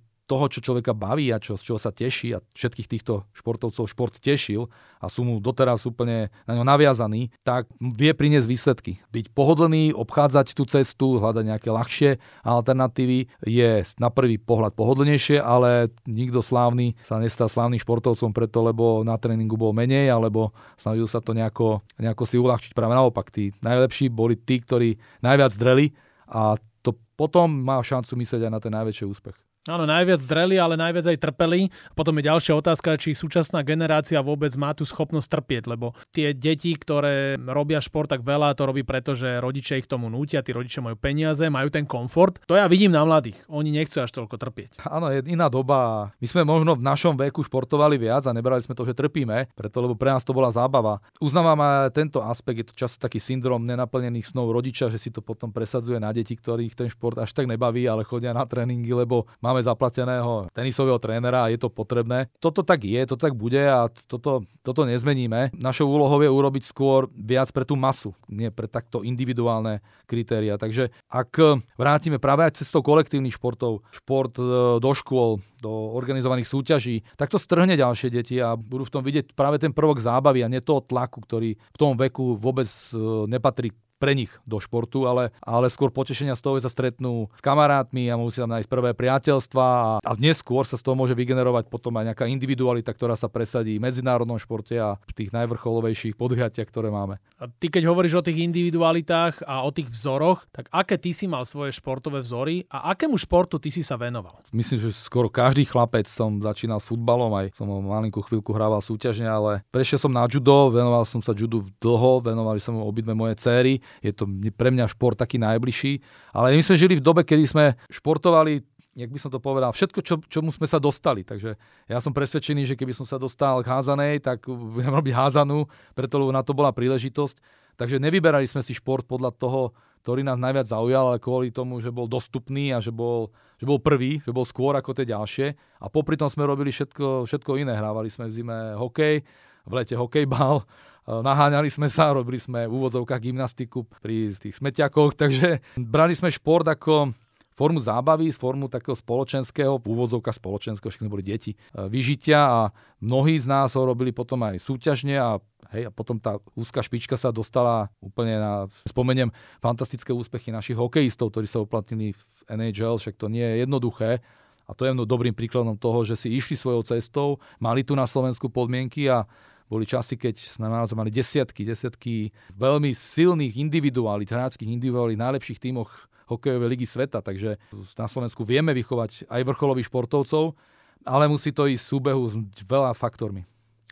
toho, 0.26 0.50
čo 0.50 0.60
človeka 0.62 0.98
baví 0.98 1.30
a 1.30 1.38
čo, 1.38 1.54
z 1.54 1.72
čoho 1.72 1.80
sa 1.80 1.94
teší 1.94 2.34
a 2.34 2.44
všetkých 2.58 2.90
týchto 2.90 3.30
športovcov 3.38 3.86
šport 3.86 4.14
tešil 4.18 4.66
a 4.98 5.06
sú 5.06 5.22
mu 5.22 5.38
doteraz 5.38 5.86
úplne 5.86 6.34
na 6.50 6.58
ňo 6.58 6.66
naviazaní, 6.66 7.30
tak 7.46 7.70
vie 7.78 8.10
priniesť 8.10 8.50
výsledky. 8.50 8.92
Byť 9.14 9.30
pohodlný, 9.38 9.94
obchádzať 9.94 10.58
tú 10.58 10.66
cestu, 10.66 11.22
hľadať 11.22 11.44
nejaké 11.46 11.70
ľahšie 11.70 12.10
alternatívy 12.42 13.30
je 13.46 13.86
na 14.02 14.10
prvý 14.10 14.42
pohľad 14.42 14.74
pohodlnejšie, 14.74 15.38
ale 15.38 15.94
nikto 16.10 16.42
slávny 16.42 16.98
sa 17.06 17.22
nestal 17.22 17.46
slávnym 17.46 17.78
športovcom 17.78 18.34
preto, 18.34 18.66
lebo 18.66 19.06
na 19.06 19.22
tréningu 19.22 19.54
bol 19.54 19.78
menej, 19.78 20.10
alebo 20.10 20.50
snažil 20.82 21.06
sa 21.06 21.22
to 21.22 21.38
nejako, 21.38 21.86
nejako 22.02 22.24
si 22.26 22.42
uľahčiť. 22.42 22.74
Práve 22.74 22.98
naopak, 22.98 23.30
tí 23.30 23.54
najlepší 23.62 24.10
boli 24.10 24.34
tí, 24.34 24.58
ktorí 24.58 24.98
najviac 25.22 25.54
dreli 25.54 25.94
a 26.26 26.58
to 26.82 26.98
potom 27.14 27.46
má 27.54 27.78
šancu 27.86 28.18
myslieť 28.18 28.50
aj 28.50 28.52
na 28.52 28.60
ten 28.60 28.74
najväčší 28.74 29.06
úspech. 29.06 29.45
Áno, 29.66 29.90
najviac 29.90 30.22
zdreli, 30.22 30.62
ale 30.62 30.78
najviac 30.78 31.10
aj 31.10 31.18
trpeli. 31.18 31.74
Potom 31.98 32.14
je 32.22 32.30
ďalšia 32.30 32.54
otázka, 32.54 33.02
či 33.02 33.18
súčasná 33.18 33.66
generácia 33.66 34.22
vôbec 34.22 34.54
má 34.62 34.78
tú 34.78 34.86
schopnosť 34.86 35.26
trpieť, 35.26 35.64
lebo 35.66 35.98
tie 36.14 36.38
deti, 36.38 36.78
ktoré 36.78 37.34
robia 37.42 37.82
šport 37.82 38.06
tak 38.06 38.22
veľa, 38.22 38.54
to 38.54 38.70
robí 38.70 38.86
preto, 38.86 39.18
že 39.18 39.42
rodičia 39.42 39.82
ich 39.82 39.90
tomu 39.90 40.06
nútia, 40.06 40.46
tí 40.46 40.54
rodičia 40.54 40.86
majú 40.86 40.94
peniaze, 41.02 41.50
majú 41.50 41.74
ten 41.74 41.90
komfort. 41.90 42.46
To 42.46 42.54
ja 42.54 42.70
vidím 42.70 42.94
na 42.94 43.02
mladých. 43.10 43.42
Oni 43.50 43.74
nechcú 43.74 44.06
až 44.06 44.14
toľko 44.14 44.38
trpieť. 44.38 44.86
Áno, 44.86 45.10
je 45.10 45.26
iná 45.26 45.50
doba. 45.50 46.14
My 46.22 46.28
sme 46.30 46.46
možno 46.46 46.78
v 46.78 46.86
našom 46.86 47.18
veku 47.18 47.42
športovali 47.42 47.98
viac 47.98 48.30
a 48.30 48.38
nebrali 48.38 48.62
sme 48.62 48.78
to, 48.78 48.86
že 48.86 48.94
trpíme, 48.94 49.50
preto 49.58 49.82
lebo 49.82 49.98
pre 49.98 50.14
nás 50.14 50.22
to 50.22 50.30
bola 50.30 50.54
zábava. 50.54 51.02
Uznávam 51.18 51.58
aj 51.58 51.90
tento 51.98 52.22
aspekt, 52.22 52.62
je 52.62 52.68
to 52.70 52.78
často 52.78 53.02
taký 53.02 53.18
syndrom 53.18 53.66
nenaplnených 53.66 54.30
snov 54.30 54.54
rodiča, 54.54 54.94
že 54.94 55.02
si 55.02 55.10
to 55.10 55.26
potom 55.26 55.50
presadzuje 55.50 55.98
na 55.98 56.14
deti, 56.14 56.38
ktorých 56.38 56.78
ten 56.78 56.86
šport 56.86 57.18
až 57.18 57.34
tak 57.34 57.50
nebaví, 57.50 57.90
ale 57.90 58.06
chodia 58.06 58.30
na 58.30 58.46
tréningy, 58.46 58.94
lebo 58.94 59.26
máme 59.42 59.55
máme 59.56 59.64
zaplateného 59.64 60.52
tenisového 60.52 61.00
trénera 61.00 61.48
a 61.48 61.52
je 61.52 61.56
to 61.56 61.72
potrebné. 61.72 62.28
Toto 62.44 62.60
tak 62.60 62.84
je, 62.84 63.00
to 63.08 63.16
tak 63.16 63.32
bude 63.32 63.64
a 63.64 63.88
toto, 64.12 64.44
toto 64.60 64.84
nezmeníme. 64.84 65.56
Našou 65.56 65.88
úlohou 65.88 66.20
je 66.20 66.28
urobiť 66.28 66.68
skôr 66.68 67.08
viac 67.16 67.56
pre 67.56 67.64
tú 67.64 67.80
masu, 67.80 68.12
nie 68.28 68.52
pre 68.52 68.68
takto 68.68 69.08
individuálne 69.08 69.80
kritéria. 70.04 70.60
Takže 70.60 70.92
ak 71.08 71.64
vrátime 71.80 72.20
práve 72.20 72.44
aj 72.44 72.60
cestou 72.60 72.84
kolektívnych 72.84 73.40
športov, 73.40 73.88
šport 73.96 74.36
e, 74.36 74.44
do 74.84 74.92
škôl, 74.92 75.40
do 75.64 75.72
organizovaných 75.96 76.52
súťaží, 76.52 77.08
tak 77.16 77.32
to 77.32 77.40
strhne 77.40 77.80
ďalšie 77.80 78.12
deti 78.12 78.36
a 78.44 78.60
budú 78.60 78.92
v 78.92 78.94
tom 78.94 79.04
vidieť 79.08 79.32
práve 79.32 79.64
ten 79.64 79.72
prvok 79.72 80.04
zábavy 80.04 80.44
a 80.44 80.52
nie 80.52 80.60
toho 80.60 80.84
tlaku, 80.84 81.24
ktorý 81.24 81.56
v 81.56 81.78
tom 81.80 81.96
veku 81.96 82.36
vôbec 82.36 82.68
e, 82.68 83.00
nepatrí 83.32 83.72
pre 83.96 84.12
nich 84.12 84.32
do 84.44 84.60
športu, 84.60 85.08
ale, 85.08 85.32
ale 85.40 85.72
skôr 85.72 85.88
potešenia 85.88 86.36
z 86.36 86.44
toho, 86.44 86.60
že 86.60 86.68
sa 86.68 86.72
stretnú 86.72 87.32
s 87.32 87.42
kamarátmi 87.42 88.12
a 88.12 88.20
musí 88.20 88.44
tam 88.44 88.52
nájsť 88.52 88.68
prvé 88.68 88.92
priateľstva 88.92 89.66
a, 89.66 89.90
a 90.04 90.12
neskôr 90.20 90.68
sa 90.68 90.76
z 90.76 90.84
toho 90.84 91.00
môže 91.00 91.16
vygenerovať 91.16 91.72
potom 91.72 91.96
aj 91.96 92.12
nejaká 92.12 92.26
individualita, 92.28 92.92
ktorá 92.92 93.16
sa 93.16 93.32
presadí 93.32 93.80
v 93.80 93.86
medzinárodnom 93.88 94.36
športe 94.36 94.76
a 94.76 95.00
v 95.08 95.14
tých 95.16 95.32
najvrcholovejších 95.32 96.20
podujatiach, 96.20 96.68
ktoré 96.68 96.92
máme. 96.92 97.24
A 97.40 97.48
ty 97.48 97.72
keď 97.72 97.88
hovoríš 97.88 98.20
o 98.20 98.26
tých 98.26 98.44
individualitách 98.44 99.48
a 99.48 99.64
o 99.64 99.72
tých 99.72 99.88
vzoroch, 99.88 100.44
tak 100.52 100.68
aké 100.76 101.00
ty 101.00 101.16
si 101.16 101.26
mal 101.26 101.48
svoje 101.48 101.72
športové 101.72 102.20
vzory 102.20 102.68
a 102.68 102.92
akému 102.92 103.16
športu 103.16 103.64
ty 103.64 103.72
si 103.72 103.80
sa 103.80 103.96
venoval? 103.96 104.44
Myslím, 104.52 104.92
že 104.92 104.96
skoro 104.96 105.32
každý 105.32 105.64
chlapec 105.64 106.08
som 106.12 106.44
začínal 106.44 106.84
s 106.84 106.88
futbalom, 106.92 107.32
aj 107.32 107.56
som 107.56 107.72
malinkú 107.72 108.20
chvíľku 108.28 108.52
hrával 108.52 108.84
súťažne, 108.84 109.28
ale 109.28 109.64
prešiel 109.72 110.04
som 110.04 110.12
na 110.12 110.28
judo, 110.28 110.68
venoval 110.72 111.08
som 111.08 111.24
sa 111.24 111.32
judu 111.32 111.64
dlho, 111.80 112.20
venovali 112.20 112.60
som 112.60 112.76
obidve 112.84 113.16
moje 113.16 113.40
céry 113.40 113.85
je 114.02 114.12
to 114.12 114.30
pre 114.56 114.70
mňa 114.70 114.92
šport 114.92 115.18
taký 115.18 115.42
najbližší. 115.42 116.00
Ale 116.32 116.56
my 116.56 116.64
sme 116.64 116.76
žili 116.76 116.96
v 117.00 117.06
dobe, 117.06 117.22
kedy 117.26 117.44
sme 117.46 117.66
športovali, 117.90 118.64
jak 118.96 119.12
by 119.12 119.20
som 119.20 119.30
to 119.30 119.40
povedal, 119.40 119.72
všetko, 119.76 120.00
čo, 120.06 120.16
čomu 120.28 120.50
sme 120.54 120.68
sa 120.70 120.80
dostali. 120.80 121.26
Takže 121.26 121.58
ja 121.90 122.00
som 122.00 122.16
presvedčený, 122.16 122.70
že 122.70 122.78
keby 122.80 122.96
som 122.96 123.04
sa 123.04 123.20
dostal 123.20 123.62
k 123.64 123.72
házanej, 123.72 124.24
tak 124.24 124.46
budem 124.76 124.94
robiť 124.94 125.14
házanú, 125.14 125.68
preto 125.98 126.22
na 126.32 126.42
to 126.46 126.56
bola 126.56 126.72
príležitosť. 126.72 127.66
Takže 127.76 128.00
nevyberali 128.00 128.48
sme 128.48 128.64
si 128.64 128.72
šport 128.72 129.04
podľa 129.04 129.36
toho, 129.36 129.76
ktorý 130.06 130.22
nás 130.22 130.38
najviac 130.38 130.70
zaujal, 130.70 131.12
ale 131.12 131.20
kvôli 131.20 131.50
tomu, 131.50 131.82
že 131.82 131.90
bol 131.90 132.06
dostupný 132.06 132.70
a 132.70 132.78
že 132.78 132.94
bol, 132.94 133.34
že 133.58 133.66
bol 133.66 133.82
prvý, 133.82 134.22
že 134.22 134.30
bol 134.30 134.46
skôr 134.46 134.78
ako 134.78 134.94
tie 134.94 135.10
ďalšie. 135.10 135.48
A 135.82 135.90
popri 135.90 136.14
tom 136.14 136.30
sme 136.30 136.46
robili 136.46 136.70
všetko, 136.70 137.26
všetko 137.26 137.58
iné. 137.58 137.74
Hrávali 137.74 138.14
sme 138.14 138.30
v 138.30 138.36
zime 138.38 138.78
hokej, 138.78 139.26
v 139.66 139.72
lete 139.74 139.98
hokejbal, 139.98 140.62
naháňali 141.06 141.70
sme 141.70 141.88
sa, 141.88 142.14
robili 142.14 142.42
sme 142.42 142.66
v 142.66 142.74
úvodzovkách 142.74 143.22
gymnastiku 143.22 143.86
pri 144.02 144.34
tých 144.36 144.58
smetiakoch, 144.58 145.14
takže 145.22 145.62
brali 145.78 146.18
sme 146.18 146.34
šport 146.34 146.66
ako 146.66 147.14
formu 147.56 147.80
zábavy, 147.80 148.36
formu 148.36 148.68
takého 148.68 148.98
spoločenského, 149.00 149.80
v 149.80 149.86
úvodzovkách 149.88 150.36
spoločenského, 150.36 150.92
všetky 150.92 151.08
boli 151.08 151.24
deti, 151.24 151.56
e, 151.56 151.58
vyžitia 151.88 152.40
a 152.44 152.62
mnohí 153.00 153.40
z 153.40 153.48
nás 153.48 153.72
ho 153.80 153.88
robili 153.88 154.12
potom 154.12 154.44
aj 154.44 154.60
súťažne 154.60 155.16
a 155.16 155.40
Hej, 155.74 155.90
a 155.90 155.92
potom 155.92 156.22
tá 156.22 156.38
úzka 156.54 156.86
špička 156.86 157.18
sa 157.18 157.34
dostala 157.34 157.90
úplne 157.98 158.38
na, 158.38 158.54
spomeniem, 158.86 159.34
fantastické 159.58 160.14
úspechy 160.14 160.54
našich 160.54 160.78
hokejistov, 160.78 161.34
ktorí 161.34 161.50
sa 161.50 161.58
uplatnili 161.58 162.14
v 162.14 162.22
NHL, 162.54 163.02
však 163.02 163.18
to 163.18 163.28
nie 163.34 163.42
je 163.42 163.66
jednoduché. 163.66 164.22
A 164.66 164.72
to 164.78 164.86
je 164.86 164.94
dobrým 164.94 165.34
príkladom 165.34 165.78
toho, 165.78 166.06
že 166.06 166.18
si 166.18 166.34
išli 166.34 166.54
svojou 166.58 166.86
cestou, 166.86 167.42
mali 167.58 167.82
tu 167.82 167.98
na 167.98 168.06
Slovensku 168.06 168.50
podmienky 168.50 169.10
a 169.10 169.26
boli 169.66 169.86
časy, 169.86 170.16
keď 170.16 170.36
sme 170.38 170.70
naozaj 170.70 170.94
mali 170.94 171.10
desiatky, 171.10 171.66
desiatky 171.66 172.30
veľmi 172.54 172.94
silných 172.94 173.58
individuálnych, 173.58 174.30
hráčských 174.30 174.70
individuálnych, 174.70 175.18
najlepších 175.18 175.58
tímoch 175.58 175.90
hokejovej 176.30 176.70
ligy 176.74 176.88
sveta, 176.90 177.22
takže 177.22 177.58
na 177.98 178.10
Slovensku 178.10 178.42
vieme 178.46 178.74
vychovať 178.74 179.30
aj 179.30 179.42
vrcholových 179.46 179.90
športovcov, 179.90 180.58
ale 181.06 181.30
musí 181.30 181.54
to 181.54 181.70
ísť 181.70 181.86
súbehu 181.86 182.26
s 182.30 182.62
veľa 182.66 182.98
faktormi. 182.98 183.46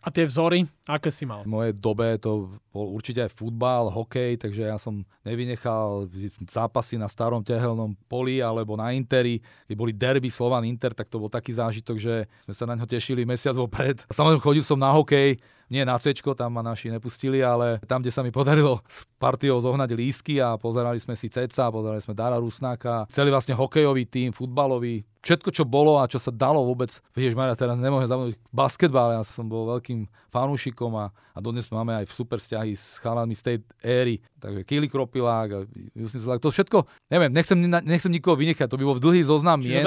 A 0.03 0.11
tie 0.11 0.27
vzory, 0.27 0.67
aké 0.83 1.07
si 1.07 1.23
mal? 1.23 1.47
V 1.47 1.53
mojej 1.55 1.71
dobe 1.79 2.19
to 2.19 2.51
bol 2.75 2.91
určite 2.91 3.23
aj 3.23 3.39
futbal, 3.39 3.87
hokej, 3.87 4.35
takže 4.35 4.67
ja 4.67 4.75
som 4.75 5.07
nevynechal 5.23 6.11
zápasy 6.43 6.99
na 6.99 7.07
starom 7.07 7.39
tehelnom 7.39 7.95
poli 8.11 8.43
alebo 8.43 8.75
na 8.75 8.91
Interi, 8.91 9.39
keď 9.63 9.75
boli 9.79 9.95
derby 9.95 10.27
Slovan 10.27 10.67
Inter, 10.67 10.91
tak 10.91 11.07
to 11.07 11.23
bol 11.23 11.31
taký 11.31 11.55
zážitok, 11.55 11.95
že 11.95 12.27
sme 12.43 12.51
sa 12.51 12.67
na 12.67 12.75
ňo 12.75 12.83
tešili 12.83 13.23
mesiac 13.23 13.55
vopred. 13.55 14.03
Samozrejme 14.11 14.43
chodil 14.43 14.65
som 14.67 14.75
na 14.75 14.91
hokej, 14.91 15.39
nie 15.73 15.81
na 15.81 15.97
C, 15.97 16.13
tam 16.13 16.53
ma 16.53 16.61
naši 16.61 16.93
nepustili, 16.93 17.41
ale 17.41 17.81
tam, 17.89 18.05
kde 18.05 18.13
sa 18.13 18.21
mi 18.21 18.29
podarilo 18.29 18.85
s 18.85 19.09
partiou 19.17 19.57
zohnať 19.57 19.89
lísky 19.97 20.37
a 20.37 20.53
pozerali 20.53 21.01
sme 21.01 21.17
si 21.17 21.33
Ceca, 21.33 21.73
pozerali 21.73 21.97
sme 21.97 22.13
Dara 22.13 22.37
Rusnáka, 22.37 23.09
celý 23.09 23.33
vlastne 23.33 23.57
hokejový 23.57 24.05
tým, 24.05 24.29
futbalový, 24.29 25.01
všetko, 25.23 25.49
čo 25.55 25.63
bolo 25.63 25.97
a 25.97 26.05
čo 26.05 26.19
sa 26.19 26.29
dalo 26.29 26.61
vôbec, 26.67 26.91
vieš, 27.15 27.33
Maria, 27.33 27.55
teraz 27.55 27.79
nemôžem 27.79 28.11
zabudnúť 28.11 28.35
basketbal, 28.51 29.15
ja 29.15 29.21
som 29.23 29.47
bol 29.47 29.65
veľkým 29.79 30.05
fanúšikom 30.27 30.91
a, 30.99 31.15
a 31.31 31.39
dodnes 31.39 31.63
máme 31.71 31.95
aj 31.95 32.11
super 32.11 32.43
vzťahy 32.43 32.75
s 32.75 32.99
chalami 32.99 33.31
z 33.31 33.41
tej 33.41 33.55
éry, 33.79 34.15
takže 34.43 34.67
Kili 34.67 34.91
Kropilák, 34.91 35.63
a 35.63 36.37
to 36.43 36.51
všetko, 36.51 36.83
neviem, 37.07 37.31
nechcem, 37.31 37.55
nechcem 37.87 38.11
nikoho 38.11 38.35
vynechať, 38.35 38.67
to 38.67 38.75
by 38.75 38.83
bol 38.83 38.99
dlhý 38.99 39.23
zoznam 39.23 39.63
mien, 39.63 39.79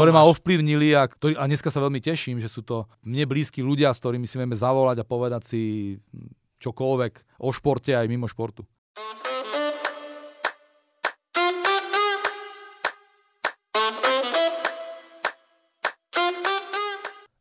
ktoré 0.00 0.08
ma 0.08 0.24
ovplyvnili 0.24 0.96
a, 0.96 1.04
ktorý, 1.04 1.36
a 1.36 1.44
dneska 1.44 1.68
sa 1.68 1.84
veľmi 1.84 2.00
teším, 2.00 2.40
že 2.40 2.48
sú 2.48 2.64
to 2.64 2.88
mne 3.04 3.28
blízki 3.28 3.60
ľudia, 3.60 3.92
s 3.92 4.00
ktorými 4.00 4.24
si 4.24 4.40
vieme 4.40 4.56
zavolať 4.56 5.04
a 5.04 5.04
povedať 5.04 5.27
si 5.44 5.94
čokoľvek 6.58 7.42
o 7.44 7.52
športe 7.52 7.92
aj 7.94 8.06
mimo 8.08 8.26
športu. 8.26 8.66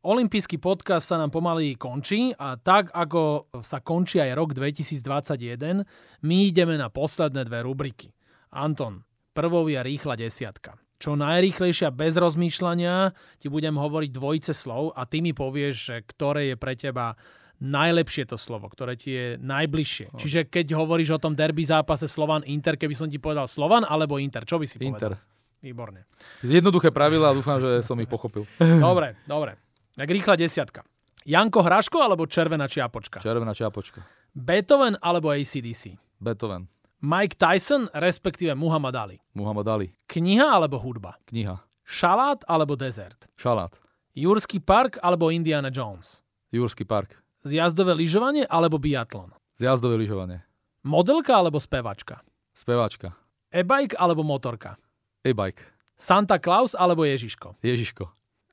Olympijský 0.08 0.64
podcast 0.64 1.12
sa 1.12 1.20
nám 1.20 1.36
pomaly 1.36 1.76
končí 1.76 2.32
a 2.32 2.56
tak 2.56 2.96
ako 2.96 3.52
sa 3.60 3.84
končí 3.84 4.24
aj 4.24 4.40
rok 4.40 4.56
2021, 4.56 5.84
my 6.24 6.38
ideme 6.48 6.80
na 6.80 6.88
posledné 6.88 7.44
dve 7.44 7.60
rubriky. 7.68 8.16
Anton, 8.56 9.04
prvou 9.36 9.68
je 9.68 9.76
rýchla 9.76 10.16
desiatka. 10.16 10.80
Čo 10.96 11.20
najrýchlejšia 11.20 11.92
bez 11.92 12.16
rozmýšľania 12.16 13.12
ti 13.36 13.52
budem 13.52 13.76
hovoriť 13.76 14.10
dvojice 14.16 14.56
slov 14.56 14.96
a 14.96 15.04
ty 15.04 15.20
mi 15.20 15.36
povieš, 15.36 15.76
že 15.76 15.96
ktoré 16.08 16.50
je 16.50 16.56
pre 16.56 16.80
teba 16.80 17.20
najlepšie 17.62 18.30
to 18.30 18.38
slovo, 18.38 18.70
ktoré 18.70 18.94
ti 18.98 19.14
je 19.14 19.26
najbližšie. 19.42 20.14
Oh. 20.14 20.20
Čiže 20.20 20.46
keď 20.46 20.78
hovoríš 20.78 21.18
o 21.18 21.22
tom 21.22 21.34
derby 21.34 21.66
zápase 21.66 22.06
Slovan-Inter, 22.06 22.78
keby 22.78 22.94
som 22.94 23.08
ti 23.10 23.18
povedal 23.18 23.50
Slovan 23.50 23.86
alebo 23.86 24.22
Inter, 24.22 24.46
čo 24.46 24.62
by 24.62 24.66
si 24.66 24.78
povedal? 24.78 25.18
Inter. 25.18 25.38
Výborne. 25.58 26.06
Jednoduché 26.46 26.94
pravidlá, 26.94 27.34
dúfam, 27.34 27.58
že 27.58 27.82
som 27.82 27.98
ich 27.98 28.06
pochopil. 28.06 28.46
Dobre, 28.88 29.18
dobre. 29.26 29.58
Tak 29.98 30.06
rýchla 30.06 30.38
desiatka. 30.38 30.86
Janko 31.26 31.66
Hraško 31.66 31.98
alebo 31.98 32.30
Červená 32.30 32.70
čiapočka? 32.70 33.20
Červená 33.20 33.52
čiapočka. 33.58 34.06
Beethoven 34.38 34.96
alebo 35.02 35.34
ACDC? 35.34 35.98
Beethoven. 36.22 36.70
Mike 37.02 37.36
Tyson, 37.36 37.90
respektíve 37.94 38.54
Muhammad 38.54 38.94
Ali. 38.96 39.18
Muhammad 39.34 39.68
Ali. 39.68 39.94
Kniha 40.06 40.46
alebo 40.46 40.78
hudba? 40.78 41.18
Kniha. 41.30 41.62
Šalát 41.86 42.42
alebo 42.46 42.78
dezert? 42.78 43.30
Šalát. 43.38 43.74
Jurský 44.18 44.62
park 44.62 45.02
alebo 45.02 45.30
Indiana 45.34 45.70
Jones? 45.74 46.22
Jurský 46.54 46.86
park. 46.86 47.18
Zjazdové 47.48 47.96
lyžovanie 47.96 48.44
alebo 48.44 48.76
biatlon? 48.76 49.32
Zjazdové 49.56 49.96
lyžovanie. 50.04 50.44
Modelka 50.84 51.34
alebo 51.40 51.58
spevačka? 51.64 52.20
Spevačka. 52.52 53.16
E-bike 53.56 53.96
alebo 53.96 54.28
motorka? 54.28 54.76
E-bike. 55.24 55.64
Santa 55.96 56.38
Claus 56.38 56.76
alebo 56.76 57.08
Ježiško? 57.08 57.58
Ježiško. 57.64 58.06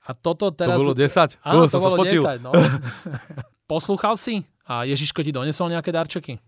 A 0.04 0.10
toto 0.14 0.54
teraz... 0.54 0.78
To 0.78 0.84
bolo 0.86 0.94
10? 0.94 1.42
Áno, 1.42 1.66
to 1.66 1.78
bolo 1.80 1.96
10, 2.06 2.40
no. 2.44 2.52
Poslúchal 3.72 4.14
si? 4.14 4.44
A 4.64 4.84
Ježiško 4.88 5.20
ti 5.24 5.32
donesol 5.32 5.72
nejaké 5.72 5.92
darčeky? 5.92 6.40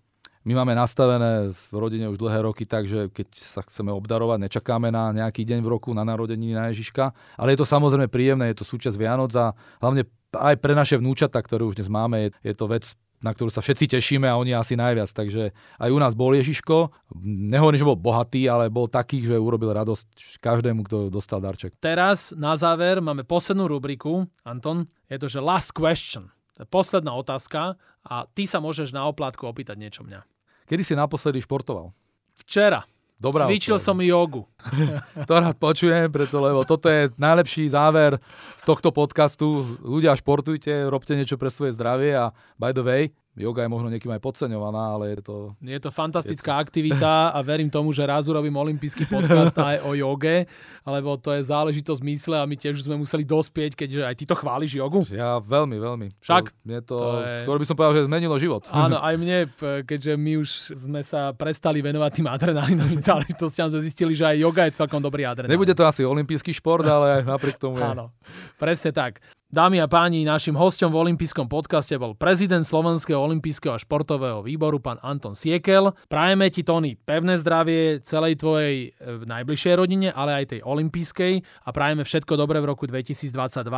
My 0.47 0.55
máme 0.55 0.79
nastavené 0.79 1.51
v 1.51 1.75
rodine 1.75 2.07
už 2.07 2.23
dlhé 2.23 2.47
roky 2.47 2.71
tak, 2.71 2.87
že 2.87 3.11
keď 3.11 3.35
sa 3.35 3.67
chceme 3.67 3.91
obdarovať, 3.91 4.47
nečakáme 4.47 4.95
na 4.95 5.11
nejaký 5.11 5.43
deň 5.43 5.59
v 5.59 5.69
roku, 5.75 5.91
na 5.91 6.07
narodeniny 6.07 6.55
na 6.55 6.71
Ježiška. 6.71 7.11
Ale 7.35 7.59
je 7.59 7.59
to 7.59 7.67
samozrejme 7.67 8.07
príjemné, 8.07 8.55
je 8.55 8.63
to 8.63 8.67
súčasť 8.71 8.95
Vianoc 8.95 9.35
a 9.35 9.59
hlavne 9.83 10.07
aj 10.31 10.55
pre 10.63 10.79
naše 10.79 11.03
vnúčata, 11.03 11.43
ktoré 11.43 11.67
už 11.67 11.83
dnes 11.83 11.91
máme, 11.91 12.31
je, 12.31 12.55
to 12.55 12.71
vec 12.71 12.95
na 13.17 13.33
ktorú 13.35 13.51
sa 13.51 13.65
všetci 13.65 13.97
tešíme 13.97 14.29
a 14.29 14.39
oni 14.39 14.55
asi 14.55 14.79
najviac. 14.79 15.11
Takže 15.11 15.51
aj 15.83 15.91
u 15.91 15.99
nás 15.99 16.13
bol 16.13 16.37
Ježiško. 16.37 16.95
Nehovorím, 17.27 17.81
že 17.81 17.89
bol 17.89 17.99
bohatý, 17.99 18.47
ale 18.47 18.71
bol 18.71 18.87
taký, 18.87 19.25
že 19.25 19.35
urobil 19.35 19.73
radosť 19.75 20.39
každému, 20.39 20.87
kto 20.87 21.11
dostal 21.11 21.43
darček. 21.43 21.75
Teraz 21.81 22.31
na 22.37 22.55
záver 22.55 23.03
máme 23.03 23.27
poslednú 23.27 23.67
rubriku. 23.67 24.29
Anton, 24.47 24.87
je 25.11 25.17
to, 25.19 25.27
že 25.27 25.41
last 25.43 25.75
question. 25.75 26.31
Posledná 26.69 27.17
otázka 27.17 27.81
a 28.05 28.29
ty 28.31 28.45
sa 28.45 28.61
môžeš 28.61 28.93
na 28.93 29.09
oplátku 29.09 29.49
opýtať 29.49 29.81
niečo 29.81 30.05
mňa. 30.05 30.36
Kedy 30.67 30.83
si 30.83 30.95
naposledy 30.99 31.39
športoval? 31.41 31.95
Včera. 32.43 32.85
Dobrá 33.17 33.49
Cvičil 33.49 33.81
odpoveď. 33.81 33.87
som 33.89 33.97
jogu. 34.05 34.45
to 35.31 35.35
rád 35.41 35.57
počujem, 35.57 36.13
preto, 36.13 36.37
lebo 36.37 36.69
toto 36.69 36.93
je 36.93 37.09
najlepší 37.17 37.73
záver 37.73 38.21
z 38.61 38.63
tohto 38.69 38.93
podcastu. 38.93 39.65
Ľudia, 39.81 40.13
športujte, 40.13 40.93
robte 40.93 41.17
niečo 41.17 41.41
pre 41.41 41.49
svoje 41.49 41.73
zdravie 41.73 42.13
a 42.13 42.37
by 42.61 42.77
the 42.77 42.85
way, 42.85 43.03
Yoga 43.37 43.69
je 43.69 43.71
možno 43.71 43.93
niekým 43.93 44.09
aj 44.17 44.21
podceňovaná, 44.25 44.97
ale 44.97 45.13
je 45.13 45.21
to... 45.21 45.37
Je 45.61 45.77
to 45.77 45.93
fantastická 45.93 46.57
je 46.57 46.57
to... 46.57 46.63
aktivita 46.65 47.13
a 47.37 47.39
verím 47.45 47.69
tomu, 47.69 47.93
že 47.93 48.09
raz 48.09 48.25
urobím 48.33 48.57
olimpijský 48.57 49.05
podcast 49.05 49.53
aj 49.61 49.85
o 49.85 49.93
joge, 49.93 50.49
lebo 50.89 51.21
to 51.21 51.37
je 51.37 51.45
záležitosť 51.45 52.01
mysle 52.01 52.37
a 52.41 52.49
my 52.49 52.57
tiež 52.57 52.81
sme 52.81 52.97
museli 52.97 53.29
dospieť, 53.29 53.77
keďže 53.77 54.01
aj 54.09 54.15
ty 54.17 54.25
to 54.25 54.33
chváliš 54.33 54.81
jogu. 54.81 55.05
Ja 55.13 55.37
veľmi, 55.45 55.77
veľmi. 55.77 56.07
Však? 56.25 56.49
Mne 56.65 56.81
to, 56.89 56.97
to 56.97 57.09
je... 57.21 57.37
skoro 57.45 57.59
by 57.61 57.67
som 57.69 57.77
povedal, 57.77 57.95
že 58.01 58.03
zmenilo 58.09 58.37
život. 58.41 58.65
Áno, 58.73 58.97
aj 59.13 59.15
mne, 59.21 59.39
keďže 59.85 60.13
my 60.17 60.33
už 60.41 60.49
sme 60.73 61.05
sa 61.05 61.37
prestali 61.37 61.85
venovať 61.85 62.11
tým 62.17 62.29
adrenalinovým 62.33 63.05
záležitostiam, 63.05 63.69
sme 63.69 63.85
zistili, 63.85 64.17
že 64.17 64.33
aj 64.33 64.37
joga 64.41 64.65
je 64.65 64.81
celkom 64.81 65.05
dobrý 65.05 65.29
adrenalín. 65.29 65.53
Nebude 65.53 65.77
to 65.77 65.85
asi 65.85 66.09
olimpijský 66.09 66.57
šport, 66.57 66.89
ale 66.89 67.21
napriek 67.21 67.61
tomu 67.61 67.77
je... 67.77 67.85
Áno, 67.85 68.17
presne 68.57 68.97
tak. 68.97 69.21
Dámy 69.47 69.79
a 69.79 69.87
páni, 69.87 70.27
našim 70.27 70.59
hostom 70.59 70.91
v 70.91 71.07
olympijskom 71.07 71.47
podcaste 71.47 71.95
bol 72.03 72.19
prezident 72.19 72.67
Slovenského 72.67 73.23
olympijského 73.23 73.79
a 73.79 73.83
športového 73.83 74.43
výboru, 74.43 74.83
pán 74.83 74.99
Anton 75.07 75.39
Siekel. 75.39 75.95
Prajeme 76.11 76.51
ti, 76.51 76.67
Tony, 76.67 76.99
pevné 76.99 77.39
zdravie 77.39 78.03
celej 78.03 78.43
tvojej 78.43 78.91
e, 78.91 79.23
najbližšej 79.23 79.75
rodine, 79.79 80.11
ale 80.11 80.43
aj 80.43 80.51
tej 80.51 80.61
olympijskej 80.67 81.47
a 81.63 81.69
prajeme 81.71 82.03
všetko 82.03 82.35
dobré 82.35 82.59
v 82.59 82.75
roku 82.75 82.91
2022. 82.91 83.71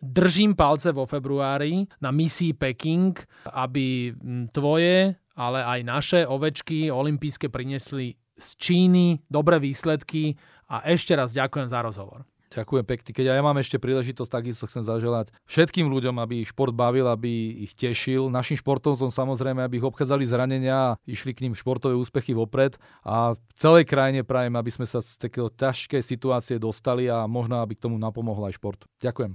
Držím 0.00 0.56
palce 0.56 0.88
vo 0.96 1.04
februári 1.04 1.84
na 2.00 2.08
misii 2.08 2.56
Peking, 2.56 3.12
aby 3.52 4.08
tvoje, 4.56 5.20
ale 5.36 5.60
aj 5.68 5.80
naše 5.84 6.20
ovečky 6.24 6.88
olympijské 6.88 7.52
priniesli 7.52 8.16
z 8.40 8.48
Číny 8.56 9.20
dobré 9.28 9.60
výsledky 9.60 10.32
a 10.72 10.80
ešte 10.88 11.12
raz 11.12 11.36
ďakujem 11.36 11.68
za 11.68 11.84
rozhovor. 11.84 12.24
Ďakujem 12.54 12.86
pekne. 12.86 13.10
Keď 13.10 13.24
ja 13.34 13.42
mám 13.42 13.58
ešte 13.58 13.82
príležitosť, 13.82 14.30
takisto 14.30 14.70
chcem 14.70 14.86
zaželať 14.86 15.34
všetkým 15.50 15.90
ľuďom, 15.90 16.22
aby 16.22 16.46
šport 16.46 16.70
bavil, 16.70 17.10
aby 17.10 17.66
ich 17.66 17.74
tešil. 17.74 18.30
Našim 18.30 18.54
športovcom 18.54 19.10
samozrejme, 19.10 19.66
aby 19.66 19.82
ich 19.82 19.86
obchádzali 19.86 20.22
zranenia 20.22 20.94
a 20.94 20.96
išli 21.02 21.34
k 21.34 21.50
ním 21.50 21.58
športové 21.58 21.98
úspechy 21.98 22.30
vopred. 22.30 22.78
A 23.02 23.34
v 23.34 23.52
celej 23.58 23.90
krajine 23.90 24.22
prajem, 24.22 24.54
aby 24.54 24.70
sme 24.70 24.86
sa 24.86 25.02
z 25.02 25.18
takého 25.18 25.50
ťažkej 25.50 26.02
situácie 26.06 26.62
dostali 26.62 27.10
a 27.10 27.26
možno, 27.26 27.58
aby 27.58 27.74
k 27.74 27.90
tomu 27.90 27.98
napomohol 27.98 28.46
aj 28.46 28.54
šport. 28.54 28.86
Ďakujem. 29.02 29.34